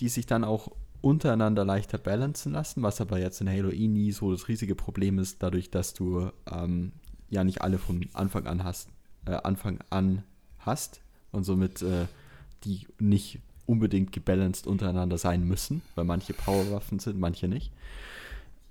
[0.00, 4.10] die sich dann auch untereinander leichter balancen lassen, was aber jetzt in Halo eh nie
[4.12, 6.92] so das riesige Problem ist, dadurch, dass du ähm,
[7.30, 8.88] ja nicht alle von Anfang an hast,
[9.26, 10.24] äh, Anfang an
[10.58, 12.06] hast und somit äh,
[12.64, 17.70] die nicht unbedingt gebalanced untereinander sein müssen, weil manche Powerwaffen sind, manche nicht.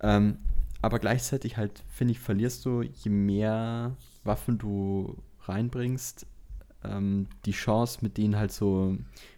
[0.02, 0.38] Ähm,
[0.82, 6.26] aber gleichzeitig halt, finde ich, verlierst du, je mehr Waffen du reinbringst,
[6.84, 8.98] ähm, die Chance, mit denen halt so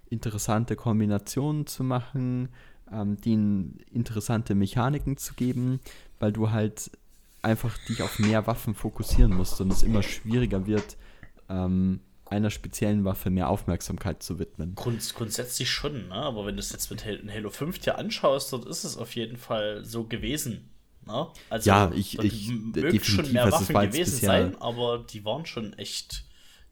[0.09, 2.49] interessante Kombinationen zu machen,
[2.91, 5.79] ähm, denen interessante Mechaniken zu geben,
[6.19, 6.91] weil du halt
[7.41, 10.97] einfach dich auf mehr Waffen fokussieren musst und es immer schwieriger wird,
[11.47, 12.01] ähm,
[12.31, 14.75] einer speziellen Waffe mehr Aufmerksamkeit zu widmen.
[14.75, 16.15] Grund, grundsätzlich schon, ne?
[16.15, 19.37] aber wenn du es jetzt mit Halo 5 dir anschaust, dort ist es auf jeden
[19.37, 20.69] Fall so gewesen.
[21.05, 21.27] Ne?
[21.49, 26.25] Also, ja, ich, ich mögen schon mehr Waffen gewesen sein, aber die waren schon echt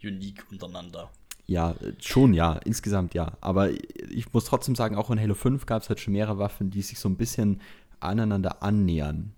[0.03, 1.09] unique untereinander.
[1.47, 3.37] Ja, schon ja, insgesamt ja.
[3.39, 6.69] Aber ich muss trotzdem sagen, auch in Halo 5 gab es halt schon mehrere Waffen,
[6.69, 7.61] die sich so ein bisschen
[7.99, 9.33] aneinander annähern.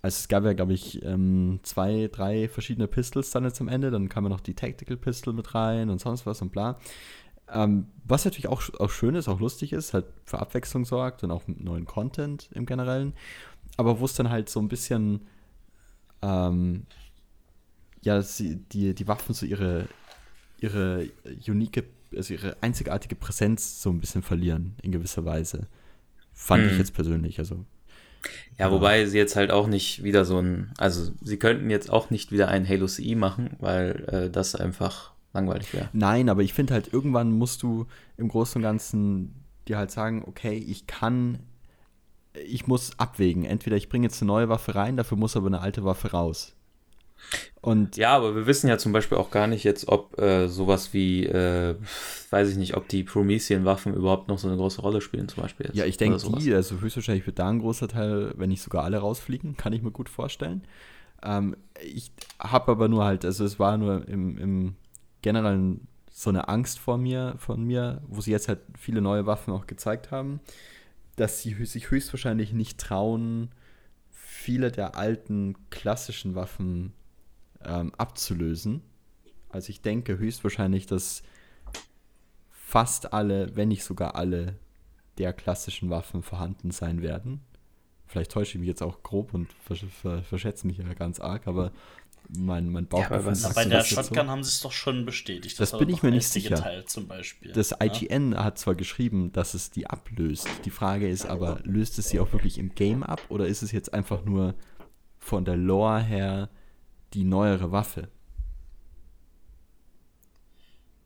[0.00, 3.90] Also es gab ja, glaube ich, ähm, zwei, drei verschiedene Pistols dann jetzt am Ende.
[3.90, 6.78] Dann kam ja noch die Tactical Pistol mit rein und sonst was und bla.
[7.50, 11.30] Ähm, was natürlich auch, auch schön ist, auch lustig ist, halt für Abwechslung sorgt und
[11.30, 13.14] auch mit neuen Content im Generellen.
[13.76, 15.26] Aber wo es dann halt so ein bisschen,
[16.22, 16.86] ähm,
[18.02, 19.88] ja, sie, die, die Waffen so ihre,
[20.60, 21.08] ihre
[21.46, 21.84] unique,
[22.14, 25.66] also ihre einzigartige Präsenz so ein bisschen verlieren in gewisser Weise.
[26.34, 26.70] Fand hm.
[26.70, 27.38] ich jetzt persönlich.
[27.38, 27.64] Also
[28.58, 32.10] ja, wobei sie jetzt halt auch nicht wieder so ein, also sie könnten jetzt auch
[32.10, 35.88] nicht wieder ein Halo CE machen, weil äh, das einfach langweilig wäre.
[35.92, 39.34] Nein, aber ich finde halt, irgendwann musst du im Großen und Ganzen
[39.68, 41.38] dir halt sagen, okay, ich kann,
[42.32, 43.44] ich muss abwägen.
[43.44, 46.56] Entweder ich bringe jetzt eine neue Waffe rein, dafür muss aber eine alte Waffe raus.
[47.60, 50.92] Und ja, aber wir wissen ja zum Beispiel auch gar nicht jetzt, ob äh, sowas
[50.92, 51.74] wie, äh,
[52.30, 55.66] weiß ich nicht, ob die Promethean-Waffen überhaupt noch so eine große Rolle spielen, zum Beispiel.
[55.66, 58.84] Jetzt, ja, ich denke, die, also höchstwahrscheinlich wird da ein großer Teil, wenn nicht sogar
[58.84, 60.62] alle rausfliegen, kann ich mir gut vorstellen.
[61.22, 64.76] Ähm, ich habe aber nur halt, also es war nur im, im
[65.22, 69.52] Generellen so eine Angst vor mir, von mir, wo sie jetzt halt viele neue Waffen
[69.52, 70.40] auch gezeigt haben,
[71.16, 73.50] dass sie sich höchstwahrscheinlich nicht trauen,
[74.10, 76.92] viele der alten klassischen Waffen
[77.64, 78.82] ähm, abzulösen.
[79.48, 81.22] Also ich denke höchstwahrscheinlich, dass
[82.50, 84.56] fast alle, wenn nicht sogar alle
[85.16, 87.40] der klassischen Waffen vorhanden sein werden.
[88.06, 91.46] Vielleicht täusche ich mich jetzt auch grob und versch ver verschätze mich ja ganz arg,
[91.46, 91.72] aber
[92.36, 93.84] mein, mein Bauchgefühl was- sagt Na, bei so der.
[93.84, 95.58] Shotgun haben sie es doch schon bestätigt.
[95.58, 96.56] Das war bin ich mir nicht sicher.
[96.56, 97.52] Teil zum Beispiel.
[97.52, 97.78] Das ja?
[97.82, 100.46] IGN hat zwar geschrieben, dass es die ablöst.
[100.64, 103.72] Die Frage ist aber, löst es sie auch wirklich im Game ab oder ist es
[103.72, 104.54] jetzt einfach nur
[105.18, 106.50] von der Lore her
[107.14, 108.08] die neuere Waffe?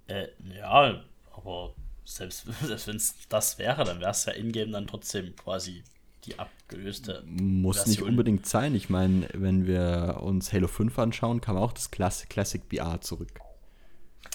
[0.07, 1.75] Äh, ja, aber
[2.05, 5.85] selbst, selbst wenn es das wäre, dann wäre es ja in-game dann trotzdem quasi
[6.25, 7.23] die abgelöste.
[7.27, 8.11] Muss nicht Version.
[8.11, 8.75] unbedingt sein.
[8.75, 13.43] Ich meine, wenn wir uns Halo 5 anschauen, kam auch das Classic, Classic BR zurück.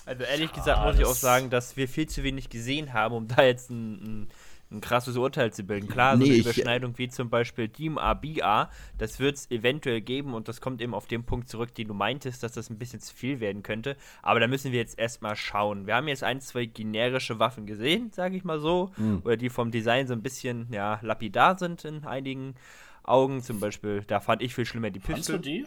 [0.06, 3.16] Also ehrlich Ja, gesagt muss ich auch sagen, dass wir viel zu wenig gesehen haben,
[3.16, 3.94] um da jetzt ein,
[4.24, 4.30] ein,
[4.70, 5.88] ein krasses Urteil zu bilden.
[5.88, 10.02] Klar, so Nee, eine ich- Überschneidung wie zum Beispiel DMA, BA, das wird es eventuell
[10.02, 12.78] geben und das kommt eben auf den Punkt zurück, den du meintest, dass das ein
[12.78, 13.96] bisschen zu viel werden könnte.
[14.22, 15.88] Aber da müssen wir jetzt erstmal schauen.
[15.88, 18.92] Wir haben jetzt ein, zwei generische Waffen gesehen, sage ich mal so,
[19.24, 22.56] oder die vom Design so ein bisschen ja, lapidar sind in einigen
[23.04, 23.42] Augen.
[23.42, 25.40] Zum Beispiel, da fand ich viel schlimmer die Fandst du Pistol.
[25.54, 25.66] die?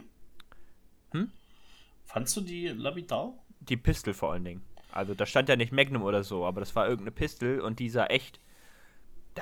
[1.12, 1.30] Hm?
[2.04, 3.32] Fandst du die lapidar?
[3.60, 4.62] Die Pistol vor allen Dingen.
[4.92, 7.88] Also da stand ja nicht Magnum oder so, aber das war irgendeine Pistol und die
[7.88, 8.40] sah echt.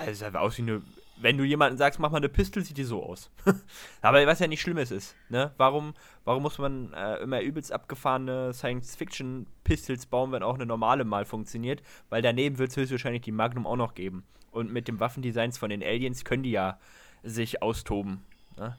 [0.05, 0.83] Da sah aus wie eine.
[1.21, 3.29] Wenn du jemanden sagst, mach mal eine Pistol, sieht die so aus.
[4.03, 5.53] aber was ja nicht Schlimmes ist, ne?
[5.57, 5.95] Warum,
[6.25, 11.83] warum muss man äh, immer übelst abgefahrene Science-Fiction-Pistols bauen, wenn auch eine normale mal funktioniert?
[12.09, 14.23] Weil daneben wird es höchstwahrscheinlich die Magnum auch noch geben.
[14.53, 16.79] Und mit dem Waffendesigns von den Aliens können die ja
[17.25, 18.25] sich austoben.
[18.57, 18.77] Ne?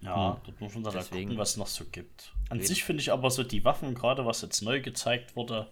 [0.00, 1.28] Ja, dort muss man dann Deswegen.
[1.28, 2.32] gucken, was es noch so gibt.
[2.50, 2.66] An Eben.
[2.66, 5.68] sich finde ich aber so die Waffen, gerade was jetzt neu gezeigt wurde,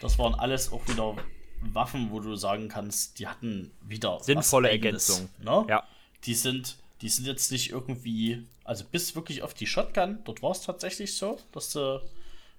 [0.00, 1.16] das waren alles auch wieder
[1.60, 5.28] Waffen, wo du sagen kannst, die hatten wieder Sinnvolle Eigenes, Ergänzung.
[5.44, 5.66] Ne?
[5.68, 5.84] Ja.
[6.24, 10.52] Die sind, die sind jetzt nicht irgendwie, also bis wirklich auf die Shotgun, dort war
[10.52, 12.00] es tatsächlich so, dass du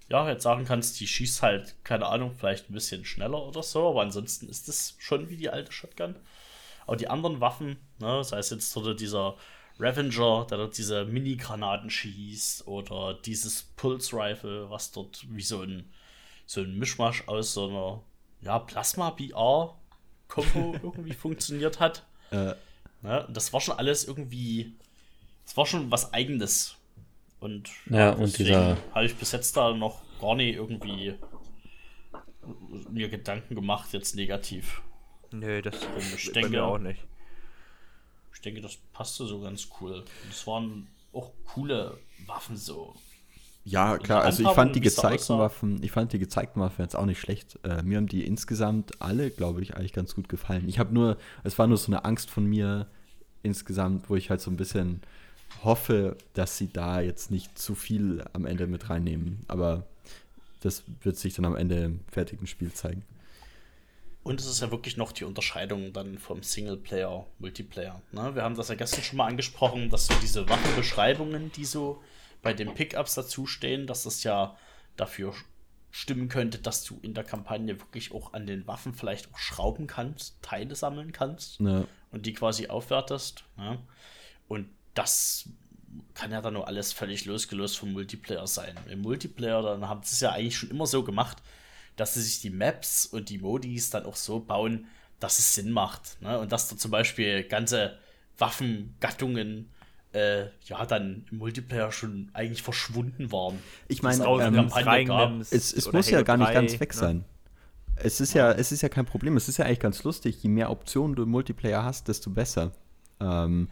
[0.10, 3.90] ja jetzt sagen kannst, die schießt halt, keine Ahnung, vielleicht ein bisschen schneller oder so,
[3.90, 6.16] aber ansonsten ist es schon wie die alte Shotgun.
[6.88, 9.38] Aber die anderen Waffen, ne, sei es jetzt oder dieser
[9.80, 15.92] Revenger, der dort diese Mini-Granaten schießt, oder dieses Pulse Rifle, was dort wie so ein,
[16.48, 18.04] so ein Mischmasch aus so einer
[18.42, 22.06] ja, Plasma-BR-Kombo irgendwie funktioniert hat.
[22.32, 22.54] Äh,
[23.02, 23.26] Ne?
[23.32, 24.74] Das war schon alles irgendwie.
[25.46, 26.76] Das war schon was Eigenes.
[27.40, 31.16] Und Ja, und deswegen dieser- habe ich bis jetzt da noch gar nicht irgendwie
[32.90, 34.82] mir Gedanken gemacht, jetzt negativ.
[35.32, 35.76] Nö, das
[36.18, 36.74] Ich denke auch.
[36.74, 37.00] auch nicht.
[38.34, 40.00] Ich denke, das passte so ganz cool.
[40.00, 42.96] Und es waren auch coole Waffen so.
[43.66, 45.38] Ja, klar, also ich fand die gezeigten.
[45.38, 47.60] Waffen, ich fand die gezeigten Waffen jetzt auch nicht schlecht.
[47.64, 50.68] Äh, mir haben die insgesamt alle, glaube ich, eigentlich ganz gut gefallen.
[50.68, 52.88] Ich habe nur, es war nur so eine Angst von mir
[53.44, 55.02] insgesamt, wo ich halt so ein bisschen
[55.64, 59.44] hoffe, dass sie da jetzt nicht zu viel am Ende mit reinnehmen.
[59.48, 59.86] Aber
[60.62, 63.04] das wird sich dann am Ende im fertigen Spiel zeigen.
[64.24, 68.02] Und es ist ja wirklich noch die Unterscheidung dann vom Singleplayer, Multiplayer.
[68.12, 68.36] Ne?
[68.36, 72.02] Wir haben das ja gestern schon mal angesprochen, dass so diese Waffenbeschreibungen, die so
[72.42, 74.58] bei den Pickups dazu stehen, dass das ja
[74.96, 75.34] dafür
[75.92, 79.88] stimmen könnte, dass du in der Kampagne wirklich auch an den Waffen vielleicht auch schrauben
[79.88, 83.44] kannst, Teile sammeln kannst Ne, und die quasi aufwertest.
[83.58, 83.80] Ne?
[84.48, 85.50] Und das
[86.14, 88.76] kann ja dann nur alles völlig losgelöst vom Multiplayer sein.
[88.90, 91.38] Im Multiplayer, dann haben sie es ja eigentlich schon immer so gemacht,
[91.96, 94.88] dass sie sich die Maps und die Modis dann auch so bauen,
[95.20, 96.22] dass es Sinn macht.
[96.22, 96.40] Ne?
[96.40, 97.98] Und dass da zum Beispiel ganze
[98.38, 99.70] Waffengattungen
[100.14, 103.60] äh, ja dann im Multiplayer schon eigentlich verschwunden waren.
[103.88, 105.42] Ich meine, ähm.
[105.42, 107.00] Es, es oder muss ja gar nicht 3, ganz weg ne?
[107.00, 107.26] sein.
[107.96, 109.36] Es ist ja, es ist ja kein Problem.
[109.38, 110.42] Es ist ja eigentlich ganz lustig.
[110.42, 112.72] Je mehr Optionen du im Multiplayer hast, desto besser.
[113.20, 113.68] Ähm,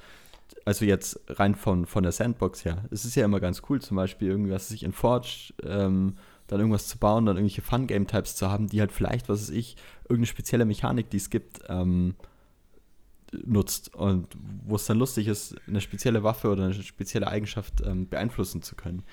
[0.66, 2.86] also jetzt rein von, von der Sandbox her.
[2.92, 6.18] Es ist ja immer ganz cool, zum Beispiel irgendwas sich in Forge ähm,
[6.48, 9.76] dann irgendwas zu bauen, dann irgendwelche Fun-Game-Types zu haben, die halt vielleicht, was weiß ich,
[10.04, 12.16] irgendeine spezielle Mechanik, die es gibt, ähm,
[13.32, 14.28] nutzt und
[14.66, 18.76] wo es dann lustig ist, eine spezielle Waffe oder eine spezielle Eigenschaft ähm, beeinflussen zu
[18.76, 19.04] können.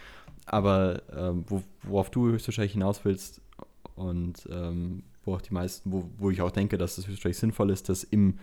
[0.46, 3.40] Aber ähm, wo, worauf du höchstwahrscheinlich hinaus willst
[3.96, 7.70] und ähm, wo auch die meisten, wo, wo ich auch denke, dass es höchstwahrscheinlich sinnvoll
[7.70, 8.38] ist, dass im,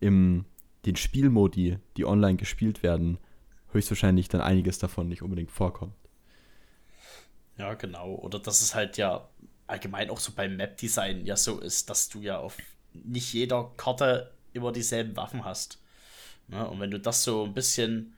[0.00, 0.44] im
[0.84, 3.18] den Spielmodi, die online gespielt werden,
[3.72, 5.94] höchstwahrscheinlich dann einiges davon nicht unbedingt vorkommt.
[7.58, 8.14] Ja, genau.
[8.14, 9.28] Oder dass es halt ja
[9.66, 12.56] allgemein auch so beim Map-Design ja so ist, dass du ja auf
[12.92, 15.78] nicht jeder Karte immer dieselben Waffen hast.
[16.48, 16.66] Ne?
[16.68, 18.14] Und wenn du das so ein bisschen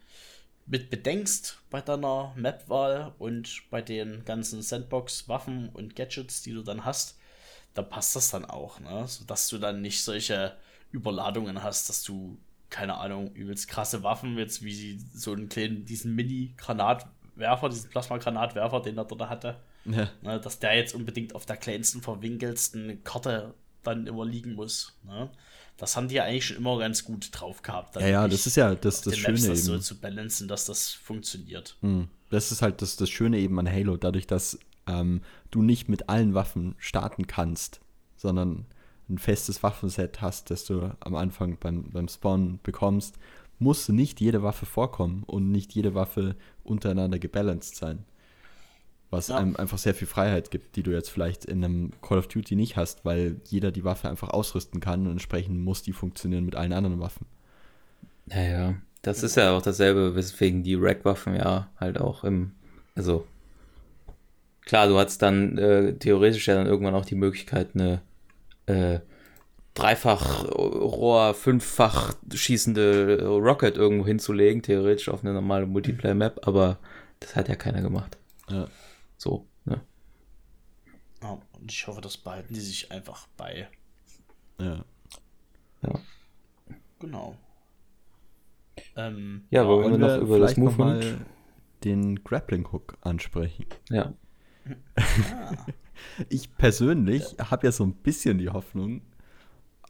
[0.67, 6.85] mit bedenkst bei deiner Map-Wahl und bei den ganzen Sandbox-Waffen und Gadgets, die du dann
[6.85, 7.19] hast,
[7.75, 9.07] dann passt das dann auch, ne?
[9.09, 10.57] Sodass du dann nicht solche
[10.93, 12.39] Überladungen hast, dass du,
[12.71, 18.99] keine Ahnung, übelst krasse Waffen, jetzt wie so einen kleinen, diesen Mini-Granatwerfer, diesen Plasma-Granatwerfer, den
[18.99, 20.09] er dort hatte, Ja.
[20.23, 20.39] ne?
[20.41, 24.93] dass der jetzt unbedingt auf der kleinsten, verwinkelsten Karte dann immer liegen muss.
[25.05, 25.31] Ne?
[25.77, 27.97] Das haben die ja eigentlich schon immer ganz gut drauf gehabt.
[27.97, 29.83] Ja, ja, das ist ja das, das den Maps Schöne das so eben.
[29.83, 31.77] zu balancen, dass das funktioniert.
[31.81, 32.09] Hm.
[32.31, 36.09] das ist halt das, das Schöne eben an Halo, dadurch, dass ähm, du nicht mit
[36.09, 37.81] allen Waffen starten kannst,
[38.17, 38.67] sondern
[39.09, 43.17] ein festes Waffenset hast, das du am Anfang beim, beim Spawn bekommst,
[43.59, 48.05] muss nicht jede Waffe vorkommen und nicht jede Waffe untereinander gebalanced sein.
[49.13, 49.37] Was Ja.
[49.37, 52.57] einem einfach sehr viel Freiheit gibt, die du jetzt vielleicht in einem Call of Duty
[52.57, 56.57] nicht hast, weil jeder die Waffe einfach ausrüsten kann und entsprechend muss die funktionieren mit
[56.57, 57.27] allen anderen Waffen.
[58.27, 62.53] Naja, das ist ja auch dasselbe, weswegen die Rack-Waffen ja halt auch im,
[62.95, 63.27] also
[64.65, 68.01] klar, du hattest dann äh, theoretisch ja dann irgendwann auch die Möglichkeit, eine
[68.65, 69.01] äh,
[69.75, 76.79] dreifach Rohr, fünffach schießende Rocket irgendwo hinzulegen, theoretisch auf eine normale Multiplayer-Map, aber
[77.21, 78.17] das hat ja keiner gemacht.
[78.49, 78.69] Ja.
[79.23, 79.81] So, ne?
[81.23, 83.69] Ja, und ich hoffe, das behalten die sich einfach bei.
[84.59, 84.85] Ja.
[85.83, 86.01] Ja.
[86.99, 87.37] Genau.
[88.97, 91.05] Ähm, Ja, wollen wir noch über das Movement?
[91.05, 91.27] mal
[91.85, 93.67] den Grappling Hook ansprechen?
[93.91, 94.13] Ja.
[96.29, 99.03] Ich persönlich habe ja so ein bisschen die Hoffnung,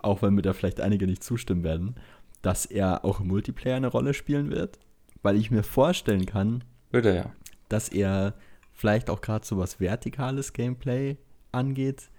[0.01, 1.95] auch wenn mir da vielleicht einige nicht zustimmen werden,
[2.43, 4.79] dass er auch im Multiplayer eine Rolle spielen wird,
[5.23, 7.33] weil ich mir vorstellen kann, Würde ja.
[7.71, 8.35] dass er
[8.83, 11.17] vielleicht auch gerade so was vertikales Gameplay
[11.53, 12.11] angeht,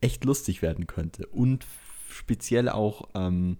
[0.00, 1.26] echt lustig werden könnte.
[1.26, 1.66] Und
[2.08, 3.56] speziell auch ähm,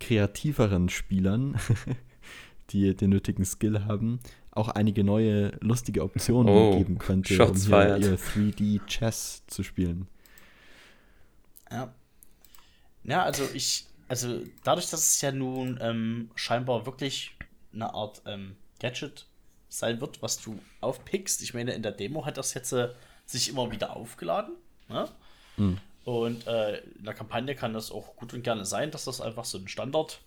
[0.00, 1.60] kreativeren Spielern,
[2.70, 4.20] die den nötigen Skill haben,
[4.52, 10.08] auch einige neue lustige Optionen Oh, geben könnte, Shots um hier ihr 3D-Chess zu spielen.
[11.70, 11.92] Ja.
[13.04, 17.36] Ja, also ich, also dadurch, dass es ja nun ähm, scheinbar wirklich
[17.74, 19.26] eine Art ähm, Gadget
[19.68, 21.42] sein wird, was du aufpickst.
[21.42, 22.88] Ich meine, in der Demo hat das jetzt äh,
[23.26, 24.54] sich immer wieder aufgeladen.
[24.88, 25.08] Ne?
[26.04, 29.44] Und äh, in der Kampagne kann das auch gut und gerne sein, dass das einfach
[29.44, 30.20] so ein Standard,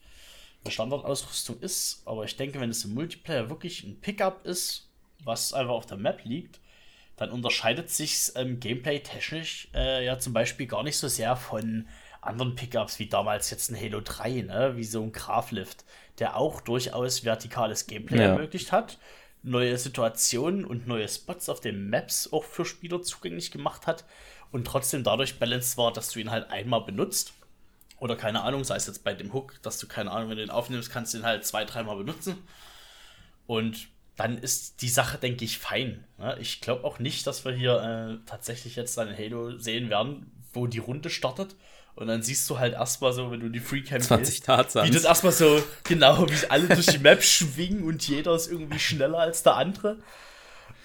[0.63, 2.03] eine Standardausrüstung ist.
[2.05, 4.87] Aber ich denke, wenn es im Multiplayer wirklich ein Pickup ist,
[5.23, 6.59] was einfach auf der Map liegt,
[7.17, 11.87] dann unterscheidet sich ähm, gameplay-technisch äh, ja zum Beispiel gar nicht so sehr von
[12.21, 14.73] anderen Pickups wie damals jetzt ein Halo 3, ne?
[14.75, 15.83] wie so ein Graflift,
[16.19, 18.23] der auch durchaus vertikales Gameplay Ja.
[18.29, 18.99] ermöglicht hat,
[19.43, 24.05] neue Situationen und neue Spots auf den Maps auch für Spieler zugänglich gemacht hat
[24.51, 27.33] und trotzdem dadurch balanced war, dass du ihn halt einmal benutzt.
[27.99, 30.43] Oder keine Ahnung, sei es jetzt bei dem Hook, dass du keine Ahnung, wenn du
[30.43, 32.37] ihn aufnimmst, kannst du ihn halt zwei, dreimal benutzen.
[33.45, 36.03] Und dann ist die Sache, denke ich, fein.
[36.17, 36.37] Ne?
[36.39, 40.31] Ich glaube auch nicht, dass wir hier äh, tatsächlich jetzt dann in Halo sehen werden,
[40.53, 41.55] wo die Runde startet.
[41.95, 45.03] Und dann siehst du halt erstmal so, wenn du die Freecam 20 gehst, wie das
[45.03, 49.43] erstmal so, genau, wie alle durch die Map schwingen und jeder ist irgendwie schneller als
[49.43, 49.97] der andere.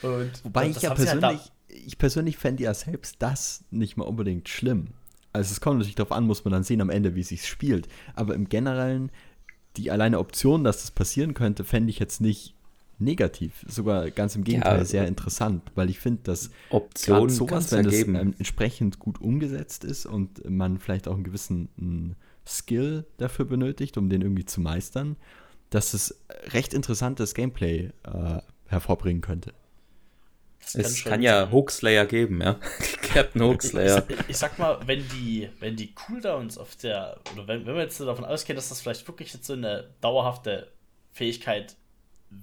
[0.02, 4.48] Und Wobei ich ja halt persönlich, ich persönlich fände ja selbst das nicht mal unbedingt
[4.48, 4.88] schlimm.
[5.32, 7.46] Also es kommt natürlich darauf an, muss man dann sehen am Ende, wie es sich
[7.46, 7.88] spielt.
[8.14, 9.12] Aber im Generellen,
[9.76, 12.55] die alleine Option, dass das passieren könnte, fände ich jetzt nicht
[12.98, 13.64] negativ.
[13.68, 17.94] Sogar ganz im Gegenteil Ja, sehr interessant, weil ich finde, dass Optionen sowas, wenn das
[17.94, 22.12] ähm, entsprechend gut umgesetzt ist und man vielleicht auch einen gewissen mm,
[22.46, 25.16] Skill dafür benötigt, um den irgendwie zu meistern,
[25.70, 26.20] dass es
[26.52, 29.52] recht interessantes Gameplay äh, hervorbringen könnte.
[30.74, 31.52] Es kann ja sein.
[31.52, 32.58] Hookslayer geben, ja.
[33.02, 34.04] Captain Hookslayer.
[34.08, 37.82] Ich, ich sag mal, wenn die, wenn die Cooldowns auf der, oder wenn, wenn wir
[37.82, 40.72] jetzt davon ausgehen, dass das vielleicht wirklich jetzt so eine dauerhafte
[41.12, 41.76] Fähigkeit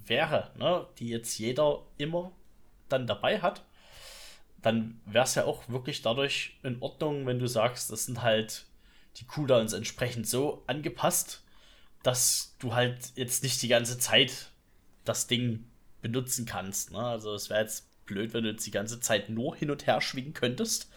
[0.06, 2.32] wäre, ne, die jetzt jeder immer
[2.88, 3.64] dann dabei hat,
[4.62, 8.66] dann wäre es ja auch wirklich dadurch in Ordnung, wenn du sagst, das sind halt
[9.16, 11.42] die Cooldowns entsprechend so angepasst,
[12.02, 14.50] dass du halt jetzt nicht die ganze Zeit
[15.04, 15.64] das Ding
[16.02, 16.92] benutzen kannst.
[16.92, 16.98] Ne?
[16.98, 20.00] Also es wäre jetzt blöd, wenn du jetzt die ganze Zeit nur hin und her
[20.00, 20.90] schwingen könntest.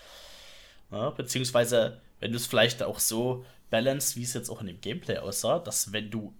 [0.91, 4.81] Ja, beziehungsweise, wenn du es vielleicht auch so balanced, wie es jetzt auch in dem
[4.81, 6.33] Gameplay aussah, dass wenn du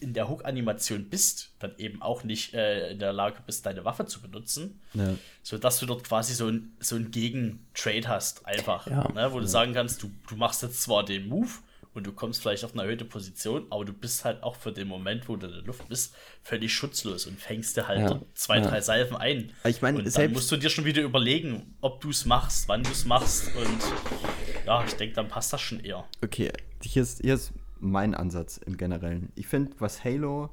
[0.00, 4.06] in der Hook-Animation bist, dann eben auch nicht äh, in der Lage bist, deine Waffe
[4.06, 5.14] zu benutzen, Ja.
[5.42, 8.86] sodass du dort quasi so ein, so ein Gegentrade hast, einfach.
[8.86, 9.10] Ja.
[9.12, 11.50] Ne, wo du sagen kannst, du, du machst jetzt zwar den Move
[11.92, 14.86] und du kommst vielleicht auf eine erhöhte Position, aber du bist halt auch für den
[14.86, 18.20] Moment, wo du in der Luft bist, völlig schutzlos und fängst dir halt Ja.
[18.34, 18.68] zwei, Ja.
[18.68, 19.52] drei Salven ein.
[19.64, 22.68] Ich meine, und dann selbst- musst du dir schon wieder überlegen, ob du es machst,
[22.68, 26.04] wann du es machst und ja, ich denke, dann passt das schon eher.
[26.22, 29.30] Okay, hier ist, hier ist mein Ansatz im Generellen.
[29.34, 30.50] Ich finde, was Halo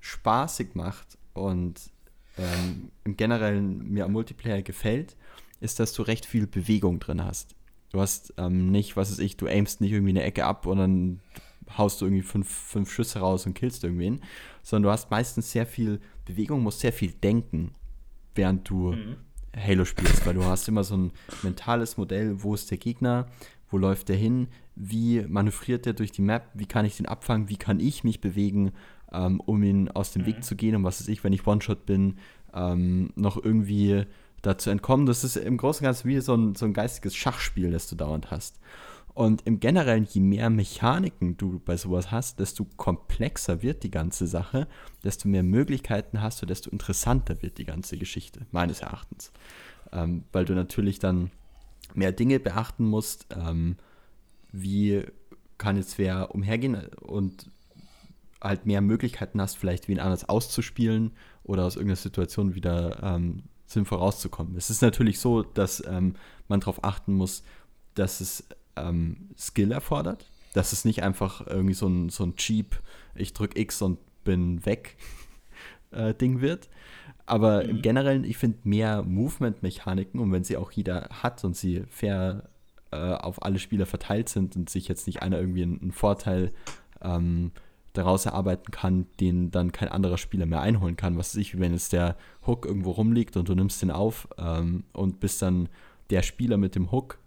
[0.00, 1.90] spaßig macht und
[2.38, 5.16] ähm, im Generellen mir am Multiplayer gefällt,
[5.60, 7.54] ist, dass du recht viel Bewegung drin hast.
[7.90, 10.78] Du hast ähm, nicht, was weiß ich, du aimst nicht irgendwie eine Ecke ab und
[10.78, 11.20] dann
[11.76, 14.20] haust du irgendwie fünf, fünf Schüsse raus und killst irgendwen,
[14.62, 17.72] sondern du hast meistens sehr viel Bewegung, musst sehr viel denken,
[18.34, 18.94] während du
[19.56, 21.12] Halo spielst, weil du hast immer so ein
[21.42, 23.26] mentales Modell, wo ist der Gegner,
[23.76, 27.50] wo läuft der hin, wie manövriert der durch die Map, wie kann ich den abfangen,
[27.50, 28.72] wie kann ich mich bewegen
[29.12, 30.26] ähm, um ihn aus dem mhm.
[30.26, 32.16] Weg zu gehen und was weiß ich, wenn ich One-Shot bin,
[32.54, 34.06] ähm, noch irgendwie
[34.40, 35.04] dazu entkommen.
[35.04, 37.96] Das ist im Großen und Ganzen wie so ein, so ein geistiges Schachspiel, das du
[37.96, 38.58] dauernd hast.
[39.12, 44.26] Und im Generellen, je mehr Mechaniken du bei sowas hast, desto komplexer wird die ganze
[44.26, 44.68] Sache,
[45.04, 49.32] desto mehr Möglichkeiten hast du, desto interessanter wird die ganze Geschichte, meines Erachtens.
[49.92, 51.30] Ähm, weil du natürlich dann
[51.94, 53.76] mehr Dinge beachten musst, ähm,
[54.52, 55.04] wie
[55.58, 57.50] kann jetzt wer umhergehen und
[58.40, 61.12] halt mehr Möglichkeiten hast, vielleicht wen anders auszuspielen
[61.42, 64.56] oder aus irgendeiner Situation wieder ähm, sinnvoll rauszukommen.
[64.56, 66.14] Es ist natürlich so, dass ähm,
[66.48, 67.42] man darauf achten muss,
[67.94, 68.44] dass es
[68.76, 70.30] ähm, Skill erfordert.
[70.54, 72.80] Dass es nicht einfach irgendwie so ein, so ein cheap,
[73.14, 74.96] ich drücke X und bin weg
[75.90, 76.68] äh, Ding wird.
[77.26, 77.70] Aber mhm.
[77.70, 82.48] im Generellen, ich finde mehr Movement-Mechaniken und wenn sie auch jeder hat und sie fair
[82.92, 86.52] äh, auf alle Spieler verteilt sind und sich jetzt nicht einer irgendwie einen, Vorteil
[87.02, 87.50] ähm,
[87.92, 91.18] daraus erarbeiten kann, den dann kein anderer Spieler mehr einholen kann.
[91.18, 92.16] Was weiß ich, wenn jetzt der
[92.46, 95.68] Hook irgendwo rumliegt und du nimmst den auf ähm, und bist dann
[96.10, 97.18] der Spieler mit dem Hook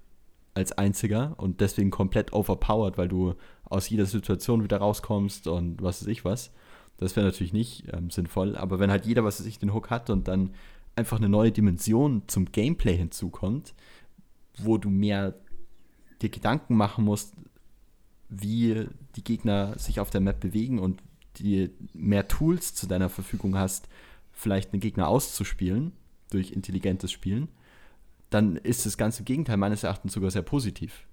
[0.53, 3.33] als einziger und deswegen komplett overpowered, weil du
[3.65, 6.51] aus jeder Situation wieder rauskommst und was weiß ich was.
[6.99, 9.89] Das wäre natürlich nicht ähm, sinnvoll, aber wenn halt jeder, was weiß ich, den Hook
[9.89, 10.51] hat und dann
[10.95, 13.73] einfach eine neue Dimension zum Gameplay hinzukommt,
[14.57, 15.35] wo du mehr
[16.21, 17.33] dir Gedanken machen musst,
[18.27, 21.01] wie die Gegner sich auf der Map bewegen und
[21.37, 23.87] die mehr Tools zu deiner Verfügung hast,
[24.31, 25.93] vielleicht einen Gegner auszuspielen
[26.29, 27.47] durch intelligentes Spielen,
[28.29, 31.07] dann ist das ganze Gegenteil meines Erachtens sogar sehr positiv.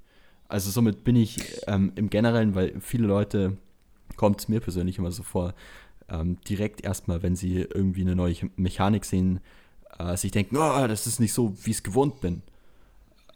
[0.48, 3.56] Also somit bin ich ähm, im Generellen, weil viele Leute,
[4.16, 5.54] kommt es mir persönlich immer so vor,
[6.08, 9.40] ähm, direkt erstmal, wenn sie irgendwie eine neue Mechanik sehen,
[9.98, 12.42] äh, sich denken, oh, das ist nicht so, wie ich es gewohnt bin.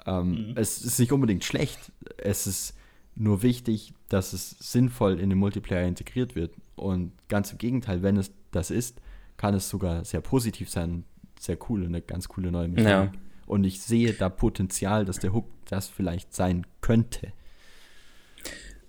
[0.07, 0.53] Ähm, mhm.
[0.57, 1.93] Es ist nicht unbedingt schlecht.
[2.17, 2.75] Es ist
[3.17, 6.53] nur wichtig, dass es sinnvoll in den Multiplayer integriert wird.
[6.77, 9.01] Und ganz im Gegenteil, wenn es das ist,
[9.37, 11.05] kann es sogar sehr positiv sein,
[11.39, 13.15] sehr cool, eine ganz coole neue Mechanik.
[13.15, 13.21] Ja.
[13.47, 17.33] Und ich sehe da Potenzial, dass der Hook das vielleicht sein könnte.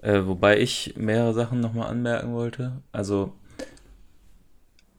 [0.02, 2.82] Äh, wobei ich mehrere Sachen nochmal anmerken wollte.
[2.92, 3.34] Also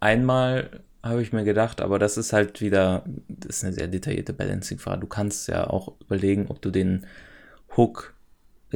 [0.01, 4.33] einmal habe ich mir gedacht, aber das ist halt wieder, das ist eine sehr detaillierte
[4.33, 5.01] Balancing-Frage.
[5.01, 7.07] Du kannst ja auch überlegen, ob du den
[7.77, 8.15] Hook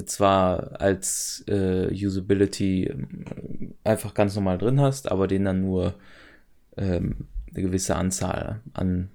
[0.04, 5.94] zwar als äh, Usability ähm, einfach ganz normal drin hast, aber den dann nur
[6.76, 9.10] ähm, eine gewisse Anzahl an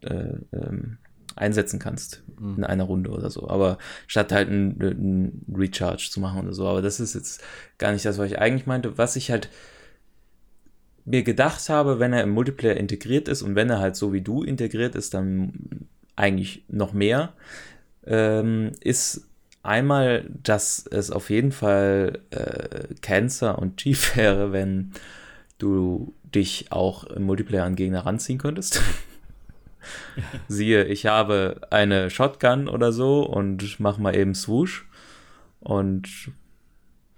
[0.00, 0.98] äh, ähm,
[1.36, 2.58] einsetzen kannst mhm.
[2.58, 3.48] in einer Runde oder so.
[3.48, 6.66] Aber statt halt einen Recharge zu machen oder so.
[6.66, 7.42] Aber das ist jetzt
[7.78, 8.98] gar nicht das, was ich eigentlich meinte.
[8.98, 9.48] Was ich halt
[11.04, 14.20] mir gedacht habe, wenn er im Multiplayer integriert ist und wenn er halt so wie
[14.20, 17.32] du integriert ist, dann eigentlich noch mehr,
[18.06, 19.26] ähm, ist
[19.62, 24.92] einmal, dass es auf jeden Fall äh, Cancer und Chief wäre, wenn
[25.58, 28.80] du dich auch im Multiplayer an Gegner ranziehen könntest.
[30.48, 34.86] Siehe, ich habe eine Shotgun oder so und mach mal eben Swoosh
[35.60, 36.08] und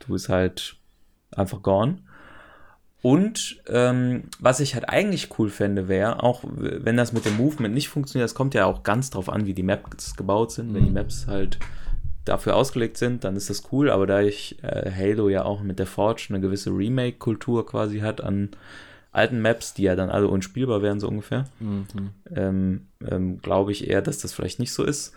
[0.01, 0.77] du bist halt
[1.37, 1.99] einfach gone.
[3.05, 7.75] Und ähm, was ich halt eigentlich cool fände, wäre, auch wenn das mit dem Movement
[7.75, 10.71] nicht funktioniert, das kommt ja auch ganz drauf an, wie die Maps gebaut sind.
[10.71, 10.75] Mhm.
[10.75, 10.95] Wenn die mhm.
[10.95, 11.59] Maps halt
[12.25, 13.91] dafür ausgelegt sind, dann ist das cool.
[13.91, 18.23] Aber da ich äh, Halo ja auch mit der Forge eine gewisse Remake-Kultur quasi hat
[18.23, 18.51] an
[19.15, 21.87] alten Maps, die ja dann alle unspielbar wären, so ungefähr, mhm.
[22.35, 25.13] ähm, ähm, glaube ich eher, dass das vielleicht nicht so ist.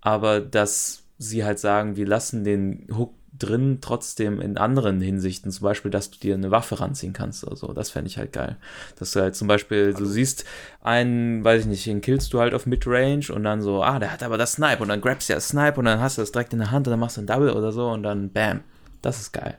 [0.00, 5.64] Aber dass sie halt sagen, wir lassen den Hook drin trotzdem in anderen Hinsichten, zum
[5.64, 8.56] Beispiel, dass du dir eine Waffe ranziehen kannst oder so, das fände ich halt geil.
[8.98, 10.44] Dass du halt zum Beispiel, du siehst
[10.82, 14.12] einen, weiß ich nicht, den killst du halt auf Midrange und dann so, ah, der
[14.12, 16.32] hat aber das Snipe und dann grabst du ja Snipe und dann hast du das
[16.32, 18.60] direkt in der Hand und dann machst du ein Double oder so und dann bam,
[19.02, 19.56] das ist geil.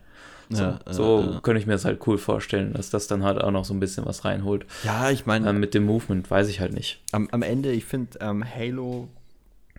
[0.52, 3.40] So, ja, so ja, könnte ich mir das halt cool vorstellen, dass das dann halt
[3.40, 4.66] auch noch so ein bisschen was reinholt.
[4.84, 5.48] Ja, ich meine.
[5.48, 7.04] Ähm, mit dem Movement weiß ich halt nicht.
[7.12, 9.10] Am, am Ende, ich finde, ähm, Halo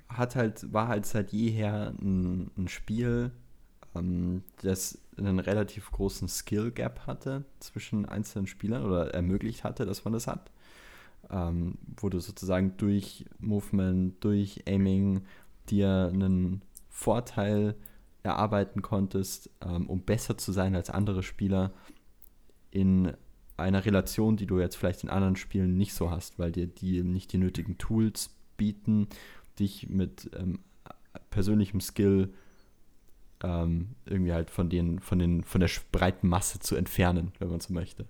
[0.09, 3.33] hat halt, war halt seit jeher ein, ein Spiel,
[3.97, 10.05] ähm, das einen relativ großen Skill Gap hatte zwischen einzelnen Spielern oder ermöglicht hatte, dass
[10.05, 10.51] man das hat.
[11.31, 15.23] Ähm, wo du sozusagen durch Movement, durch Aiming
[15.69, 17.75] dir einen Vorteil
[18.23, 21.73] erarbeiten konntest, ähm, um besser zu sein als andere Spieler
[22.71, 23.13] in
[23.57, 27.03] einer Relation, die du jetzt vielleicht in anderen Spielen nicht so hast, weil dir die
[27.03, 29.09] nicht die nötigen Tools bieten,
[29.59, 30.61] dich mit ähm,
[31.31, 32.33] persönlichem Skill
[33.43, 37.61] ähm, irgendwie halt von den, von den, von der breiten Masse zu entfernen, wenn man
[37.61, 38.07] so möchte.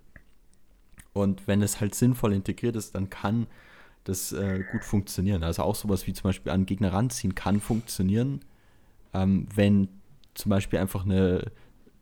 [1.13, 3.47] Und wenn es halt sinnvoll integriert ist, dann kann
[4.03, 5.43] das äh, gut funktionieren.
[5.43, 8.41] Also auch sowas wie zum Beispiel an Gegner ranziehen kann funktionieren,
[9.13, 9.89] ähm, wenn
[10.33, 11.51] zum Beispiel einfach eine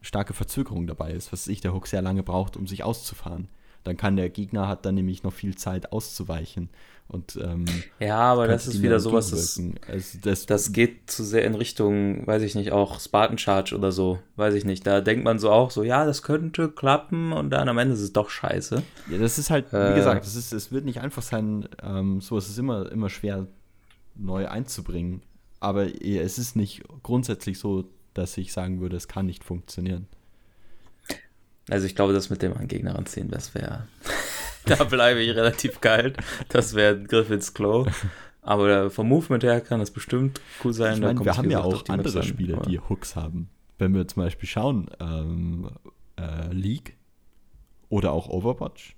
[0.02, 3.50] starke Verzögerung dabei ist, was ich der Hook sehr lange braucht, um sich auszufahren.
[3.84, 6.70] Dann kann der Gegner hat dann nämlich noch viel Zeit auszuweichen.
[7.08, 7.66] Und, ähm,
[8.00, 12.28] ja, aber das ist wieder sowas, das, also das, das geht zu sehr in Richtung,
[12.28, 14.86] weiß ich nicht, auch Spartan Charge oder so, weiß ich nicht.
[14.86, 18.02] Da denkt man so auch so, ja, das könnte klappen und dann am Ende ist
[18.02, 18.84] es doch scheiße.
[19.10, 19.96] Ja, das ist halt, wie Äh.
[19.96, 23.48] gesagt, das ist, es wird nicht einfach sein, ähm, so ist es immer, immer schwer
[24.16, 25.24] neu einzubringen.
[25.62, 30.08] Aber es ist nicht grundsätzlich so, dass ich sagen würde, es kann nicht funktionieren.
[31.70, 33.88] Also ich glaube, das mit dem an Gegner ranziehen, das wäre,
[34.66, 36.18] da bleibe ich relativ kalt.
[36.50, 37.86] Das wäre ein Griff ins Klo.
[38.42, 40.96] Aber vom Movement her kann das bestimmt cool sein.
[40.96, 42.26] Ich kommt wir haben ja auch andere an.
[42.26, 43.50] Spiele, Aber- die Hooks haben.
[43.78, 45.70] Wenn wir zum Beispiel schauen, ähm,
[46.18, 46.98] äh, League
[47.88, 48.96] oder auch Overwatch,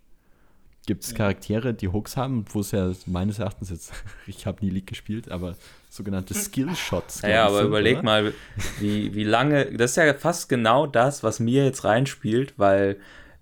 [0.85, 3.93] gibt es Charaktere, die Hooks haben, wo es ja meines Erachtens jetzt,
[4.27, 5.55] ich habe nie League gespielt, aber
[5.89, 7.21] sogenannte Skill-Shots.
[7.21, 8.03] Ja, aber sind, überleg oder?
[8.03, 8.33] mal,
[8.79, 12.97] wie, wie lange, das ist ja fast genau das, was mir jetzt reinspielt, weil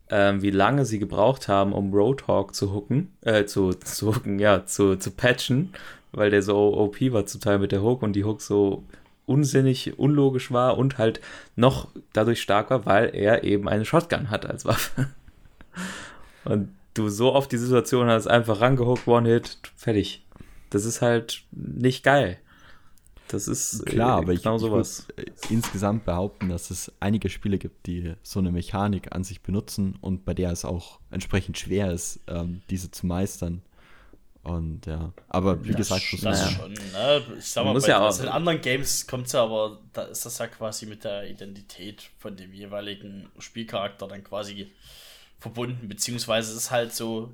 [0.09, 4.65] ähm, wie lange sie gebraucht haben, um Roadhog zu hooken, äh, zu, zu hooken, ja,
[4.65, 5.73] zu, zu patchen,
[6.11, 8.83] weil der so OP war zum Teil mit der Hook und die Hook so
[9.27, 11.21] unsinnig, unlogisch war und halt
[11.55, 15.07] noch dadurch stark war, weil er eben eine Shotgun hat als Waffe.
[16.45, 16.69] Und
[16.99, 20.25] du so oft die Situation hast, einfach rangehookt, One-Hit, fertig.
[20.69, 22.37] Das ist halt nicht geil.
[23.29, 25.07] Das ist Klar, äh, aber ich, genau ich sowas.
[25.15, 29.97] würde insgesamt behaupten, dass es einige Spiele gibt, die so eine Mechanik an sich benutzen
[30.01, 33.61] und bei der es auch entsprechend schwer ist, ähm, diese zu meistern.
[34.41, 36.59] Und ja, aber wie gesagt, das, das, das naja.
[36.59, 36.73] schon.
[36.73, 37.21] Ne?
[37.37, 39.79] Ich sag mal, muss bei ja auch- also in anderen Games kommt es ja aber,
[39.93, 44.71] da ist das ja quasi mit der Identität von dem jeweiligen Spielcharakter dann quasi
[45.39, 47.31] verbunden, beziehungsweise ist halt so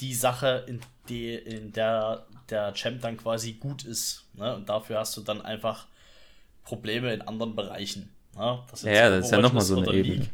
[0.00, 4.24] die Sache, in, die, in der der Champ dann quasi gut ist.
[4.34, 4.54] Ne?
[4.54, 5.86] Und dafür hast du dann einfach
[6.64, 8.10] Probleme in anderen Bereichen.
[8.36, 8.62] Ne?
[8.70, 10.14] Das Ja, ja, das ist ja Overwatch noch mal so eine Ebene.
[10.14, 10.30] League.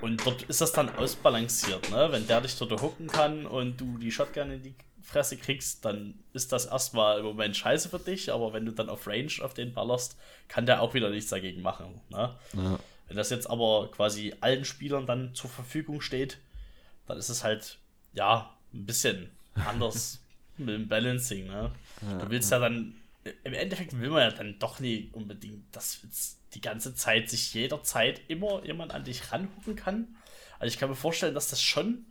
[0.00, 2.08] Und dort ist das dann ausbalanciert, ne?
[2.10, 6.18] Wenn der dich dort hooken kann und du die Shotgun in die Fresse kriegst, dann
[6.34, 9.54] ist das erstmal im Moment scheiße für dich, aber wenn du dann auf Range auf
[9.54, 12.00] den ballerst, kann der auch wieder nichts dagegen machen.
[12.10, 12.34] Ne?
[12.54, 12.78] ja.
[13.06, 16.38] Wenn das jetzt aber quasi allen Spielern dann zur Verfügung steht,
[17.06, 17.78] dann ist es halt,
[18.12, 20.20] ja, ein bisschen anders
[20.56, 21.70] mit dem Balancing, ne?
[22.00, 22.94] Du willst ja dann,
[23.44, 27.54] im Endeffekt will man ja dann doch nie unbedingt, dass jetzt die ganze Zeit sich
[27.54, 30.08] jederzeit immer jemand an dich ranhucken kann.
[30.58, 32.06] Also ich kann mir vorstellen, dass das schon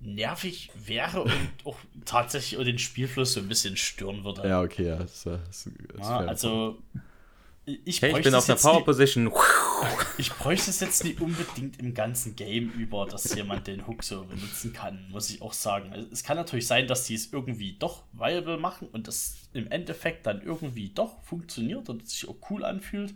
[0.00, 4.46] nervig wäre und auch tatsächlich den Spielfluss so ein bisschen stören würde.
[4.46, 4.96] ja, okay, ja.
[4.96, 6.28] Das, das, das fair.
[6.28, 6.78] also
[7.66, 9.32] ich, Hey, ich bin auf der Power Position.
[10.18, 14.24] ich bräuchte es jetzt nicht unbedingt im ganzen Game über, dass jemand den Hook so
[14.24, 15.92] benutzen kann, muss ich auch sagen.
[15.92, 19.68] Also, es kann natürlich sein, dass die es irgendwie doch viable machen und das im
[19.70, 23.14] Endeffekt dann irgendwie doch funktioniert und sich auch cool anfühlt.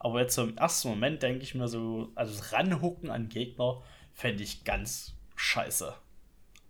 [0.00, 3.80] Aber jetzt so im ersten Moment denke ich mir so, also ranhucken an Gegner
[4.12, 5.94] fände ich ganz scheiße.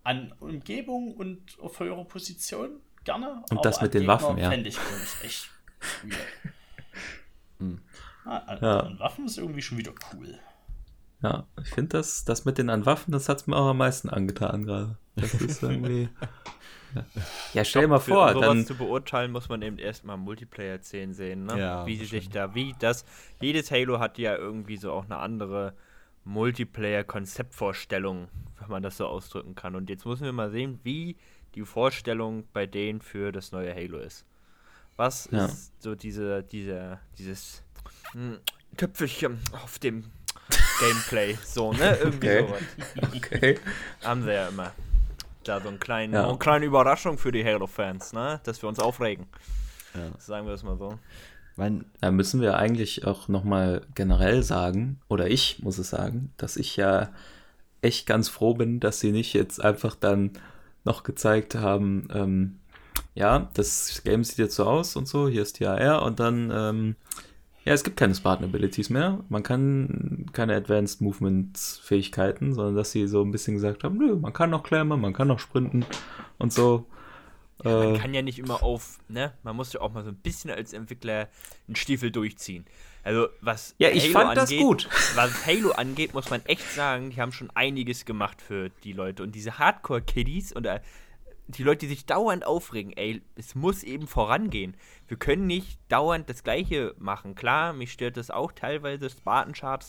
[0.03, 3.43] An Umgebung und auf höhere Position gerne.
[3.51, 4.51] Und das mit den Waffen, ja.
[4.51, 5.51] Fände ich, ich, echt
[6.03, 6.55] weird.
[8.25, 8.81] Ah, an, Ja.
[8.81, 10.39] an Waffen ist irgendwie schon wieder cool.
[11.23, 13.79] Ja, ich finde das, das mit den an Waffen, das hat es mir auch am
[13.79, 14.99] meisten angetan gerade.
[15.17, 16.09] Das ist irgendwie.
[16.95, 17.05] ja.
[17.55, 18.67] ja, stell dir mal vor, sowas dann.
[18.67, 21.59] zu beurteilen, muss man eben erstmal Multiplayer-Szenen sehen, ne?
[21.59, 23.05] Ja, wie sie sich da, wie das,
[23.41, 25.75] jedes Halo hat ja irgendwie so auch eine andere
[26.25, 28.29] Multiplayer-Konzeptvorstellung,
[28.61, 29.77] wenn man das so ausdrücken kann.
[29.77, 31.17] Und jetzt müssen wir mal sehen, wie
[31.55, 34.25] die Vorstellung bei denen für das neue Halo ist.
[34.97, 35.47] Was Ja.
[35.47, 37.63] ist so diese, diese, dieses
[38.13, 38.39] hm,
[38.77, 40.05] Töpfelchen auf dem
[40.81, 41.97] Gameplay, so, ne?
[42.03, 42.47] Irgendwie Okay.
[42.47, 43.15] sowas.
[43.17, 43.59] Okay.
[44.03, 44.73] Haben sie ja immer.
[45.45, 46.29] Da so einen kleinen, Ja.
[46.29, 48.41] eine kleine Überraschung für die Halo-Fans, ne?
[48.45, 49.27] Dass wir uns aufregen.
[49.95, 50.11] Ja.
[50.19, 50.99] Sagen wir es mal so.
[51.57, 56.57] mein, Da müssen wir eigentlich auch nochmal generell sagen, oder ich muss es sagen, dass
[56.57, 57.13] ich ja
[57.83, 60.33] echt ganz froh bin, dass sie nicht jetzt einfach dann
[60.85, 62.59] noch gezeigt haben, ähm,
[63.15, 66.51] ja, das Game sieht jetzt so aus und so, hier ist die AR und dann,
[66.53, 66.97] ähm,
[67.65, 72.91] ja, es gibt keine Spartan Abilities mehr, man kann keine Advanced Movement Fähigkeiten, sondern dass
[72.93, 75.87] sie so ein bisschen gesagt haben, nö, man kann noch klemmen, man kann noch sprinten
[76.39, 76.87] und so.
[77.63, 79.33] Man Äh, kann ja nicht immer auf, ne?
[79.43, 81.29] Man muss ja auch mal so ein bisschen als Entwickler
[81.67, 82.67] einen Stiefel durchziehen.
[83.05, 84.89] Also, was Ja, ich fand das gut.
[85.15, 89.23] Was Halo angeht, muss man echt sagen, die haben schon einiges gemacht für die Leute.
[89.23, 90.83] Und diese Hardcore-Kiddies oder
[91.47, 94.77] die Leute, die sich dauernd aufregen, ey, es muss eben vorangehen.
[95.09, 97.35] Wir können nicht dauernd das Gleiche machen.
[97.35, 99.87] Klar, mich stört das auch teilweise, Spartan Charge,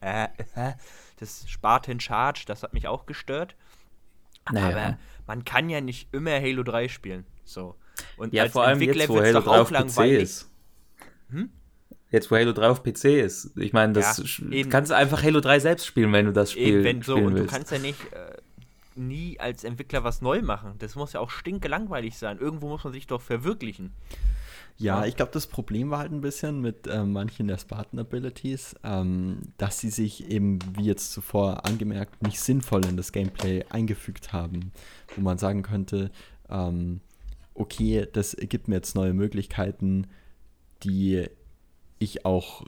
[0.00, 0.28] äh,
[1.18, 3.56] das Spartan Charge, das hat mich auch gestört.
[4.52, 4.68] naja.
[4.68, 7.24] Aber man kann ja nicht immer Halo 3 spielen.
[7.44, 7.76] So.
[8.16, 10.50] Und Ja, vor allem Entwickler jetzt, wo Halo doch 3 auf PC ist.
[12.10, 13.56] Jetzt, wo Halo 3 auf PC ist.
[13.56, 16.68] Ich meine, das Ja, du kannst einfach Halo 3 selbst spielen, wenn du das Spiel
[16.68, 18.36] Eben, wenn so, spielen und du kannst ja nicht äh,
[18.96, 20.74] nie als Entwickler was neu machen.
[20.78, 22.38] Das muss ja auch stinkelangweilig sein.
[22.38, 23.92] Irgendwo muss man sich doch verwirklichen.
[24.78, 29.38] Ja, ich glaube, das Problem war halt ein bisschen mit ähm, manchen der Spartan-Abilities, ähm,
[29.56, 34.72] dass sie sich eben, wie jetzt zuvor angemerkt, nicht sinnvoll in das Gameplay eingefügt haben.
[35.14, 36.10] Wo man sagen könnte,
[36.50, 37.00] ähm,
[37.54, 40.08] okay, das gibt mir jetzt neue Möglichkeiten,
[40.82, 41.24] die
[41.98, 42.66] ich auch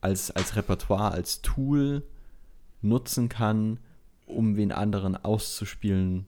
[0.00, 2.02] als, als Repertoire, als Tool
[2.82, 3.78] nutzen kann,
[4.34, 6.26] um wen anderen auszuspielen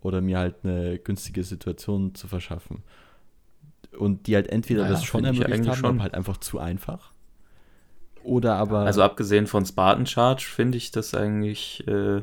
[0.00, 2.82] oder mir halt eine günstige Situation zu verschaffen.
[3.98, 6.02] Und die halt entweder Naja, das schon ermöglicht haben, schon.
[6.02, 7.12] halt einfach zu einfach.
[8.22, 8.80] Oder aber.
[8.80, 12.22] Also abgesehen von Spartan Charge finde ich das eigentlich, äh,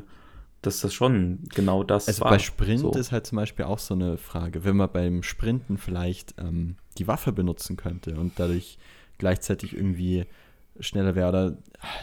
[0.62, 2.30] dass das schon genau das Also war.
[2.30, 2.92] bei Sprint So.
[2.92, 7.08] ist halt zum Beispiel auch so eine Frage, wenn man beim Sprinten vielleicht ähm, die
[7.08, 8.78] Waffe benutzen könnte und dadurch
[9.18, 10.26] gleichzeitig irgendwie
[10.80, 11.56] schneller wäre oder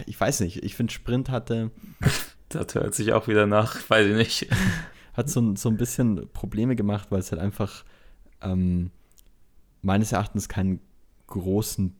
[0.06, 1.72] ich weiß nicht, ich finde Sprint hatte,
[2.54, 4.48] Das hört sich auch wieder nach, weiß ich nicht.
[5.14, 7.84] hat so, ein- so ein bisschen Probleme gemacht, weil es halt einfach
[8.42, 8.92] ähm,
[9.82, 10.80] meines Erachtens keinen
[11.28, 11.96] großen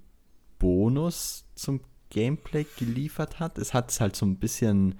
[0.60, 3.58] Bonus zum Gameplay geliefert hat.
[3.58, 5.00] Es hat es halt so ein bisschen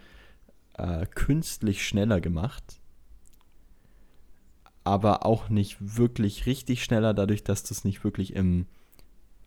[0.78, 2.80] äh, künstlich schneller gemacht.
[4.84, 8.66] Aber auch nicht wirklich richtig schneller, dadurch, dass du es nicht wirklich im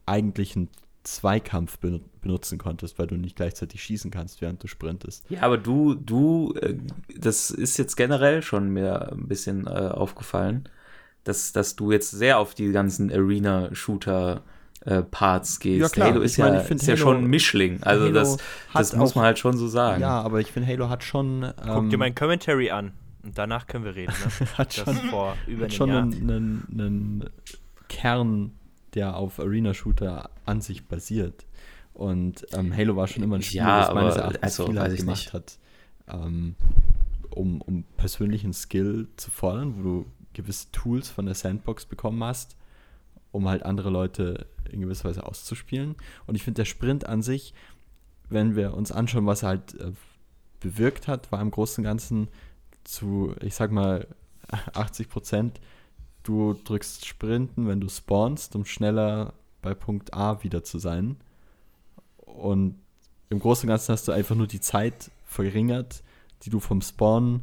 [0.07, 0.69] eigentlichen
[1.05, 5.25] Zweikampf benu- benutzen konntest, weil du nicht gleichzeitig schießen kannst, während du sprintest.
[5.31, 6.75] Ja, aber du, du, äh,
[7.17, 10.69] das ist jetzt generell schon mir ein bisschen äh, aufgefallen,
[11.25, 13.11] dass, dass du jetzt sehr auf die ganzen
[14.85, 15.81] Arena-Shooter-Parts gehst.
[15.83, 16.09] Ja, klar.
[16.09, 17.83] Halo ist, Ich meine, ja, ich find ist ja Halo- schon ein Mischling.
[17.83, 18.37] Also Halo das,
[18.73, 20.01] das muss auch- man halt schon so sagen.
[20.03, 21.53] Ja, aber ich finde, Halo hat schon.
[21.57, 22.93] Guck ähm, dir mein Commentary an.
[23.23, 24.13] Und danach können wir reden.
[24.41, 24.47] Ne?
[24.59, 26.03] hat Das schon, vor über hat schon Jahr.
[26.03, 27.31] einen, einen, einen
[27.89, 28.53] Kern,
[28.95, 31.47] der auf Arena-Shooter an sich basiert.
[31.93, 34.97] Und ähm, Halo war schon immer ein Spiel, Ja, das meines Erachtens also, viel halt
[34.97, 35.33] gemacht nicht.
[35.33, 35.59] hat,
[36.09, 36.57] ähm,
[37.31, 42.57] um, um persönlichen Skill zu fordern, wo du gewisse Tools von der Sandbox bekommen hast,
[43.31, 45.95] um halt andere Leute in gewisser Weise auszuspielen.
[46.27, 47.55] Und ich finde, der Sprint an sich,
[48.29, 49.93] wenn wir uns anschauen, was er halt äh,
[50.61, 52.29] bewirkt hat, war im Großen und Ganzen
[52.83, 54.09] zu, ich sag mal,
[54.75, 55.61] 80 Prozent,
[56.25, 61.17] du drückst Sprinten, wenn du spawnst, um schneller bei Punkt A wieder zu sein.
[62.17, 62.81] Und
[63.31, 66.03] im Großen und Ganzen hast du einfach nur die Zeit verringert,
[66.43, 67.43] die du vom Spawn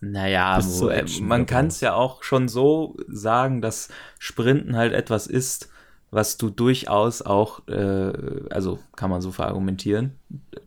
[0.00, 5.26] Naja, wo, äh, man kann es ja auch schon so sagen, dass Sprinten halt etwas
[5.26, 5.70] ist,
[6.10, 8.12] was du durchaus auch, äh,
[8.50, 10.12] also kann man so verargumentieren,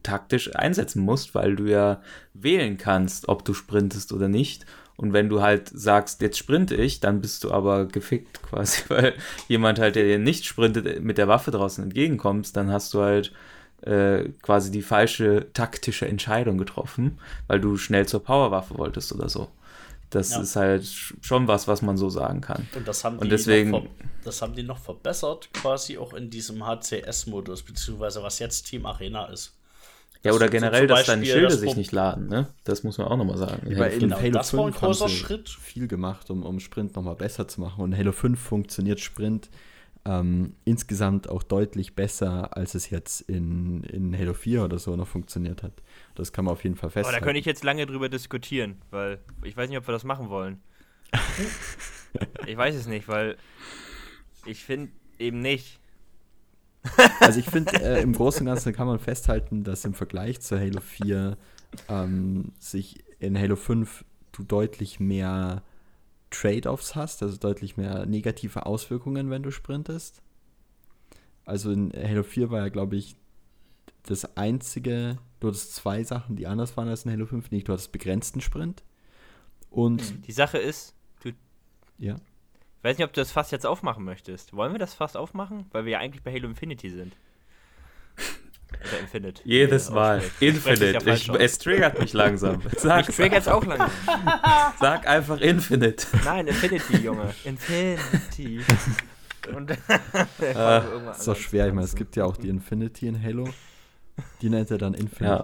[0.04, 2.02] taktisch einsetzen musst, weil du ja
[2.34, 4.66] wählen kannst, ob du sprintest oder nicht.
[4.98, 9.14] Und wenn du halt sagst, jetzt sprinte ich, dann bist du aber gefickt quasi, weil
[9.48, 13.32] jemand halt, der dir nicht sprintet, mit der Waffe draußen entgegenkommst, dann hast du halt
[13.84, 19.50] äh, quasi die falsche taktische Entscheidung getroffen, weil du schnell zur Powerwaffe wolltest oder so.
[20.10, 20.42] Das Ja.
[20.42, 22.68] ist halt sch- schon was, was man so sagen kann.
[22.76, 23.86] Und das haben, die deswegen- noch
[24.24, 29.26] das haben die noch verbessert, quasi auch in diesem HCS-Modus, beziehungsweise was jetzt Team Arena
[29.26, 29.54] ist.
[30.28, 32.48] Ja, oder generell, dass deine Schilde das sich nicht laden, ne?
[32.64, 33.62] Das muss man auch nochmal sagen.
[33.78, 35.50] Bei in Genau, Halo das war ein 5 haben großer sie Schritt.
[35.50, 37.84] viel gemacht, um, um Sprint nochmal besser zu machen.
[37.84, 39.50] Und in Halo 5 funktioniert Sprint
[40.06, 45.08] ähm, insgesamt auch deutlich besser, als es jetzt in, in Halo 4 oder so noch
[45.08, 45.74] funktioniert hat.
[46.16, 47.20] Das kann man auf jeden Fall Aber festhalten.
[47.20, 50.30] da könnte ich jetzt lange drüber diskutieren, weil ich weiß nicht, ob wir das machen
[50.30, 50.62] wollen.
[52.48, 53.38] ich weiß es nicht, weil
[54.46, 55.80] ich finde eben nicht.
[57.20, 60.60] Also ich finde, äh, im Großen und Ganzen kann man festhalten, dass im Vergleich zu
[60.60, 61.38] Halo 4
[61.90, 65.64] ähm, sich in Halo 5 du deutlich mehr
[66.30, 70.22] Trade-offs hast, also deutlich mehr negative Auswirkungen, wenn du sprintest.
[71.46, 73.16] Also in Halo 4 war ja, glaube ich,
[74.04, 77.74] das einzige, du hattest zwei Sachen, die anders waren als in Halo 5, nicht, du
[77.74, 78.84] hattest begrenzten Sprint
[79.70, 81.32] und, Die Sache ist, du,
[81.98, 82.16] ja,
[82.80, 84.54] ich weiß nicht, ob du das Fass jetzt aufmachen möchtest.
[84.54, 85.66] Wollen wir das Fass aufmachen?
[85.72, 87.14] Weil wir ja eigentlich bei Halo Infinity sind.
[88.82, 89.42] Oder Infinite.
[89.46, 90.24] Jedes Äh, Mal.
[90.40, 90.92] Infinite.
[91.06, 92.62] ja Ich, es triggert mich langsam.
[92.78, 93.90] Sag, Ich trigger jetzt auch langsam.
[94.80, 96.06] sag einfach Infinite.
[96.26, 97.34] Nein, Infinity, Junge.
[97.46, 98.62] Infinity.
[99.56, 99.72] Und
[100.56, 103.48] Ah, ist doch schwer, ich meine, es gibt ja auch die Infinity in Halo,
[104.42, 105.44] die nennt er dann Ja, Infinite.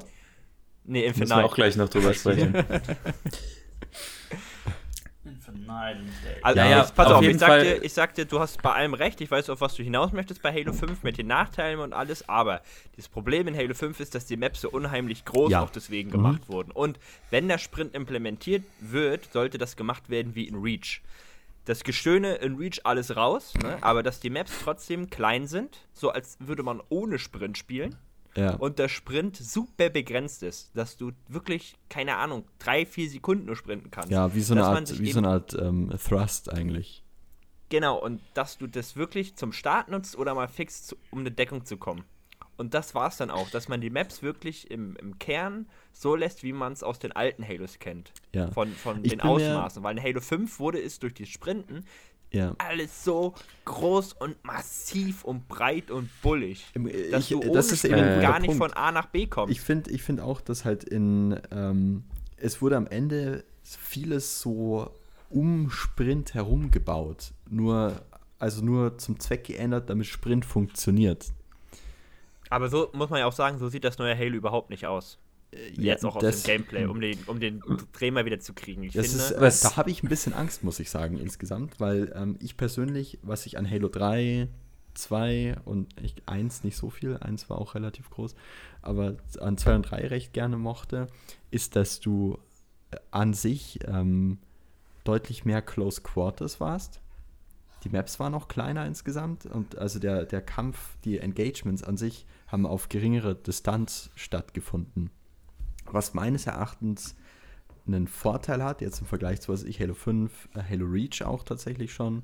[0.84, 1.46] Nee, müssen wir Infinite.
[1.46, 2.54] auch gleich noch drüber sprechen.
[5.66, 6.10] Nein,
[6.42, 8.40] Also, Ja, ja, pass auf auf, jeden ich sag, Fall- dir, ich sag dir, du
[8.40, 11.18] hast bei allem recht, ich weiß, auf was du hinaus möchtest bei Halo 5 mit
[11.18, 12.62] den Nachteilen und alles, aber
[12.96, 15.62] das Problem in Halo 5 ist, dass die Maps so unheimlich groß Ja.
[15.62, 16.14] auch deswegen Mhm.
[16.14, 16.72] gemacht wurden.
[16.72, 17.00] Und
[17.30, 21.02] wenn der Sprint implementiert wird, sollte das gemacht werden wie in Reach.
[21.66, 23.78] das Geschöne in Reach alles raus, ne?
[23.80, 27.96] aber dass die Maps trotzdem klein sind, so als würde man ohne Sprint spielen.
[28.36, 28.56] Ja.
[28.56, 33.56] Und der Sprint super begrenzt ist, dass du wirklich, keine Ahnung, drei, vier Sekunden nur
[33.56, 34.12] sprinten kannst.
[34.12, 37.04] ja, wie so eine Art, wie so eine Art ähm, Thrust eigentlich.
[37.70, 41.32] Genau, und dass du das wirklich zum Start nutzt oder mal fix, zu, um eine
[41.32, 42.04] Deckung zu kommen.
[42.56, 46.16] Und das war es dann auch, dass man die Maps wirklich im, im Kern so
[46.16, 48.14] lässt, wie man es aus den alten Halos kennt.
[48.32, 48.52] Ja.
[48.52, 49.82] Von, von Ich den Ausmaßen.
[49.82, 51.86] Weil in Halo 5 wurde es durch die Sprinten
[52.34, 52.56] Ja.
[52.58, 56.66] alles so groß und massiv und breit und bullig.
[57.12, 58.64] Dass ich- du ohne das ist eben der gar nicht Punkt.
[58.64, 59.52] von A nach B kommst.
[59.52, 62.04] Ich finde ich find auch, dass halt in, ähm,
[62.38, 64.90] es wurde am Ende vieles so
[65.30, 67.32] um Sprint herum gebaut.
[67.50, 68.02] Nur,
[68.40, 71.28] also nur zum Zweck geändert, damit Sprint funktioniert.
[72.50, 75.18] Aber so muss man ja auch sagen, so sieht das neue Halo überhaupt nicht aus.
[75.74, 77.62] Jetzt auch aus das- dem Gameplay, um den, um den
[77.94, 78.84] Dreh mal wieder zu kriegen.
[78.84, 81.18] Ich Das finde, ist, äh, Was- da habe ich ein bisschen Angst, muss ich sagen,
[81.18, 84.48] insgesamt, weil ähm, ich persönlich, was ich an Halo 3,
[84.94, 88.36] 2 und ich, 1 nicht so viel, 1 war auch relativ groß,
[88.82, 91.08] aber an 2 und 3 recht gerne mochte,
[91.52, 92.38] ist, dass du
[92.92, 94.38] äh, an sich ähm,
[95.04, 97.02] deutlich mehr Close Quarters warst.
[97.84, 102.26] Die Maps waren auch kleiner insgesamt und also der, der Kampf, die Engagements an sich
[102.48, 105.10] haben auf geringere Distanz stattgefunden.
[105.94, 107.16] Was meines Erachtens
[107.88, 111.44] einen Vorteil hat, jetzt im Vergleich zu was ich Halo 5, äh, Halo Reach auch
[111.44, 112.24] tatsächlich schon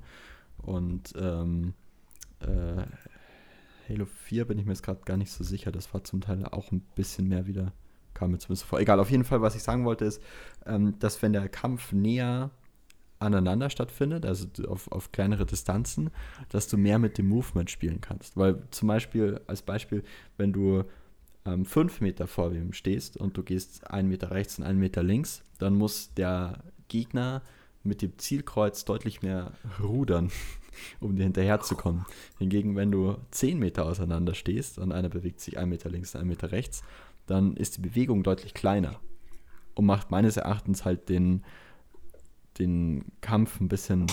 [0.58, 1.74] und ähm,
[2.40, 2.84] äh,
[3.90, 6.46] Halo 4 bin ich mir jetzt gerade gar nicht so sicher, das war zum Teil
[6.46, 7.74] auch ein bisschen mehr wieder,
[8.14, 8.80] kam mir zumindest vor.
[8.80, 10.22] Egal, auf jeden Fall, was ich sagen wollte ist,
[10.66, 12.52] ähm, dass wenn der Kampf näher
[13.20, 16.10] aneinander stattfindet, also auf, auf kleinere Distanzen,
[16.50, 18.38] dass du mehr mit dem Movement spielen kannst.
[18.38, 20.04] Weil zum Beispiel, als Beispiel,
[20.38, 20.86] wenn du
[21.54, 25.04] ähm, fünf Meter vor wem stehst und du gehst einen Meter rechts und einen Meter
[25.04, 27.42] links, dann muss der Gegner
[27.84, 30.32] mit dem Zielkreuz deutlich mehr rudern,
[31.00, 32.06] um dir hinterherzukommen.
[32.38, 36.22] Hingegen, wenn du zehn Meter auseinander stehst und einer bewegt sich einen Meter links und
[36.22, 36.84] einen Meter rechts,
[37.26, 39.00] dann ist die Bewegung deutlich kleiner
[39.76, 41.44] und macht meines Erachtens halt den,
[42.58, 44.08] den Kampf ein bisschen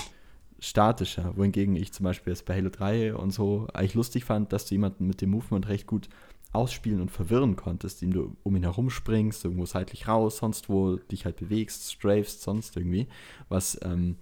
[0.59, 1.37] statischer.
[1.37, 4.75] Wohingegen ich zum Beispiel jetzt bei Halo 3 und so eigentlich lustig fand, dass du
[4.75, 6.09] jemanden mit dem Movement recht gut
[6.53, 10.97] ausspielen und verwirren konntest, indem du um ihn herum springst, irgendwo seitlich raus, sonst wo
[10.97, 13.09] dich halt bewegst, strafest, sonst irgendwie.
[13.49, 14.17] Was ähm,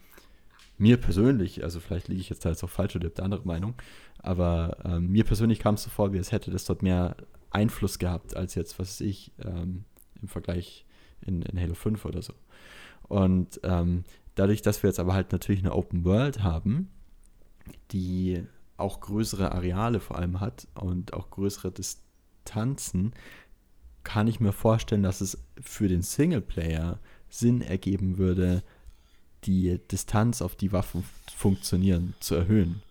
[0.78, 3.74] mir persönlich, also vielleicht liege ich jetzt da jetzt auch falsch oder eine andere Meinung,
[4.18, 7.16] aber ähm, mir persönlich kam es so vor, wie es hätte das dort mehr
[7.50, 9.84] Einfluss gehabt, als jetzt, was weiß ich, ähm,
[10.20, 10.84] im Vergleich
[11.20, 12.34] in, in Halo 5 oder so.
[13.08, 14.04] Und ähm,
[14.34, 16.90] dadurch, dass wir jetzt aber halt natürlich eine Open World haben,
[17.92, 18.42] die
[18.76, 22.04] auch größere Areale vor allem hat und auch größere Distanzen,
[24.04, 28.62] kann ich mir vorstellen, dass es für den Singleplayer Sinn ergeben würde,
[29.44, 32.82] die Distanz, auf die Waffen funktionieren, zu erhöhen.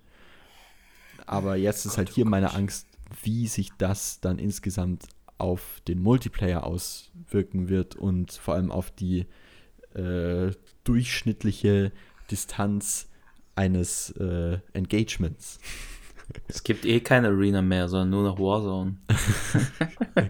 [1.25, 2.87] Aber jetzt ist halt hier meine Angst,
[3.21, 5.05] wie sich das dann insgesamt
[5.37, 9.25] auf den Multiplayer auswirken wird und vor allem auf die
[9.93, 10.51] äh,
[10.83, 11.91] durchschnittliche
[12.31, 13.07] Distanz
[13.55, 15.59] eines äh, Engagements.
[16.47, 18.97] Es gibt eh keine Arena mehr, sondern nur noch Warzone.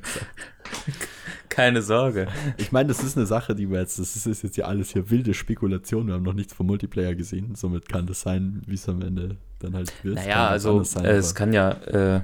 [1.49, 2.27] Keine Sorge.
[2.57, 4.91] Ich meine, das ist eine Sache, die wir jetzt, das ist, ist jetzt ja alles
[4.91, 8.73] hier wilde Spekulation, wir haben noch nichts vom Multiplayer gesehen, somit kann das sein, wie
[8.73, 10.15] es am Ende dann halt wird.
[10.15, 12.21] Naja, also sein, äh, es kann ja äh,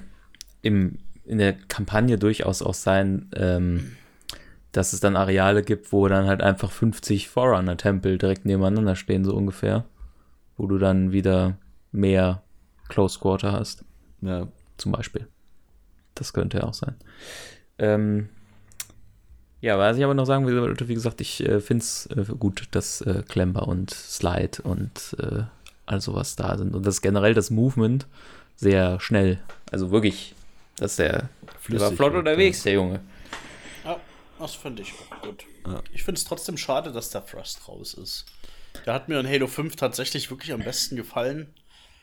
[0.63, 3.91] im, in der Kampagne durchaus auch sein, ähm,
[4.71, 9.35] dass es dann Areale gibt, wo dann halt einfach 50 Forerunner-Tempel direkt nebeneinander stehen, so
[9.35, 9.85] ungefähr.
[10.57, 11.57] Wo du dann wieder
[11.91, 12.41] mehr
[12.89, 13.83] Close Quarter hast,
[14.21, 14.47] ja,
[14.77, 15.27] zum Beispiel.
[16.15, 16.95] Das könnte ja auch sein.
[17.77, 18.29] Ähm,
[19.61, 22.67] ja, was ich aber noch sagen will, wie gesagt, ich äh, finde es äh, gut,
[22.71, 25.43] dass äh, Klemper und Slide und äh,
[25.85, 26.75] all sowas da sind.
[26.75, 28.07] Und das generell das Movement
[28.55, 29.39] sehr schnell.
[29.71, 30.35] Also wirklich,
[30.77, 32.99] dass der, der war Flüssig flott unterwegs, der Junge.
[33.83, 33.99] Ja,
[34.39, 35.45] das finde ich auch gut.
[35.65, 35.81] Ja.
[35.93, 38.25] Ich finde es trotzdem schade, dass der Thrust raus ist.
[38.85, 41.47] Der hat mir in Halo 5 tatsächlich wirklich am besten gefallen.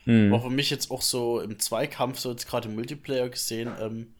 [0.07, 0.31] Hm.
[0.31, 4.13] War für mich jetzt auch so im Zweikampf, so jetzt gerade im Multiplayer gesehen, ähm,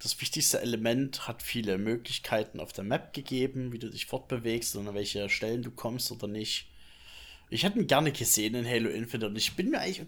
[0.00, 4.86] das wichtigste Element hat viele Möglichkeiten auf der Map gegeben, wie du dich fortbewegst und
[4.88, 6.68] an welche Stellen du kommst oder nicht.
[7.50, 10.06] Ich hätte ihn gerne gesehen in Halo Infinite und ich bin mir eigentlich,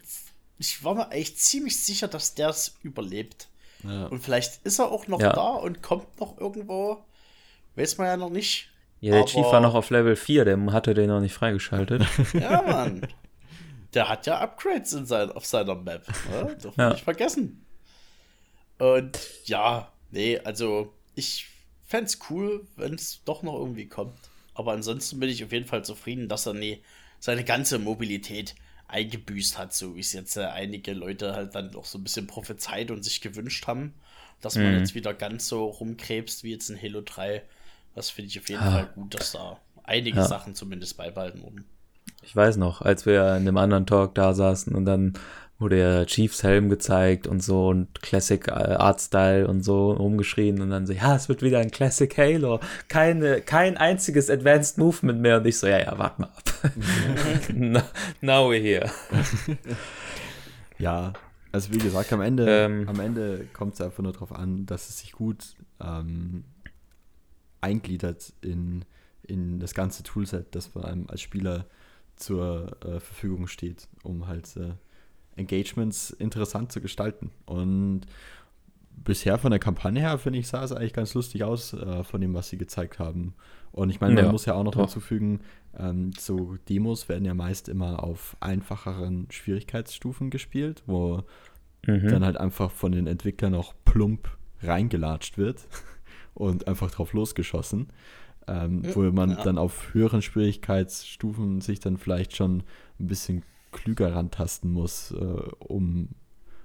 [0.59, 3.48] ich war mir eigentlich ziemlich sicher, dass der es überlebt.
[3.82, 4.07] Ja.
[4.07, 5.32] Und vielleicht ist er auch noch Ja.
[5.32, 6.98] da und kommt noch irgendwo.
[7.77, 8.69] Weiß man ja noch nicht.
[9.01, 12.05] Ja, der Aber- Chief war noch auf Level 4, der hatte den noch nicht freigeschaltet.
[12.35, 13.07] Ja, Mann.
[13.95, 16.07] Der hat ja Upgrades in sein, auf seiner Map.
[16.31, 16.57] Ne?
[16.62, 16.93] Darf man Ja.
[16.93, 17.65] nicht vergessen.
[18.79, 21.49] Und ja, nee, also ich
[21.87, 24.17] fände cool, wenn es doch noch irgendwie kommt.
[24.55, 26.83] Aber ansonsten bin ich auf jeden Fall zufrieden, dass er nee,
[27.19, 28.55] seine ganze Mobilität
[28.89, 32.27] eingebüßt hat, so wie es jetzt äh, einige Leute halt dann auch so ein bisschen
[32.27, 33.95] prophezeit und sich gewünscht haben,
[34.41, 34.79] dass man Mhm.
[34.79, 37.43] jetzt wieder ganz so rumkrebst wie jetzt in Halo 3.
[37.95, 38.71] Das finde ich auf jeden Ah.
[38.73, 40.27] Fall gut, dass da einige Ja.
[40.27, 41.65] Sachen zumindest beibehalten wurden.
[42.22, 45.14] Ich weiß noch, als wir in einem anderen Talk da saßen und dann
[45.59, 50.70] wurde der Chiefs Helm gezeigt und so und Classic äh, Artstyle und so rumgeschrien und
[50.70, 55.36] dann so, ja, es wird wieder ein Classic Halo, keine, kein einziges Advanced Movement mehr
[55.38, 56.72] und ich so, ja, ja, warte mal ab.
[57.55, 57.82] now,
[58.22, 58.90] now we're here.
[60.78, 61.12] Ja,
[61.52, 62.88] also wie gesagt, am Ende, Ähm.
[62.88, 66.44] am Ende kommt es einfach nur darauf an, dass es sich gut ähm,
[67.60, 68.86] eingliedert in,
[69.22, 71.66] in das ganze Toolset, das vor allem als Spieler
[72.20, 74.74] zur äh, Verfügung steht, um halt äh,
[75.36, 77.30] Engagements interessant zu gestalten.
[77.47, 78.02] Und
[78.97, 82.20] bisher von der Kampagne her, finde ich, sah es eigentlich ganz lustig aus, äh, von
[82.20, 83.34] dem, was sie gezeigt haben.
[83.72, 84.80] Und ich meine, man Ja, muss ja auch noch doch.
[84.82, 85.40] hinzufügen,
[85.78, 91.22] ähm, so Demos werden ja meist immer auf einfacheren Schwierigkeitsstufen gespielt, wo
[91.86, 92.09] Mhm.
[92.09, 95.66] dann halt einfach von den Entwicklern auch plump reingelatscht wird
[96.34, 97.88] und einfach drauf losgeschossen.
[98.51, 99.43] Ähm, wo man ja.
[99.44, 102.64] dann auf höheren Schwierigkeitsstufen sich dann vielleicht schon
[102.98, 106.09] ein bisschen klüger rantasten muss, äh, um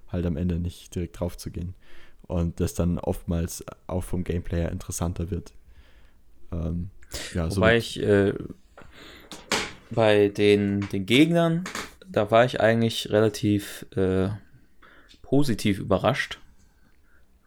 [0.08, 1.76] halt am Ende nicht direkt drauf zu gehen.
[2.24, 5.54] Und das dann oftmals auch vom Gameplay her interessanter wird.
[6.52, 6.90] Ähm,
[7.36, 8.34] ja, so Wobei ich äh,
[9.92, 11.66] bei den, den Gegnern,
[12.08, 14.30] da war ich eigentlich relativ äh,
[15.22, 16.40] positiv überrascht.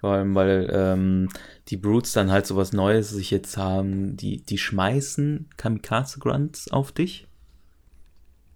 [0.01, 1.29] Vor allem, weil ähm,
[1.69, 7.27] die Brutes dann halt sowas Neues sich jetzt haben, die, die schmeißen Kamikaze-Grunts auf dich.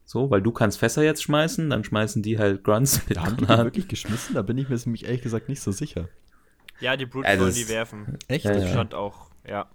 [0.05, 3.39] So, weil du kannst Fässer jetzt schmeißen, dann schmeißen die halt Grunts mit da haben
[3.39, 4.35] die wirklich geschmissen?
[4.35, 6.09] Da bin ich mir nämlich ehrlich gesagt nicht so sicher.
[6.81, 8.19] Ja, die Brutes Also wollen die werfen.
[8.28, 8.44] Echt?
[8.44, 8.70] Ja, Das ja.
[8.70, 9.69] stand auch, ja.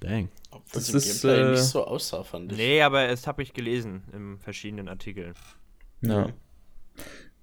[0.00, 0.28] Dang.
[0.50, 2.58] Obwohl Das ist, Gameplay äh, nicht so aussah, fand ich.
[2.58, 5.34] Nee, aber es habe ich gelesen in verschiedenen Artikeln.
[6.02, 6.28] Ja.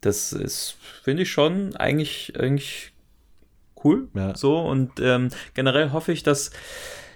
[0.02, 2.94] Das ist, finde ich schon eigentlich, eigentlich
[3.86, 4.10] cool.
[4.14, 4.36] Ja.
[4.36, 6.52] So und ähm, generell hoffe ich, dass.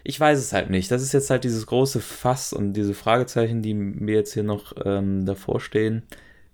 [0.01, 0.89] Ich weiß es halt nicht.
[0.91, 4.73] Das ist jetzt halt dieses große Fass und diese Fragezeichen, die mir jetzt hier noch
[4.85, 6.03] ähm, davor stehen,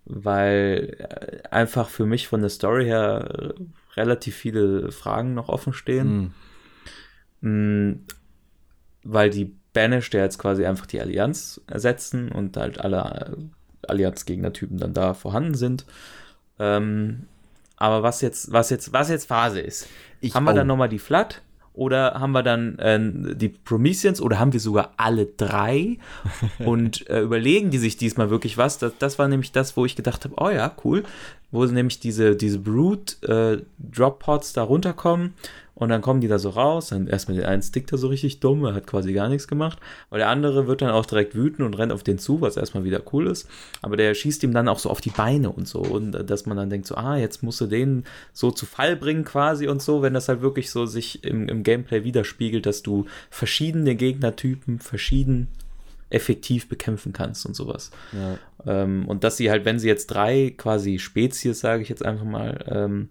[0.05, 5.73] weil äh, einfach für mich von der Story her äh, relativ viele Fragen noch offen
[5.73, 6.33] stehen.
[7.41, 7.91] Hm.
[7.91, 8.05] Mm,
[9.03, 14.79] weil die Banished ja jetzt quasi einfach die Allianz ersetzen und halt alle äh, Allianz-Gegnertypen
[14.79, 15.85] dann da vorhanden sind.
[16.57, 17.27] Ähm,
[17.85, 19.87] aber was jetzt, was jetzt, was jetzt Phase ist,
[20.21, 20.55] Ich- haben wir oh.
[20.55, 21.41] dann nochmal die Flood
[21.73, 25.97] oder haben wir dann äh, die Prometheans oder haben wir sogar alle drei
[26.59, 28.77] und äh, überlegen die sich diesmal wirklich was?
[28.77, 31.03] Das, das war nämlich das, wo ich gedacht habe, oh ja, cool,
[31.51, 33.61] wo nämlich diese, diese Brood äh,
[34.53, 35.33] da runterkommen
[35.75, 38.39] und dann kommen die da so raus, dann erstmal der einen stickt da so richtig
[38.39, 39.77] dumm, er hat quasi gar nichts gemacht,
[40.09, 42.85] aber der andere wird dann auch direkt wütend und rennt auf den zu, was erstmal
[42.85, 43.47] wieder cool ist,
[43.81, 46.45] aber der schießt ihm dann auch so auf die Beine und so und äh, dass
[46.45, 49.81] man dann denkt so, ah, jetzt musst du den so zu Fall bringen quasi und
[49.81, 54.79] so, wenn das halt wirklich so sich im, im Gameplay widerspiegelt, dass du verschiedene Gegnertypen
[54.79, 55.47] verschieden
[56.09, 57.91] effektiv bekämpfen kannst und sowas.
[58.13, 58.37] Ja.
[58.65, 62.25] Ähm, und dass sie halt, wenn sie jetzt drei quasi Spezies, sage ich jetzt einfach
[62.25, 63.09] mal, ähm,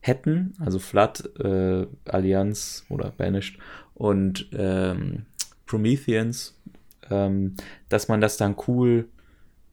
[0.00, 3.58] hätten, also Flood, äh, Allianz oder Banished
[3.94, 5.26] und ähm,
[5.66, 6.58] Prometheans,
[7.10, 7.54] ähm,
[7.88, 9.08] dass man das dann cool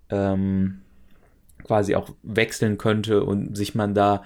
[0.09, 0.81] ähm,
[1.63, 4.23] quasi auch wechseln könnte und sich man da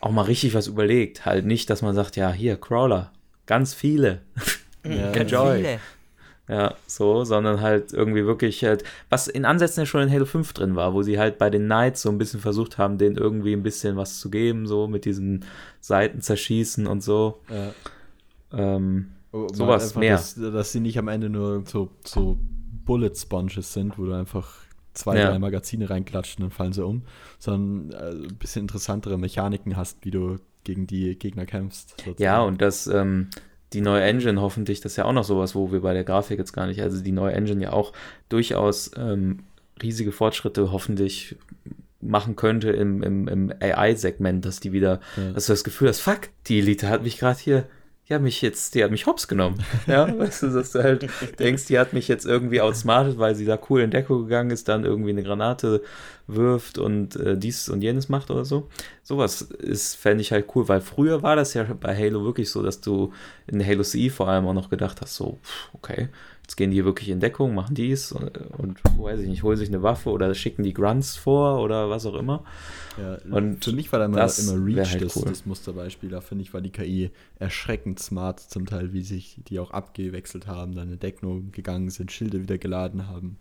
[0.00, 1.26] auch mal richtig was überlegt.
[1.26, 3.12] Halt nicht, dass man sagt, ja, hier, Crawler,
[3.46, 4.20] ganz viele.
[4.84, 5.12] Ja.
[5.12, 5.78] Enjoy.
[6.48, 10.52] Ja, so, sondern halt irgendwie wirklich halt, was in Ansätzen ja schon in Halo 5
[10.52, 13.52] drin war, wo sie halt bei den Knights so ein bisschen versucht haben, denen irgendwie
[13.52, 15.44] ein bisschen was zu geben, so mit diesen
[15.80, 17.40] Seiten zerschießen und so.
[17.48, 17.72] Ja.
[18.76, 20.12] Ähm, Oh, Sowas mehr.
[20.16, 22.36] Dass, dass sie nicht am Ende nur so, so
[22.84, 24.46] Bullet Sponges sind, wo du einfach
[24.92, 25.30] zwei, Ja.
[25.30, 27.00] drei Magazine reinklatscht und dann fallen sie um,
[27.38, 31.92] sondern äh, ein bisschen interessantere Mechaniken hast, wie du gegen die Gegner kämpfst.
[31.96, 32.22] sozusagen.
[32.22, 33.28] ja, und das, ähm,
[33.72, 36.38] die neue Engine hoffentlich, das ist ja auch noch sowas, wo wir bei der Grafik
[36.38, 37.92] jetzt gar nicht, also die neue Engine ja auch
[38.28, 39.40] durchaus ähm,
[39.82, 41.36] riesige Fortschritte hoffentlich
[42.00, 45.32] machen könnte im, im, im AI-Segment, dass die wieder, Ja.
[45.32, 47.64] dass du das Gefühl hast, fuck, die Elite hat mich gerade hier,
[48.08, 49.64] die hat mich jetzt, die hat mich hops genommen.
[49.86, 51.08] Ja, weißt du, dass du halt
[51.38, 54.68] denkst, die hat mich jetzt irgendwie outsmartet, weil sie da cool in Deckung gegangen ist,
[54.68, 55.82] dann irgendwie eine Granate
[56.26, 58.68] wirft und äh, dies und jenes macht oder so.
[59.02, 62.62] Sowas ist, fände ich halt cool, weil früher war das ja bei Halo wirklich so,
[62.62, 63.12] dass du
[63.46, 66.08] in Halo CE vor allem auch noch gedacht hast, so, pff, okay,
[66.52, 69.70] jetzt gehen die wirklich in Deckung, machen dies und, und weiß ich nicht, holen sich
[69.70, 72.44] eine Waffe oder schicken die Grunts vor oder was auch immer.
[73.00, 75.24] Ja, Und für mich war da immer, das immer Reach halt das, cool.
[75.26, 76.10] das Musterbeispiel.
[76.10, 80.46] Da finde ich, war die KI erschreckend smart zum Teil, wie sich die auch abgewechselt
[80.46, 83.38] haben, dann in Deckung gegangen sind, Schilde wieder geladen haben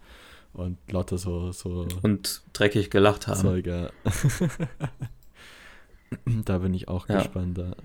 [0.53, 3.41] und Lotte so, so und dreckig gelacht haben.
[3.41, 3.91] Zeuge.
[6.45, 7.17] da bin ich auch Ja.
[7.17, 7.57] gespannt.
[7.57, 7.75] Da.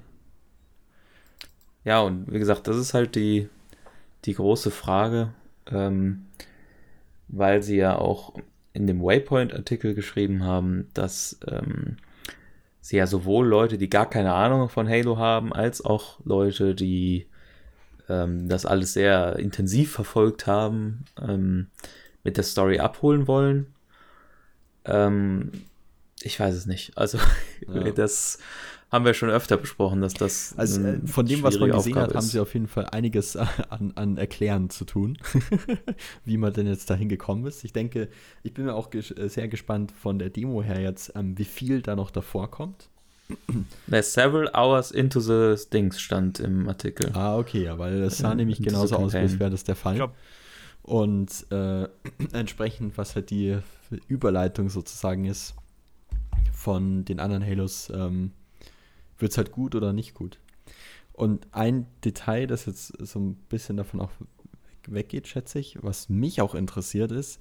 [1.85, 3.49] Ja, und wie gesagt, das ist halt die,
[4.27, 5.33] die große Frage,
[5.71, 6.27] ähm,
[7.29, 8.35] weil sie ja auch
[8.73, 11.97] in dem Waypoint-Artikel geschrieben haben, dass ähm,
[12.81, 17.27] sie ja sowohl Leute, die gar keine Ahnung von Halo haben, als auch Leute, die
[18.09, 21.69] ähm, das alles sehr intensiv verfolgt haben, ähm,
[22.23, 23.67] mit der Story abholen wollen.
[24.85, 25.53] Ähm,
[26.21, 26.97] ich weiß es nicht.
[26.99, 27.19] Also,
[27.73, 27.91] Ja.
[27.91, 28.39] das
[28.91, 30.55] haben wir schon öfter besprochen, dass das.
[30.57, 32.31] Also eine äh, von dem, was man gesehen hat, Aufgabe haben ist.
[32.33, 33.37] sie auf jeden Fall einiges
[33.71, 35.19] an, an Erklären zu tun,
[36.25, 37.65] wie man denn jetzt dahin gekommen ist.
[37.65, 38.09] Ich denke,
[38.43, 41.45] ich bin mir auch ges äh, sehr gespannt von der Demo her jetzt, ähm, wie
[41.45, 42.89] viel da noch davor kommt.
[43.91, 47.11] There's several hours into the Dings stand im Artikel.
[47.15, 50.11] Ah, okay, ja, weil das sah Ja, nämlich genauso aus, als wäre das der Fall.
[50.83, 51.89] Und äh,
[52.33, 53.59] entsprechend, was halt die
[54.07, 55.55] Überleitung sozusagen ist
[56.53, 58.31] von den anderen Halos, ähm,
[59.19, 60.39] wird es halt gut oder nicht gut.
[61.13, 64.11] Und ein Detail, das jetzt so ein bisschen davon auch
[64.87, 67.41] weggeht, schätze ich, was mich auch interessiert ist,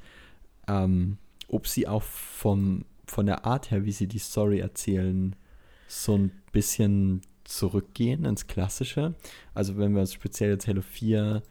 [0.67, 5.35] ähm, ob sie auch vom, von der Art her, wie sie die Story erzählen,
[5.87, 9.13] so ein bisschen zurückgehen ins Klassische.
[9.53, 11.43] Also wenn wir speziell jetzt Halo 4,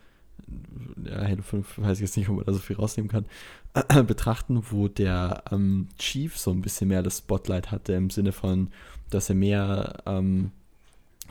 [1.05, 3.27] ja, Halo 5, weiß ich jetzt nicht, ob man da so viel rausnehmen kann,
[4.07, 8.71] betrachten, wo der ähm, Chief so ein bisschen mehr das Spotlight hatte, im Sinne von,
[9.11, 10.53] dass er mehr ähm,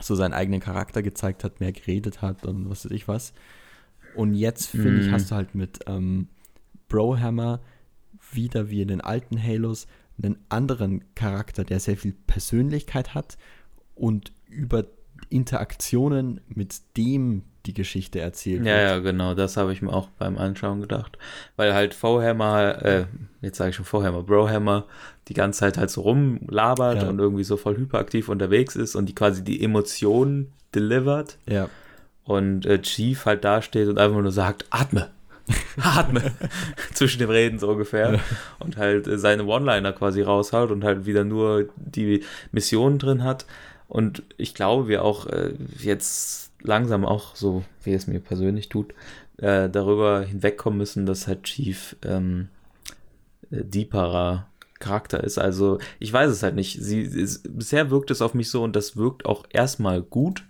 [0.00, 3.32] so seinen eigenen Charakter gezeigt hat, mehr geredet hat und was weiß ich was.
[4.14, 5.12] Und jetzt, finde ich, Mhm.
[5.12, 6.28] hast du halt mit ähm,
[6.88, 7.60] Brohammer
[8.32, 9.86] wieder wie in den alten Halos
[10.22, 13.36] einen anderen Charakter, der sehr viel Persönlichkeit hat
[13.94, 14.84] und über
[15.30, 20.36] Interaktionen mit dem die Geschichte erzählt Ja, ja, genau, das habe ich mir auch beim
[20.38, 21.18] Anschauen gedacht.
[21.56, 23.04] Weil halt Fohammer, äh,
[23.40, 24.84] jetzt sage ich schon Fohammer, Brohammer,
[25.28, 27.08] die ganze Zeit halt so rumlabert Ja.
[27.08, 31.68] und irgendwie so voll hyperaktiv unterwegs ist und die quasi die Emotionen delivert Ja,
[32.24, 35.10] und äh, Chief halt dasteht und einfach nur sagt, atme.
[35.82, 36.32] Atme.
[36.94, 38.18] Zwischen den Reden so ungefähr.
[38.60, 43.44] Und halt äh, seine One-Liner quasi raushaut und halt wieder nur die Missionen drin hat.
[43.86, 48.92] Und ich glaube, wir auch äh, jetzt langsam auch so, wie es mir persönlich tut,
[49.36, 52.48] äh, darüber hinwegkommen müssen, dass halt Chief ähm,
[53.50, 54.48] äh, deeperer
[54.80, 55.38] Charakter ist.
[55.38, 56.82] Also ich weiß es halt nicht.
[56.82, 60.44] Sie, es, bisher wirkt es auf mich so und das wirkt auch erstmal gut,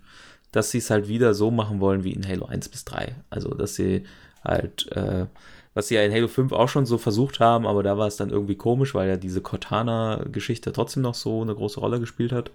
[0.52, 3.14] dass sie es halt wieder so machen wollen wie in Halo 1 bis 3.
[3.30, 4.04] Also dass sie
[4.44, 5.26] halt, äh,
[5.74, 8.16] was sie ja in Halo 5 auch schon so versucht haben, aber da war es
[8.16, 12.50] dann irgendwie komisch, weil ja diese Cortana-Geschichte trotzdem noch so eine große Rolle gespielt hat.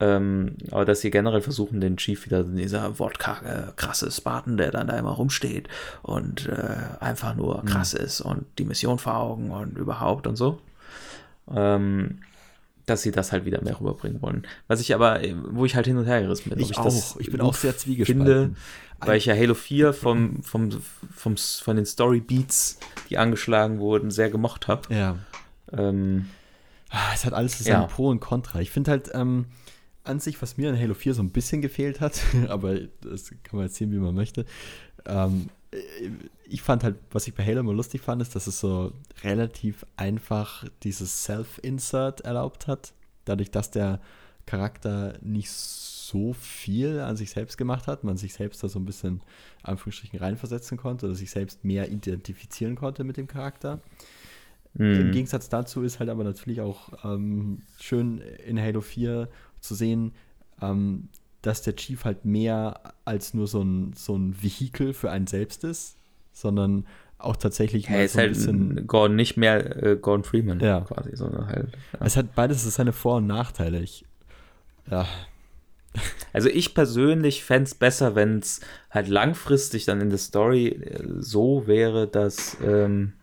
[0.00, 4.86] Ähm, aber dass sie generell versuchen, den Chief wieder dieser wortkarge, krasse Spartan, der dann
[4.86, 5.68] da immer rumsteht
[6.02, 10.60] und äh, einfach nur krass ist und die Mission vor Augen und überhaupt und so.
[11.54, 12.18] Ähm,
[12.86, 14.46] dass sie das halt wieder mehr rüberbringen wollen.
[14.66, 16.58] Was ich aber, äh, wo ich halt hin und her gerissen bin.
[16.58, 16.78] ich, das
[17.14, 17.20] auch.
[17.20, 18.24] Ich bin auch sehr zwiegespalten.
[18.26, 18.50] finde,
[19.00, 20.70] weil ich ja Halo 4 vom, vom,
[21.14, 22.78] vom, von den Story Beats,
[23.10, 24.94] die angeschlagen wurden, sehr gemocht habe.
[24.94, 25.16] ja.
[25.72, 26.26] Ähm,
[26.90, 27.82] Ah, Es hat alles so Ja.
[27.82, 28.60] Pro und Contra.
[28.60, 29.44] Ich finde halt ähm,
[30.08, 33.56] an sich, was mir in Halo 4 so ein bisschen gefehlt hat, aber das kann
[33.56, 34.44] man jetzt sehen, wie man möchte.
[35.06, 35.78] Ähm, äh,
[36.44, 39.84] ich fand halt, was ich bei Halo immer lustig fand, ist, dass es so relativ
[39.96, 42.94] einfach dieses Self-Insert erlaubt hat.
[43.24, 44.00] Dadurch, dass der
[44.46, 48.86] Charakter nicht so viel an sich selbst gemacht hat, man sich selbst da so ein
[48.86, 49.20] bisschen
[49.62, 53.82] Anführungsstrichen reinversetzen konnte oder sich selbst mehr identifizieren konnte mit dem Charakter.
[54.74, 55.12] Im mh.
[55.12, 59.28] Gegensatz dazu ist halt aber natürlich auch ähm, schön in Halo 4
[59.60, 60.12] zu sehen,
[60.60, 61.08] ähm,
[61.42, 65.64] dass der Chief halt mehr als nur so ein, so ein Vehikel für einen selbst
[65.64, 65.96] ist,
[66.32, 66.86] sondern
[67.18, 68.86] auch tatsächlich er mal so ein halt bisschen.
[68.86, 70.80] Gordon, nicht mehr äh, Gordon Freeman Ja.
[70.82, 71.72] quasi, sondern halt.
[71.98, 72.06] Ja.
[72.06, 73.80] Es hat beides seine Vor- und Nachteile.
[73.80, 74.04] Ich,
[74.90, 75.06] ja,
[76.32, 78.60] Also ich persönlich fände es besser, wenn es
[78.90, 83.14] halt langfristig dann in der Story äh, so wäre, dass ähm,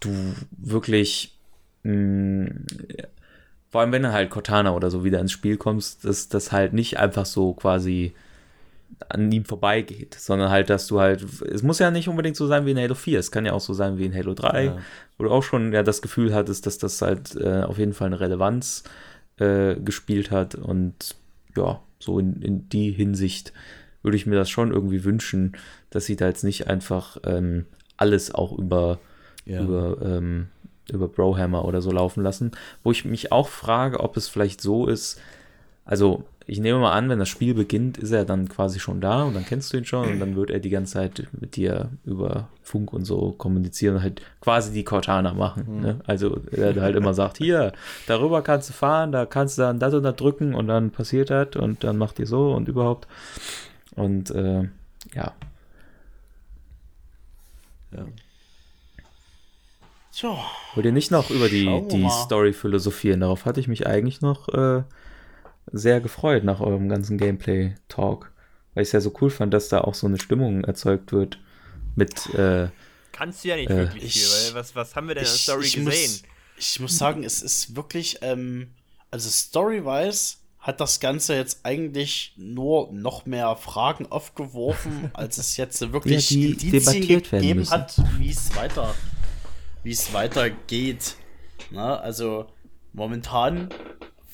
[0.00, 1.38] du wirklich
[1.82, 2.50] mh,
[3.70, 6.72] vor allem wenn du halt Cortana oder so wieder ins Spiel kommst, dass das halt
[6.72, 8.12] nicht einfach so quasi
[9.08, 12.66] an ihm vorbeigeht, sondern halt, dass du halt, es muss ja nicht unbedingt so sein
[12.66, 14.78] wie in Halo 4, es kann ja auch so sein wie in Halo 3, Ja.
[15.16, 18.08] wo du auch schon ja das Gefühl hattest, dass das halt äh, auf jeden Fall
[18.08, 18.82] eine Relevanz
[19.38, 21.14] äh, gespielt hat und
[21.56, 23.52] ja, so in, in die Hinsicht
[24.02, 25.52] würde ich mir das schon irgendwie wünschen,
[25.90, 27.66] dass sie da jetzt nicht einfach ähm,
[27.96, 28.98] alles auch über,
[29.46, 29.62] Ja.
[29.62, 30.48] über, ähm,
[30.90, 32.52] über Brohammer oder so laufen lassen.
[32.82, 35.20] Wo ich mich auch frage, ob es vielleicht so ist,
[35.84, 39.22] also ich nehme mal an, wenn das Spiel beginnt, ist er dann quasi schon da
[39.22, 41.90] und dann kennst du ihn schon und dann wird er die ganze Zeit mit dir
[42.04, 45.66] über Funk und so kommunizieren und halt quasi die Cortana machen.
[45.68, 45.80] Mhm.
[45.80, 46.00] Ne?
[46.06, 47.72] Also er halt immer sagt, hier,
[48.08, 51.30] darüber kannst du fahren, da kannst du dann das und das drücken und dann passiert
[51.30, 53.06] das und dann macht ihr so und überhaupt.
[53.94, 54.62] Und äh,
[55.14, 55.32] ja.
[57.92, 58.06] Ja.
[60.20, 60.38] So.
[60.74, 63.20] Wollt ihr nicht noch über die, die Story philosophieren?
[63.20, 64.82] Darauf hatte ich mich eigentlich noch äh,
[65.72, 68.30] sehr gefreut nach eurem ganzen Gameplay-Talk.
[68.74, 71.38] Weil ich es ja so cool fand, dass da auch so eine Stimmung erzeugt wird
[71.96, 72.34] mit.
[72.34, 72.68] Äh,
[73.12, 75.30] Kannst du ja nicht äh, wirklich ich, viel, weil was, was haben wir denn in
[75.30, 76.10] der Story ich gesehen?
[76.10, 76.22] Muss,
[76.58, 78.68] ich muss sagen, es ist wirklich, ähm,
[79.10, 85.80] also story-wise hat das Ganze jetzt eigentlich nur noch mehr Fragen aufgeworfen, als es jetzt
[85.92, 88.94] wirklich ja, Indizien gegeben hat, wie es weiter,
[89.82, 91.16] wie es weitergeht.
[91.70, 92.46] Na, also
[92.92, 93.68] momentan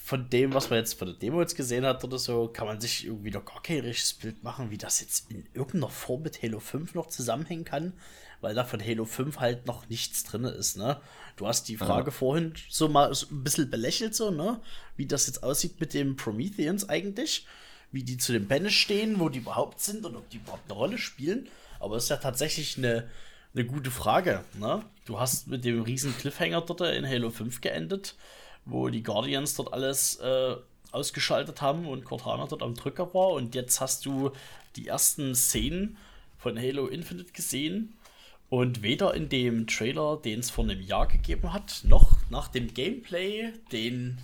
[0.07, 2.81] von dem, was man jetzt von der Demo jetzt gesehen hat oder so, kann man
[2.81, 6.43] sich irgendwie noch gar kein richtiges Bild machen, wie das jetzt in irgendeiner Form mit
[6.43, 7.93] Halo 5 noch zusammenhängen kann,
[8.41, 11.01] weil da von Halo 5 halt noch nichts drin ist, ne?
[11.37, 12.17] Du hast die Frage ja.
[12.17, 14.61] vorhin so mal so ein bisschen belächelt, so, ne?
[14.97, 17.47] Wie das jetzt aussieht mit dem Prometheans eigentlich,
[17.91, 20.79] wie die zu den Banish stehen, wo die überhaupt sind und ob die überhaupt eine
[20.79, 21.49] Rolle spielen.
[21.81, 23.11] Aber es ist ja tatsächlich eine,
[23.57, 24.85] eine gute Frage, ne?
[25.05, 28.17] Du hast mit dem riesen Cliffhanger dort in Halo 5 geendet
[28.67, 30.57] wo die Guardians dort alles äh,
[30.91, 33.31] ausgeschaltet haben und Cortana dort am Drücker war.
[33.31, 34.33] Und jetzt hast du
[34.75, 35.97] die ersten Szenen
[36.37, 37.95] von Halo Infinite gesehen.
[38.49, 42.75] Und weder in dem Trailer, den es vor einem Jahr gegeben hat, noch nach dem
[42.75, 44.19] Gameplay, den,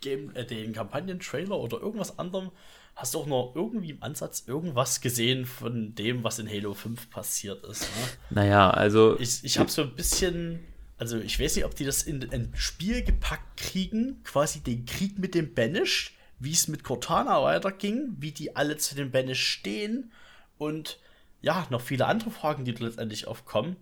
[0.00, 2.50] Game, äh, den Kampagnen-Trailer oder irgendwas anderem,
[2.96, 7.10] hast du auch noch irgendwie im Ansatz irgendwas gesehen von dem, was in Halo 5
[7.10, 7.82] passiert ist.
[7.82, 8.08] Ne?
[8.30, 9.18] Naja, also.
[9.20, 10.60] Ich, ich habe so ein bisschen
[10.98, 15.18] also ich weiß nicht, ob die das in ein Spiel gepackt kriegen, quasi den Krieg
[15.18, 20.10] mit dem Banish, wie es mit Cortana weiterging, wie die alle zu dem Banish stehen
[20.58, 20.98] und
[21.42, 23.76] ja, noch viele andere Fragen, die letztendlich aufkommen.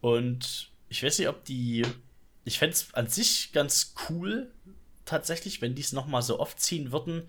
[0.00, 1.84] Und ich weiß nicht, ob die.
[2.44, 4.52] Ich fände es an sich ganz cool,
[5.04, 7.28] tatsächlich, wenn die es nochmal so oft ziehen würden,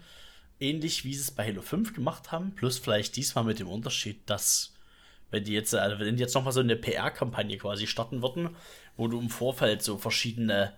[0.60, 4.22] ähnlich wie sie es bei Halo 5 gemacht haben, plus vielleicht diesmal mit dem Unterschied,
[4.30, 4.74] dass
[5.32, 8.56] wenn die jetzt, also wenn die jetzt nochmal so eine PR-Kampagne quasi starten würden,
[8.96, 10.74] wo du im Vorfeld so verschiedene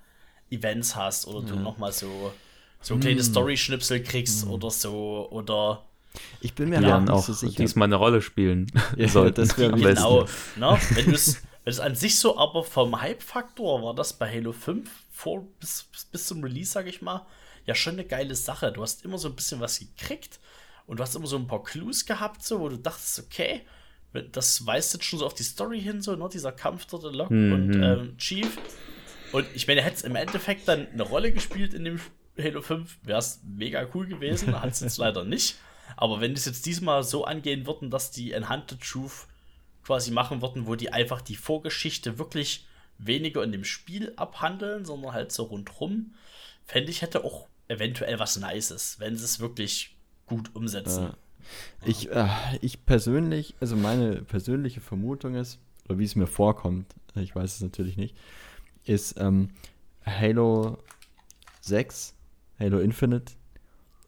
[0.49, 2.33] Events hast oder du nochmal so,
[2.81, 3.23] so kleine mm.
[3.23, 4.51] Story-Schnipsel kriegst mm.
[4.51, 5.85] oder so oder
[6.41, 7.55] ich bin mir ja, auch so sicher.
[7.55, 9.41] diesmal eine Rolle spielen ja, sollten.
[9.41, 10.25] Das wäre genau.
[10.55, 10.79] Ne?
[10.95, 14.89] Wenn es wenn es an sich so, aber vom Hype-Faktor war das bei Halo 5
[15.11, 17.25] vor, bis, bis zum Release, sag ich mal,
[17.69, 18.71] ja schon eine geile Sache.
[18.71, 20.39] Du hast immer so ein bisschen was gekriegt
[20.87, 23.61] und du hast immer so ein paar Clues gehabt, so, wo du dachtest, okay,
[24.31, 26.27] das weist jetzt schon so auf die Story hin, so, ne?
[26.33, 27.53] dieser Kampf dort in Locke mhm.
[27.53, 28.57] und ähm, Chief.
[29.31, 31.99] Und ich meine, hätte es im Endeffekt dann eine Rolle gespielt in dem
[32.39, 34.59] Halo 5, wäre es mega cool gewesen.
[34.59, 35.57] Hat es jetzt leider nicht.
[35.95, 39.27] Aber wenn es jetzt diesmal so angehen würden, dass die Enhanced Truth
[39.83, 42.65] quasi machen würden, wo die einfach die Vorgeschichte wirklich
[42.97, 46.15] weniger in dem Spiel abhandeln, sondern halt so rundrum,
[46.65, 51.03] fände ich, hätte auch eventuell was Nices, wenn sie es wirklich gut umsetzen.
[51.03, 51.17] Ja.
[51.85, 52.27] Ich, äh,
[52.61, 57.61] ich persönlich, also meine persönliche Vermutung ist, oder wie es mir vorkommt, ich weiß es
[57.61, 58.15] natürlich nicht,
[58.85, 59.51] ist ähm,
[60.05, 60.77] Halo
[61.61, 62.15] 6,
[62.59, 63.33] Halo Infinite,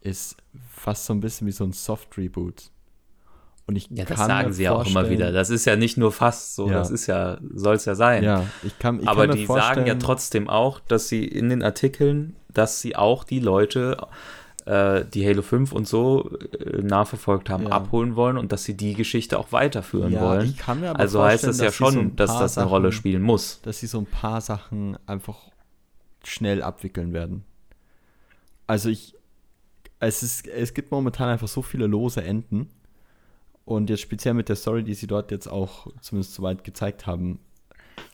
[0.01, 0.35] ist
[0.69, 2.71] fast so ein bisschen wie so ein Soft-Reboot.
[3.67, 5.31] Und ich ja, das sagen sie ja auch immer wieder.
[5.31, 6.73] Das ist ja nicht nur fast so, ja.
[6.73, 8.23] das ist ja, soll es ja sein.
[8.23, 11.63] Ja, ich kann, ich Aber kann die sagen ja trotzdem auch, dass sie in den
[11.63, 13.97] Artikeln, dass sie auch die Leute
[14.65, 16.29] äh, die Halo 5 und so
[16.59, 17.69] äh, nachverfolgt haben, ja.
[17.69, 20.55] abholen wollen und dass sie die Geschichte auch weiterführen ja, wollen.
[20.93, 23.61] also heißt das ja schon, so dass das eine Sachen, Rolle spielen muss.
[23.61, 25.37] Dass sie so ein paar Sachen einfach
[26.23, 27.43] schnell abwickeln werden.
[28.67, 29.15] Also ich,
[29.99, 32.69] es, ist, es gibt momentan einfach so viele lose Enden.
[33.65, 37.39] Und jetzt speziell mit der Story, die sie dort jetzt auch zumindest soweit gezeigt haben,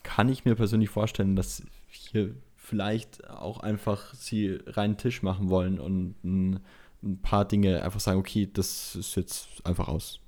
[0.02, 2.34] kann ich mir persönlich vorstellen, dass hier
[2.68, 6.60] vielleicht auch einfach sie reinen Tisch machen wollen und ein,
[7.02, 10.20] ein, paar Dinge einfach sagen, okay, das ist jetzt einfach aus.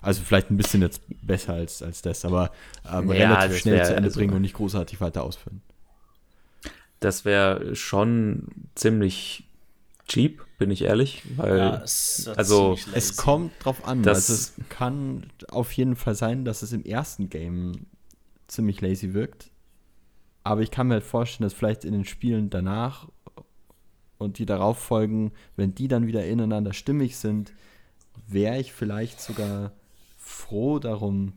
[0.00, 2.50] Also vielleicht ein bisschen jetzt besser als, als das, aber,
[2.82, 5.60] aber ja, relativ schnell wär, zu Ende bringen und nicht großartig weiter ausführen.
[7.00, 9.44] Das wäre schon ziemlich
[10.08, 14.06] cheap, bin ich ehrlich, weil ja, es, also es kommt drauf an.
[14.06, 17.86] also es kann auf jeden Fall sein, dass es im ersten Game
[18.48, 19.50] ziemlich lazy wirkt,
[20.42, 23.08] aber ich kann mir halt vorstellen, dass vielleicht in den Spielen danach
[24.18, 27.52] und die darauf folgen, wenn die dann wieder ineinander stimmig sind,
[28.26, 29.72] wäre ich vielleicht sogar
[30.16, 31.34] froh darum,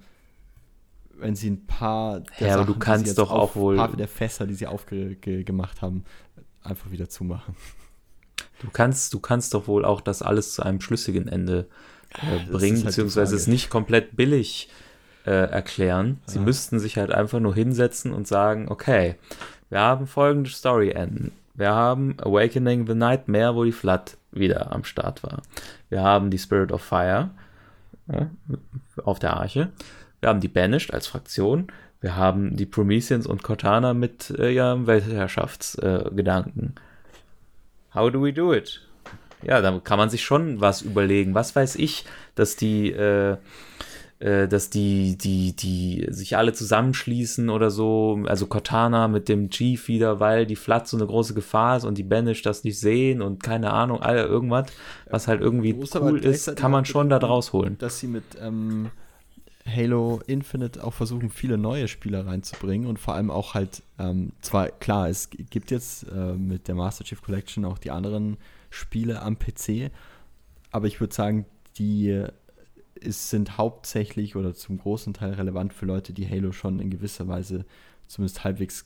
[1.16, 4.08] wenn sie ein paar der ja, Sachen, du kannst doch auch wohl ein paar der
[4.08, 6.04] Fässer, die sie aufgemacht haben,
[6.62, 7.56] einfach wieder zumachen.
[8.60, 11.68] Du kannst, du kannst doch wohl auch das alles zu einem schlüssigen Ende
[12.12, 14.70] äh, bringen, halt beziehungsweise es nicht komplett billig
[15.26, 16.20] äh, erklären.
[16.26, 16.44] Sie ja.
[16.44, 19.16] müssten sich halt einfach nur hinsetzen und sagen, okay,
[19.70, 21.32] wir haben folgende Story-Enden.
[21.56, 25.42] Wir haben Awakening the Nightmare, wo die Flood wieder am Start war.
[25.90, 27.30] Wir haben die Spirit of Fire
[28.12, 28.30] ja,
[29.04, 29.70] auf der Arche.
[30.20, 31.68] Wir haben die Banished als Fraktion.
[32.02, 36.76] Wir haben die Prometheans und Cortana mit äh, ihrem Weltherrschaftsgedanken.
[36.76, 38.82] Äh, How do we do it?
[39.44, 41.36] Ja, da kann man sich schon was überlegen.
[41.36, 42.06] Was weiß ich,
[42.36, 43.38] dass die äh,
[44.24, 50.22] dass die, die, die sich alle zusammenschließen oder so, also Cortana mit dem Chief wieder,
[50.22, 53.44] weil die Flat so eine große Gefahr ist und die Banish das nicht sehen und
[53.44, 54.68] keine Ahnung, all irgendwas,
[55.10, 57.78] was halt irgendwie cool ist, kann man schon da draus holen.
[57.80, 58.92] Dass sie mit ähm,
[59.68, 64.70] Halo Infinite auch versuchen, viele neue Spieler reinzubringen und vor allem auch halt, ähm, zwar
[64.70, 68.38] klar, es gibt jetzt äh, mit der Master Chief Collection auch die anderen
[68.70, 69.92] Spiele am PC,
[70.72, 71.46] aber ich würde sagen,
[71.78, 72.26] die
[73.04, 77.28] ist, sind hauptsächlich oder zum großen Teil relevant für Leute, die Halo schon in gewisser
[77.28, 77.66] Weise
[78.08, 78.86] zumindest halbwegs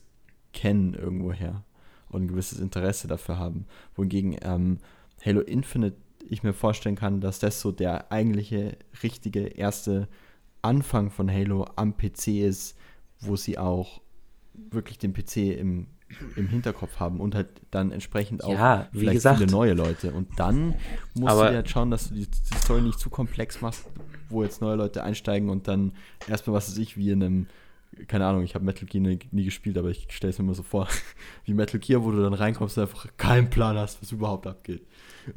[0.52, 1.64] kennen irgendwoher
[2.08, 3.66] und ein gewisses Interesse dafür haben.
[3.94, 4.78] Wohingegen ähm,
[5.24, 5.96] Halo Infinite
[6.28, 10.08] ich mir vorstellen kann, dass das so der eigentliche, richtige, erste
[10.62, 12.76] Anfang von Halo am PC ist,
[13.20, 14.02] wo sie auch
[14.54, 15.86] wirklich den PC im
[16.36, 19.38] im Hinterkopf haben und halt dann entsprechend auch ja, vielleicht gesagt.
[19.38, 20.12] viele neue Leute.
[20.12, 20.74] Und dann
[21.14, 23.86] musst aber, du halt schauen, dass du die, die, Story nicht zu komplex machst,
[24.28, 25.92] wo jetzt neue Leute einsteigen und dann
[26.28, 27.46] erstmal, was weiß ich, wie in einem,
[28.06, 30.54] keine Ahnung, ich habe Metal Gear nie, nie, gespielt, aber ich stelle es mir immer
[30.54, 30.88] so vor,
[31.44, 34.82] wie Metal Gear, wo du dann reinkommst und einfach keinen Plan hast, was überhaupt abgeht.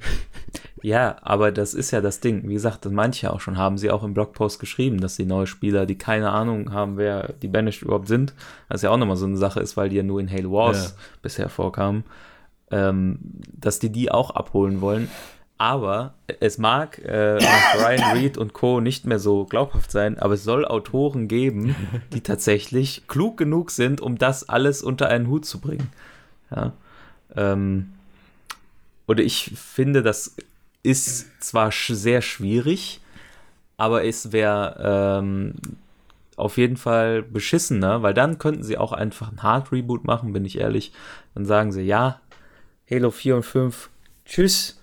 [0.84, 2.48] Ja, aber das ist ja das Ding.
[2.48, 5.86] Wie gesagt, manche auch schon haben sie auch im Blogpost geschrieben, dass die neue Spieler,
[5.86, 8.34] die keine Ahnung haben, wer die Banished überhaupt sind,
[8.68, 10.96] was ja auch nochmal so eine Sache ist, weil die ja nur in Halo Wars
[10.98, 11.04] ja.
[11.22, 12.04] bisher vorkamen,
[12.72, 13.20] ähm,
[13.54, 15.10] dass die die auch abholen wollen.
[15.62, 18.82] Aber es mag äh, nach Brian Reed und Co.
[18.82, 21.76] nicht mehr so glaubhaft sein, aber es soll Autoren geben,
[22.14, 25.92] die tatsächlich klug genug sind, um das alles unter einen Hut zu bringen.
[26.50, 26.74] Ja.
[27.36, 27.94] Ähm,
[29.06, 30.36] oder ich finde, das
[30.82, 33.00] ist zwar sch sehr schwierig,
[33.78, 35.54] aber es wäre ähm,
[36.38, 40.44] auf jeden Fall beschissener, weil dann könnten sie auch einfach ein Hard Reboot machen, bin
[40.44, 40.92] ich ehrlich.
[41.36, 42.20] Dann sagen sie, ja,
[42.90, 43.92] Halo 4 und 5,
[44.26, 44.81] tschüss.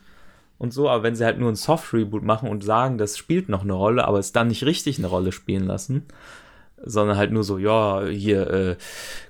[0.59, 3.49] Und so, aber wenn sie halt nur ein Soft Reboot machen und sagen, das spielt
[3.49, 6.07] noch eine Rolle, aber es dann nicht richtig eine Rolle spielen lassen,
[6.85, 8.77] sondern halt nur so, ja, hier, äh,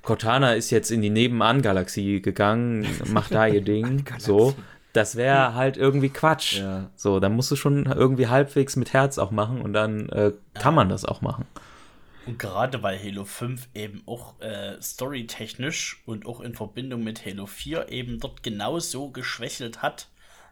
[0.01, 4.55] Cortana ist jetzt in die Nebenan-Galaxie gegangen, macht da ihr Ding, so,
[4.93, 6.57] das wäre halt irgendwie Quatsch.
[6.59, 6.89] Ja.
[6.95, 10.71] So, dann musst du schon irgendwie halbwegs mit Herz auch machen und dann äh, kann
[10.73, 10.77] ja.
[10.77, 11.45] man das auch machen.
[12.25, 17.45] Und gerade weil Halo 5 eben auch äh, storytechnisch und auch in Verbindung mit Halo
[17.45, 20.08] 4 eben dort genauso geschwächelt hat,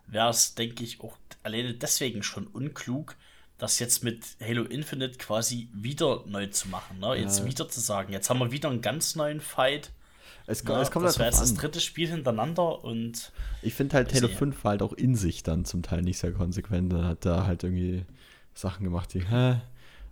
[0.07, 3.15] wäre es, denke ich, auch alleine deswegen schon unklug,
[3.57, 6.99] das jetzt mit Halo Infinite quasi wieder neu zu machen.
[6.99, 7.15] Ne?
[7.15, 7.45] Jetzt ja.
[7.45, 9.91] wieder zu sagen, jetzt haben wir wieder einen ganz neuen Fight
[10.49, 13.33] es, ja, es kommt das wäre jetzt das dritte Spiel hintereinander und.
[13.61, 16.31] Ich finde halt Halo 5 war halt auch in sich dann zum Teil nicht sehr
[16.31, 16.93] konsequent.
[16.93, 18.05] Da hat da halt irgendwie
[18.53, 19.57] Sachen gemacht, die hä,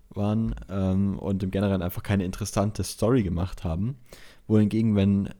[0.09, 3.97] waren ähm, und im Generellen einfach keine interessante Story gemacht haben.
[4.47, 5.31] Wohingegen, wenn äh,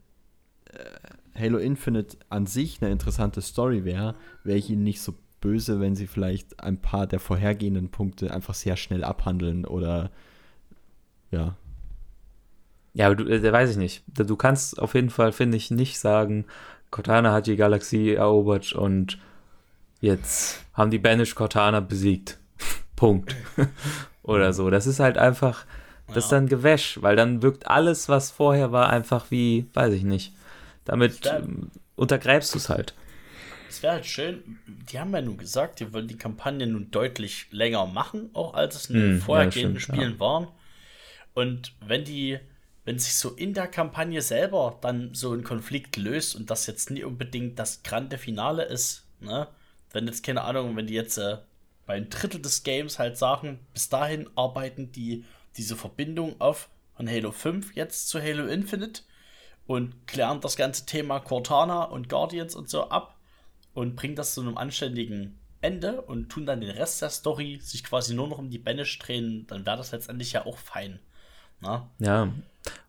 [1.38, 5.95] Halo Infinite an sich eine interessante Story wäre, wäre ich ihnen nicht so böse, wenn
[5.95, 10.10] sie vielleicht ein paar der vorhergehenden Punkte einfach sehr schnell abhandeln oder
[11.32, 11.56] ja,
[12.95, 14.03] ja, aber du, äh, weiß ich nicht.
[14.07, 16.45] Du kannst auf jeden Fall, finde ich, nicht sagen,
[16.91, 19.20] Cortana hat die Galaxie erobert und
[19.99, 22.40] jetzt haben die Banish Cortana besiegt.
[22.95, 23.36] Punkt.
[24.24, 24.70] Oder so.
[24.70, 25.66] Das ist halt einfach,
[26.07, 30.03] das ist dann Gewäsch, weil dann wirkt alles, was vorher war, einfach wie, weiß ich
[30.03, 30.34] nicht.
[30.86, 31.44] Damit wär,
[31.95, 32.94] untergräbst du es halt.
[33.68, 37.48] Es wäre halt schön, die haben ja nun gesagt, die wollen die Kampagne nun deutlich
[37.52, 40.20] länger machen, auch als es in den hm, vorhergehenden ja, Spielen ja.
[40.20, 40.48] waren.
[41.34, 42.40] Und wenn die
[42.86, 46.91] wenn sich so in der Kampagne selber dann so ein Konflikt löst und das jetzt
[46.91, 49.48] nie unbedingt das grande Finale ist, ne?
[49.91, 51.38] Wenn jetzt, keine Ahnung, wenn die jetzt äh,
[51.86, 55.26] bei ein Drittel des Games halt sagen, bis dahin arbeiten die
[55.57, 59.02] diese Verbindung auf von Halo 5 jetzt zu Halo Infinite
[59.68, 63.16] und klären das ganze Thema Cortana und Guardians und so ab
[63.74, 67.84] und bringen das zu einem anständigen Ende und tun dann den Rest der Story sich
[67.84, 71.00] quasi nur noch um die Banish drehen, dann wäre das letztendlich ja auch fein.
[71.62, 71.90] Na?
[72.00, 72.32] Ja,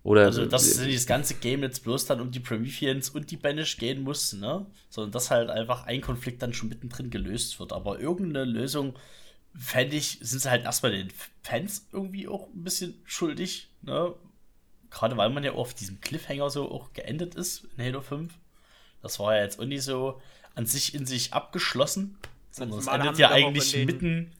[0.03, 3.37] oder also, dass äh, das ganze Game jetzt bloß dann um die Prometheans und die
[3.37, 4.67] Banish gehen muss, ne?
[4.89, 7.73] Sondern dass halt einfach ein Konflikt dann schon mittendrin gelöst wird.
[7.73, 8.95] Aber irgendeine Lösung,
[9.55, 11.09] fände ich, sind sie halt erstmal den
[11.43, 14.15] Fans irgendwie auch ein bisschen schuldig, ne?
[14.91, 18.33] Gerade weil man ja auf diesem Cliffhanger so auch geendet ist in Halo 5.
[19.03, 20.21] Das war ja jetzt auch nicht so.
[20.55, 22.17] an sich in sich abgeschlossen,
[22.51, 24.33] sondern es endet ja auch eigentlich mitten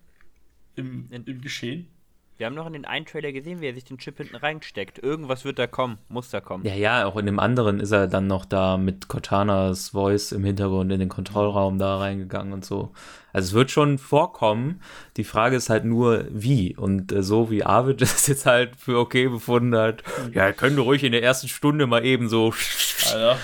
[0.77, 1.89] im, im Geschehen.
[2.39, 4.99] Wir haben noch in den einen Trailer gesehen, wie er sich den Chip hinten reinsteckt.
[4.99, 6.67] Irgendwas wird da kommen, muss da kommen.
[6.67, 10.45] Ja, ja, auch in dem anderen ist er dann noch da mit Cortanas Voice im
[10.45, 12.93] Hintergrund in den Kontrollraum da reingegangen und so.
[13.33, 14.83] Also es wird schon vorkommen.
[15.17, 16.77] Die Frage ist halt nur, wie.
[16.77, 20.03] Und äh, so wie Arvid das jetzt halt für okay befunden hat,
[20.35, 22.53] ja, können wir ruhig in der ersten Stunde mal eben so.
[23.13, 23.39] Alter.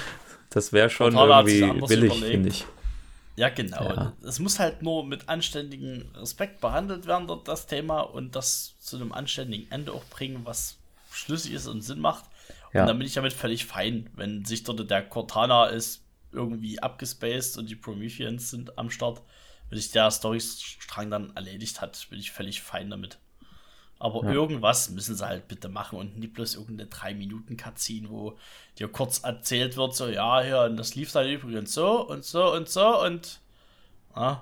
[0.51, 2.67] Das wäre schon Cortana irgendwie billig, finde ich.
[3.37, 3.83] Ja, genau.
[3.83, 4.13] Ja.
[4.23, 8.97] Es muss halt nur mit anständigem Respekt behandelt werden, dort das Thema, und das zu
[8.97, 10.77] einem anständigen Ende auch bringen, was
[11.11, 12.25] schlüssig ist und Sinn macht.
[12.73, 12.83] Ja.
[12.83, 16.03] Und dann bin ich damit völlig fein, wenn sich dort der Cortana ist
[16.33, 19.23] irgendwie abgespaced und die Prometheans sind am Start.
[19.69, 23.19] Wenn sich der Storystrang dann erledigt hat, bin ich völlig fein damit.
[24.03, 28.37] Aber irgendwas müssen sie halt bitte machen und nicht bloß irgendeine 3-Minuten-Cutscene, wo
[28.79, 32.53] dir kurz erzählt wird, so, ja, ja, und das lief dann übrigens so und so
[32.53, 33.39] und so und.
[34.15, 34.39] Ah,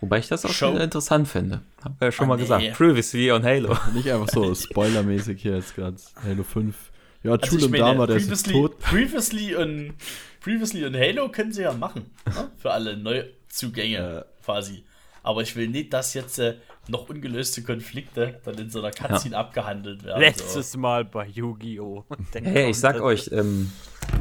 [0.00, 0.72] Wobei ich das auch Show.
[0.72, 1.62] schon interessant finde.
[1.84, 2.42] Hab ja schon Ah, mal nee.
[2.42, 2.72] gesagt.
[2.74, 3.76] Previously on Halo.
[3.94, 5.96] Nicht einfach so spoilermäßig hier jetzt gerade.
[6.24, 6.74] Halo 5.
[7.22, 8.78] Ja, also Julian Dama, der ist tot.
[8.80, 9.94] previously, und,
[10.40, 12.10] previously und Halo können sie ja machen.
[12.26, 12.50] Ne?
[12.56, 14.24] Für alle Neuzugänge Ja.
[14.44, 14.84] quasi.
[15.24, 16.56] Aber ich will nicht, dass jetzt äh,
[16.88, 20.20] noch ungelöste Konflikte dann in so einer Cutscene abgehandelt werden.
[20.20, 22.04] Letztes Mal bei Yu-Gi-Oh!
[22.32, 23.70] Hey, ich sag euch, ähm,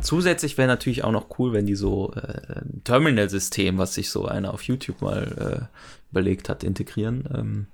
[0.02, 4.26] zusätzlich wäre natürlich auch noch cool, wenn die so äh, ein Terminal-System, was sich so
[4.26, 5.78] einer auf YouTube mal äh,
[6.12, 7.28] überlegt hat, integrieren.
[7.34, 7.68] Ähm,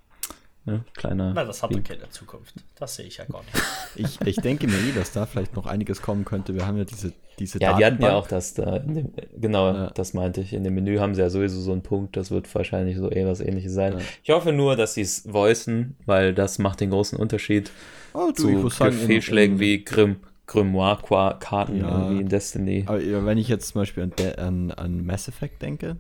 [0.65, 1.33] ne, kleiner.
[1.33, 1.87] Na, das hat doch Link.
[1.87, 2.55] keine Zukunft.
[2.75, 3.53] Das sehe ich ja gar nicht.
[3.95, 6.55] Ich, ich denke mir eh, dass da vielleicht noch einiges kommen könnte.
[6.55, 8.13] Wir haben ja diese, diese Ja, die hatten ja Datenbank.
[8.13, 8.77] auch das da.
[8.77, 9.89] In dem, genau, Ja.
[9.91, 10.53] das meinte ich.
[10.53, 13.25] In dem Menü haben sie ja sowieso so einen Punkt, das wird wahrscheinlich so eh
[13.25, 13.93] was ähnliches sein.
[13.93, 13.99] Ja.
[14.23, 17.71] Ich hoffe nur, dass sie es voicen, weil das macht den großen Unterschied
[18.13, 21.99] Oh, du, zu Fehlschlägen wie Grim, Grimoire-Karten Ja.
[22.03, 22.83] irgendwie in Destiny.
[22.87, 25.97] Aber wenn ich jetzt zum Beispiel an, De- an, an Mass Effect denke,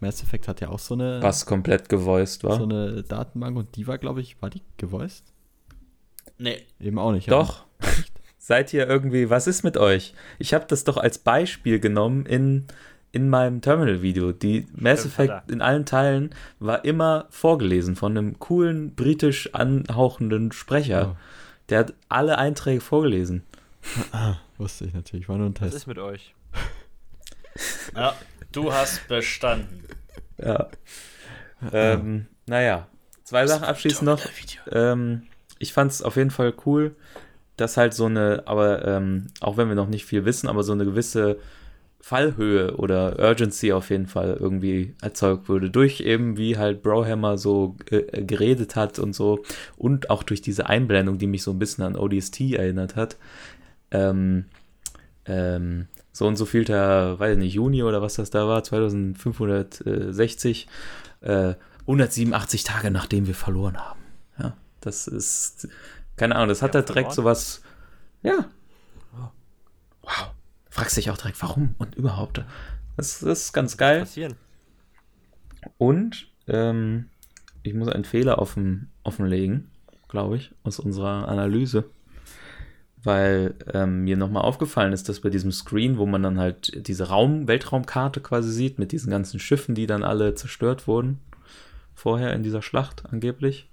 [0.00, 2.56] Mass Effect hat ja auch so eine, Was komplett gevoiced war.
[2.56, 5.24] so eine Datenbank und die war, glaube ich, war die gevoiced?
[6.38, 7.30] Nee, Eben auch nicht.
[7.30, 7.64] Doch.
[8.50, 10.12] Seid ihr irgendwie, was ist mit euch?
[10.40, 12.66] Ich habe das doch als Beispiel genommen in,
[13.12, 14.32] in meinem Terminal-Video.
[14.32, 21.14] Die Mass Effect in allen Teilen war immer vorgelesen von einem coolen, britisch anhauchenden Sprecher.
[21.14, 21.16] Oh.
[21.68, 23.44] Der hat alle Einträge vorgelesen.
[24.58, 25.76] Wusste ich natürlich, war nur ein Was Test.
[25.76, 26.34] ist mit euch?
[27.94, 28.16] ja,
[28.50, 29.84] du hast bestanden.
[30.38, 30.66] Ja.
[31.72, 32.88] ähm, naja,
[33.22, 34.20] zwei Sachen abschließend noch.
[34.72, 35.28] Ähm,
[35.60, 36.96] ich fand es auf jeden Fall cool,
[37.60, 40.72] dass halt so eine, aber ähm, auch wenn wir noch nicht viel wissen, aber so
[40.72, 41.38] eine gewisse
[42.00, 45.70] Fallhöhe oder Urgency auf jeden Fall irgendwie erzeugt wurde.
[45.70, 49.44] Durch eben, wie halt Brohammer so äh, geredet hat und so.
[49.76, 53.18] Und auch durch diese Einblendung, die mich so ein bisschen an ODST erinnert hat.
[53.90, 54.46] Ähm,
[55.26, 58.64] ähm, so und so viel der, weiß ich nicht, Juni oder was das da war,
[58.64, 60.68] 2560,
[61.20, 64.00] äh, 187 Tage nachdem wir verloren haben.
[64.38, 65.68] Ja, das ist,
[66.20, 67.62] keine Ahnung, das hat Ja, da direkt sowas,
[68.22, 68.50] ja.
[70.02, 70.32] Wow.
[70.68, 72.44] Fragst dich auch direkt, warum und überhaupt.
[72.98, 74.00] Das, das ist ganz geil.
[74.00, 74.34] Passieren.
[75.78, 77.08] Und ähm,
[77.62, 79.70] ich muss einen Fehler offen, offenlegen,
[80.08, 81.88] glaube ich, aus unserer Analyse.
[83.02, 87.08] Weil ähm, mir nochmal aufgefallen ist, dass bei diesem Screen, wo man dann halt diese
[87.08, 91.18] Raum, Weltraumkarte quasi sieht, mit diesen ganzen Schiffen, die dann alle zerstört wurden,
[91.94, 93.70] vorher in dieser Schlacht angeblich,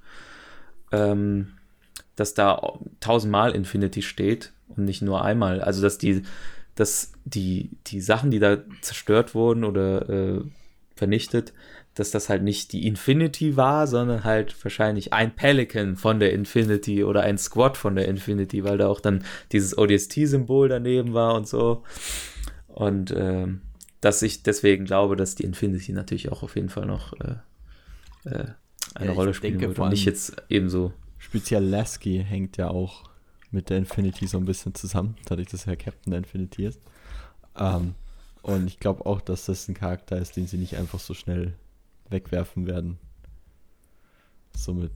[0.93, 1.56] ähm,
[2.17, 5.61] dass da tausendmal Infinity steht und nicht nur einmal.
[5.61, 6.23] Also dass die,
[6.75, 10.41] dass die, die Sachen, die da zerstört wurden oder äh,
[10.95, 11.53] vernichtet,
[11.93, 17.03] dass das halt nicht die Infinity war, sondern halt wahrscheinlich ein Pelican von der Infinity
[17.03, 21.47] oder ein Squad von der Infinity, weil da auch dann dieses ODST-Symbol daneben war und
[21.47, 21.83] so.
[22.67, 23.61] Und ähm,
[24.01, 27.35] dass ich deswegen glaube, dass die Infinity natürlich auch auf jeden Fall noch äh,
[28.29, 28.45] äh,
[28.93, 30.93] eine Ja, Rolle spielen denke wird und nicht jetzt ebenso.
[31.17, 33.03] Speziell Lasky hängt ja auch
[33.51, 36.81] mit der Infinity so ein bisschen zusammen, dadurch, dass er Captain der Infinity ist.
[37.57, 37.95] Ähm,
[38.41, 41.53] und ich glaube auch, dass das ein Charakter ist, den sie nicht einfach so schnell
[42.09, 42.97] wegwerfen werden.
[44.55, 44.91] Somit.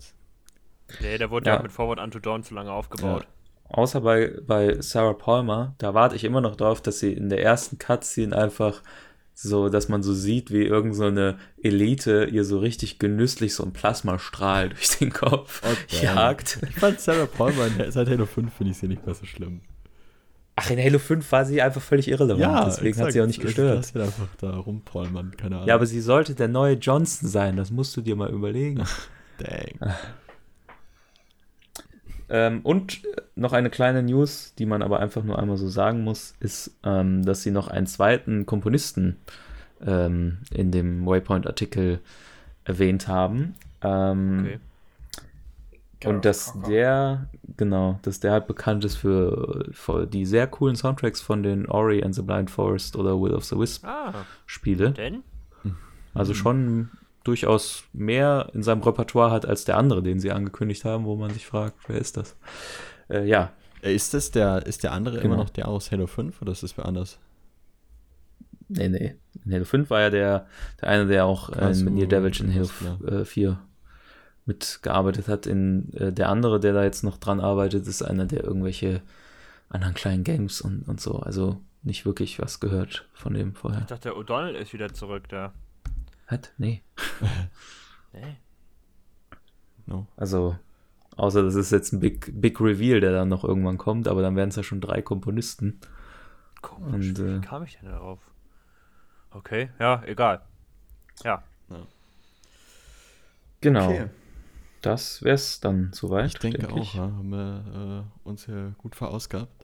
[1.00, 1.54] Nee, der wurde Ja.
[1.54, 3.28] ja, auch mit Forward Unto Dawn zu lange aufgebaut.
[3.70, 7.42] Außer bei, bei Sarah Palmer, da warte ich immer noch drauf, dass sie in der
[7.42, 8.82] ersten Cutscene einfach
[9.42, 13.64] so, dass man so sieht, wie irgend so eine Elite ihr so richtig genüsslich so
[13.64, 16.04] ein Plasmastrahl durch den Kopf Oh, damn.
[16.16, 16.60] jagt.
[16.70, 19.62] Ich fand Sarah Palmer seit Halo 5 finde ich sie nicht mehr so schlimm.
[20.56, 23.56] Ach, in Halo 5 war sie einfach völlig irrelevant, deswegen hat sie auch nicht exakt.
[23.56, 23.86] gestört.
[23.86, 25.68] Sie einfach da rumpolmern, keine Ahnung.
[25.68, 28.84] Ja, aber sie sollte der neue Johnson sein, das musst du dir mal überlegen.
[29.40, 29.96] Dang.
[32.34, 33.02] Ähm, und
[33.36, 37.24] noch eine kleine News, die man aber einfach nur einmal so sagen muss, ist, ähm,
[37.26, 39.18] dass sie noch einen zweiten Komponisten
[39.86, 42.00] ähm, in dem Waypoint-Artikel
[42.64, 43.56] erwähnt haben.
[43.82, 44.46] Ähm,
[46.04, 46.08] Okay.
[46.16, 47.28] Und dass der,
[47.58, 52.02] genau, dass der halt bekannt ist für, für die sehr coolen Soundtracks von den Ori
[52.04, 54.94] and the Blind Forest oder Will of the Wisp Ah, Spiele.
[54.94, 55.22] denn?
[56.16, 56.90] Also schon
[57.24, 61.32] durchaus mehr in seinem Repertoire hat als der andere, den sie angekündigt haben, wo man
[61.32, 62.36] sich fragt, wer ist das?
[63.10, 65.26] Äh, ja, Ist das der, ist der andere Genau.
[65.36, 67.18] immer noch der aus Halo 5 oder ist das wer anders?
[68.70, 69.16] nee, nee.
[69.46, 70.48] In Halo 5 war ja der,
[70.82, 73.22] der eine, der auch äh, so, mit Near Devil in Halo alles klar.
[73.22, 73.60] äh, 4
[74.46, 75.46] mitgearbeitet hat.
[75.46, 79.02] In, äh, der andere, der da jetzt noch dran arbeitet, ist einer, der irgendwelche
[79.70, 81.20] anderen kleinen Games und, und so.
[81.20, 83.82] Also nicht wirklich was gehört von dem vorher.
[83.82, 85.54] Ich dachte, O'Donnell ist wieder zurück da.
[86.32, 86.54] Hat?
[86.58, 86.82] Nee.
[88.14, 88.36] Nee.
[89.86, 90.06] No.
[90.18, 90.58] Also,
[91.16, 94.36] außer das ist jetzt ein Big, Big Reveal, der dann noch irgendwann kommt, aber dann
[94.36, 95.80] wären es ja schon drei Komponisten.
[96.62, 98.20] Komisch, Und, äh, wie kam ich denn darauf?
[99.30, 100.42] Okay, ja, egal.
[101.24, 101.42] Ja,
[103.62, 103.86] Genau.
[103.86, 104.08] Okay.
[104.82, 106.26] Das wär's dann soweit.
[106.26, 109.61] Ich denke denk auch, ja, haben wir äh, uns hier gut verausgabt.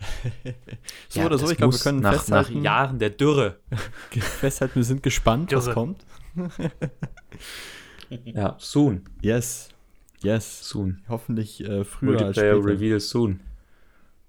[1.08, 3.58] so Ja, oder so, ich glaube, wir können nach, nach festhalten, Jahren der Dürre.
[4.10, 5.74] festhalten, wir sind gespannt, was Irre.
[5.74, 6.04] kommt.
[8.24, 9.04] Ja, soon.
[9.20, 9.68] Yes.
[10.22, 10.66] Yes.
[10.68, 11.02] Soon.
[11.08, 12.66] Hoffentlich äh, früher als Multiplayer später.
[12.66, 13.40] Reveal soon.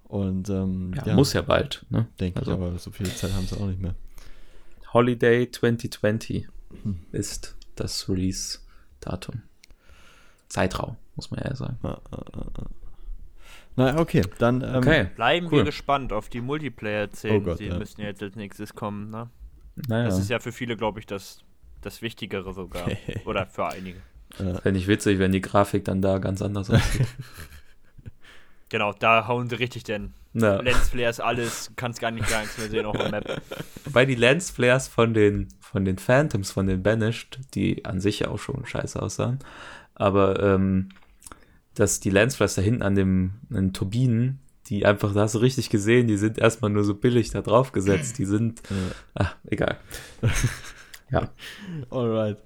[0.04, 2.08] Und ähm, Ja, ja, muss ja bald, ne?
[2.20, 3.96] denke also- ich, aber so viel Zeit haben sie auch nicht mehr.
[4.92, 6.48] Holiday 2020
[6.84, 7.00] Hm.
[7.14, 9.44] ist das Release-Datum.
[10.50, 11.78] Zeitraum, muss man ja sagen.
[11.84, 12.66] Ah, ah, ah, ah.
[13.76, 15.60] Na, okay, dann ähm, Okay, bleiben Cool.
[15.60, 17.48] wir gespannt auf die Multiplayer-Szenen.
[17.48, 17.78] Oh die ja.
[17.78, 19.30] müssen ja jetzt als nächstes kommen, ne?
[19.88, 20.06] naja.
[20.06, 21.44] Das ist ja für viele, glaube ich, das,
[21.82, 22.88] das Wichtigere sogar.
[23.26, 24.02] Oder für einige.
[24.62, 27.08] Fände ich witzig, wenn die Grafik dann da ganz anders aussieht.
[28.72, 30.14] Genau, da hauen sie richtig denn.
[30.34, 30.62] ja.
[30.62, 33.42] Lensflares, alles, kannst gar nicht gar nichts mehr sehen auf der Map.
[33.86, 38.28] Wobei die Lensflares von den, von den Phantoms, von den Banished, die an sich ja
[38.28, 39.40] auch schon scheiße aussahen,
[39.96, 40.90] aber ähm,
[41.76, 45.40] dass die Lensflares da hinten an, dem, an den Turbinen, die einfach, da hast du
[45.40, 48.18] richtig gesehen, die sind erstmal nur so billig da drauf gesetzt.
[48.20, 48.62] Die sind,
[49.16, 49.78] ach, egal.
[51.12, 51.30] ja,
[51.90, 52.38] Alright.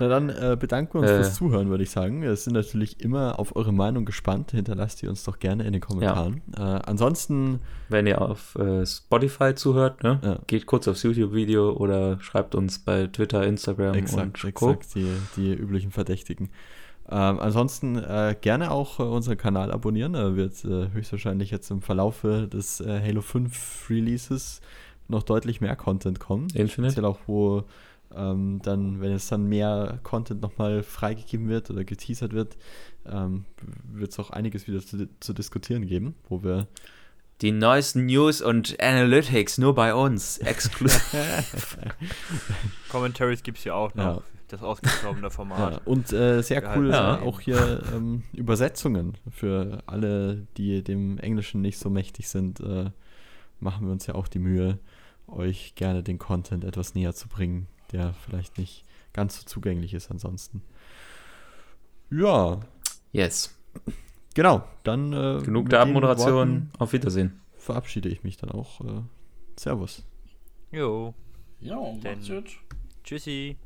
[0.00, 1.16] Na dann äh, bedanken wir uns Äh.
[1.16, 2.22] fürs Zuhören, würde ich sagen.
[2.22, 4.52] Wir sind natürlich immer auf eure Meinung gespannt.
[4.52, 6.40] Hinterlasst ihr uns doch gerne in den Kommentaren.
[6.56, 7.60] Äh, ansonsten,
[7.90, 10.38] wenn ihr auf äh, Spotify zuhört, ne, Ja.
[10.46, 14.70] geht kurz aufs YouTube-Video oder schreibt uns bei Twitter, Instagram exakt, und Co.
[14.70, 16.48] exakt, die, die üblichen Verdächtigen.
[17.12, 20.12] Ähm, ansonsten äh, gerne auch äh, unseren Kanal abonnieren.
[20.12, 24.60] Da wird äh, höchstwahrscheinlich jetzt im Verlaufe des äh, Halo 5 Releases
[25.08, 26.44] noch deutlich mehr Content kommen.
[26.54, 26.92] Infinite.
[26.92, 27.64] Speziell auch, wo
[28.14, 32.56] ähm, dann, wenn es dann mehr Content nochmal freigegeben wird oder geteasert wird,
[33.06, 33.44] ähm,
[33.84, 36.68] wird es auch einiges wieder zu, zu diskutieren geben, wo wir
[37.40, 40.38] Die neuesten News und Analytics nur bei uns.
[40.46, 41.12] Exklusiv.
[42.88, 44.18] Commentaries gibt es ja auch noch.
[44.18, 44.22] Ja.
[44.50, 45.72] Das ausgestorbene Format.
[45.74, 47.16] Ja, und äh, sehr Ja, cool ja.
[47.16, 52.60] äh, auch hier ähm, Übersetzungen für alle, die dem Englischen nicht so mächtig sind.
[52.60, 52.90] Äh,
[53.60, 54.78] machen wir uns ja auch die Mühe,
[55.28, 60.10] euch gerne den Content etwas näher zu bringen, der vielleicht nicht ganz so zugänglich ist
[60.10, 60.62] ansonsten.
[62.10, 62.60] Ja,
[63.12, 63.56] Yes.
[64.34, 64.64] genau.
[64.84, 66.34] Dann äh, Genug der Abmoderation.
[66.34, 67.40] Worten Auf Wiedersehen.
[67.56, 68.80] verabschiede ich mich dann auch.
[68.80, 69.02] Äh,
[69.56, 70.04] servus.
[70.72, 71.14] Jo.
[71.60, 72.58] Ja, macht's gut.
[73.04, 73.56] Tschüssi.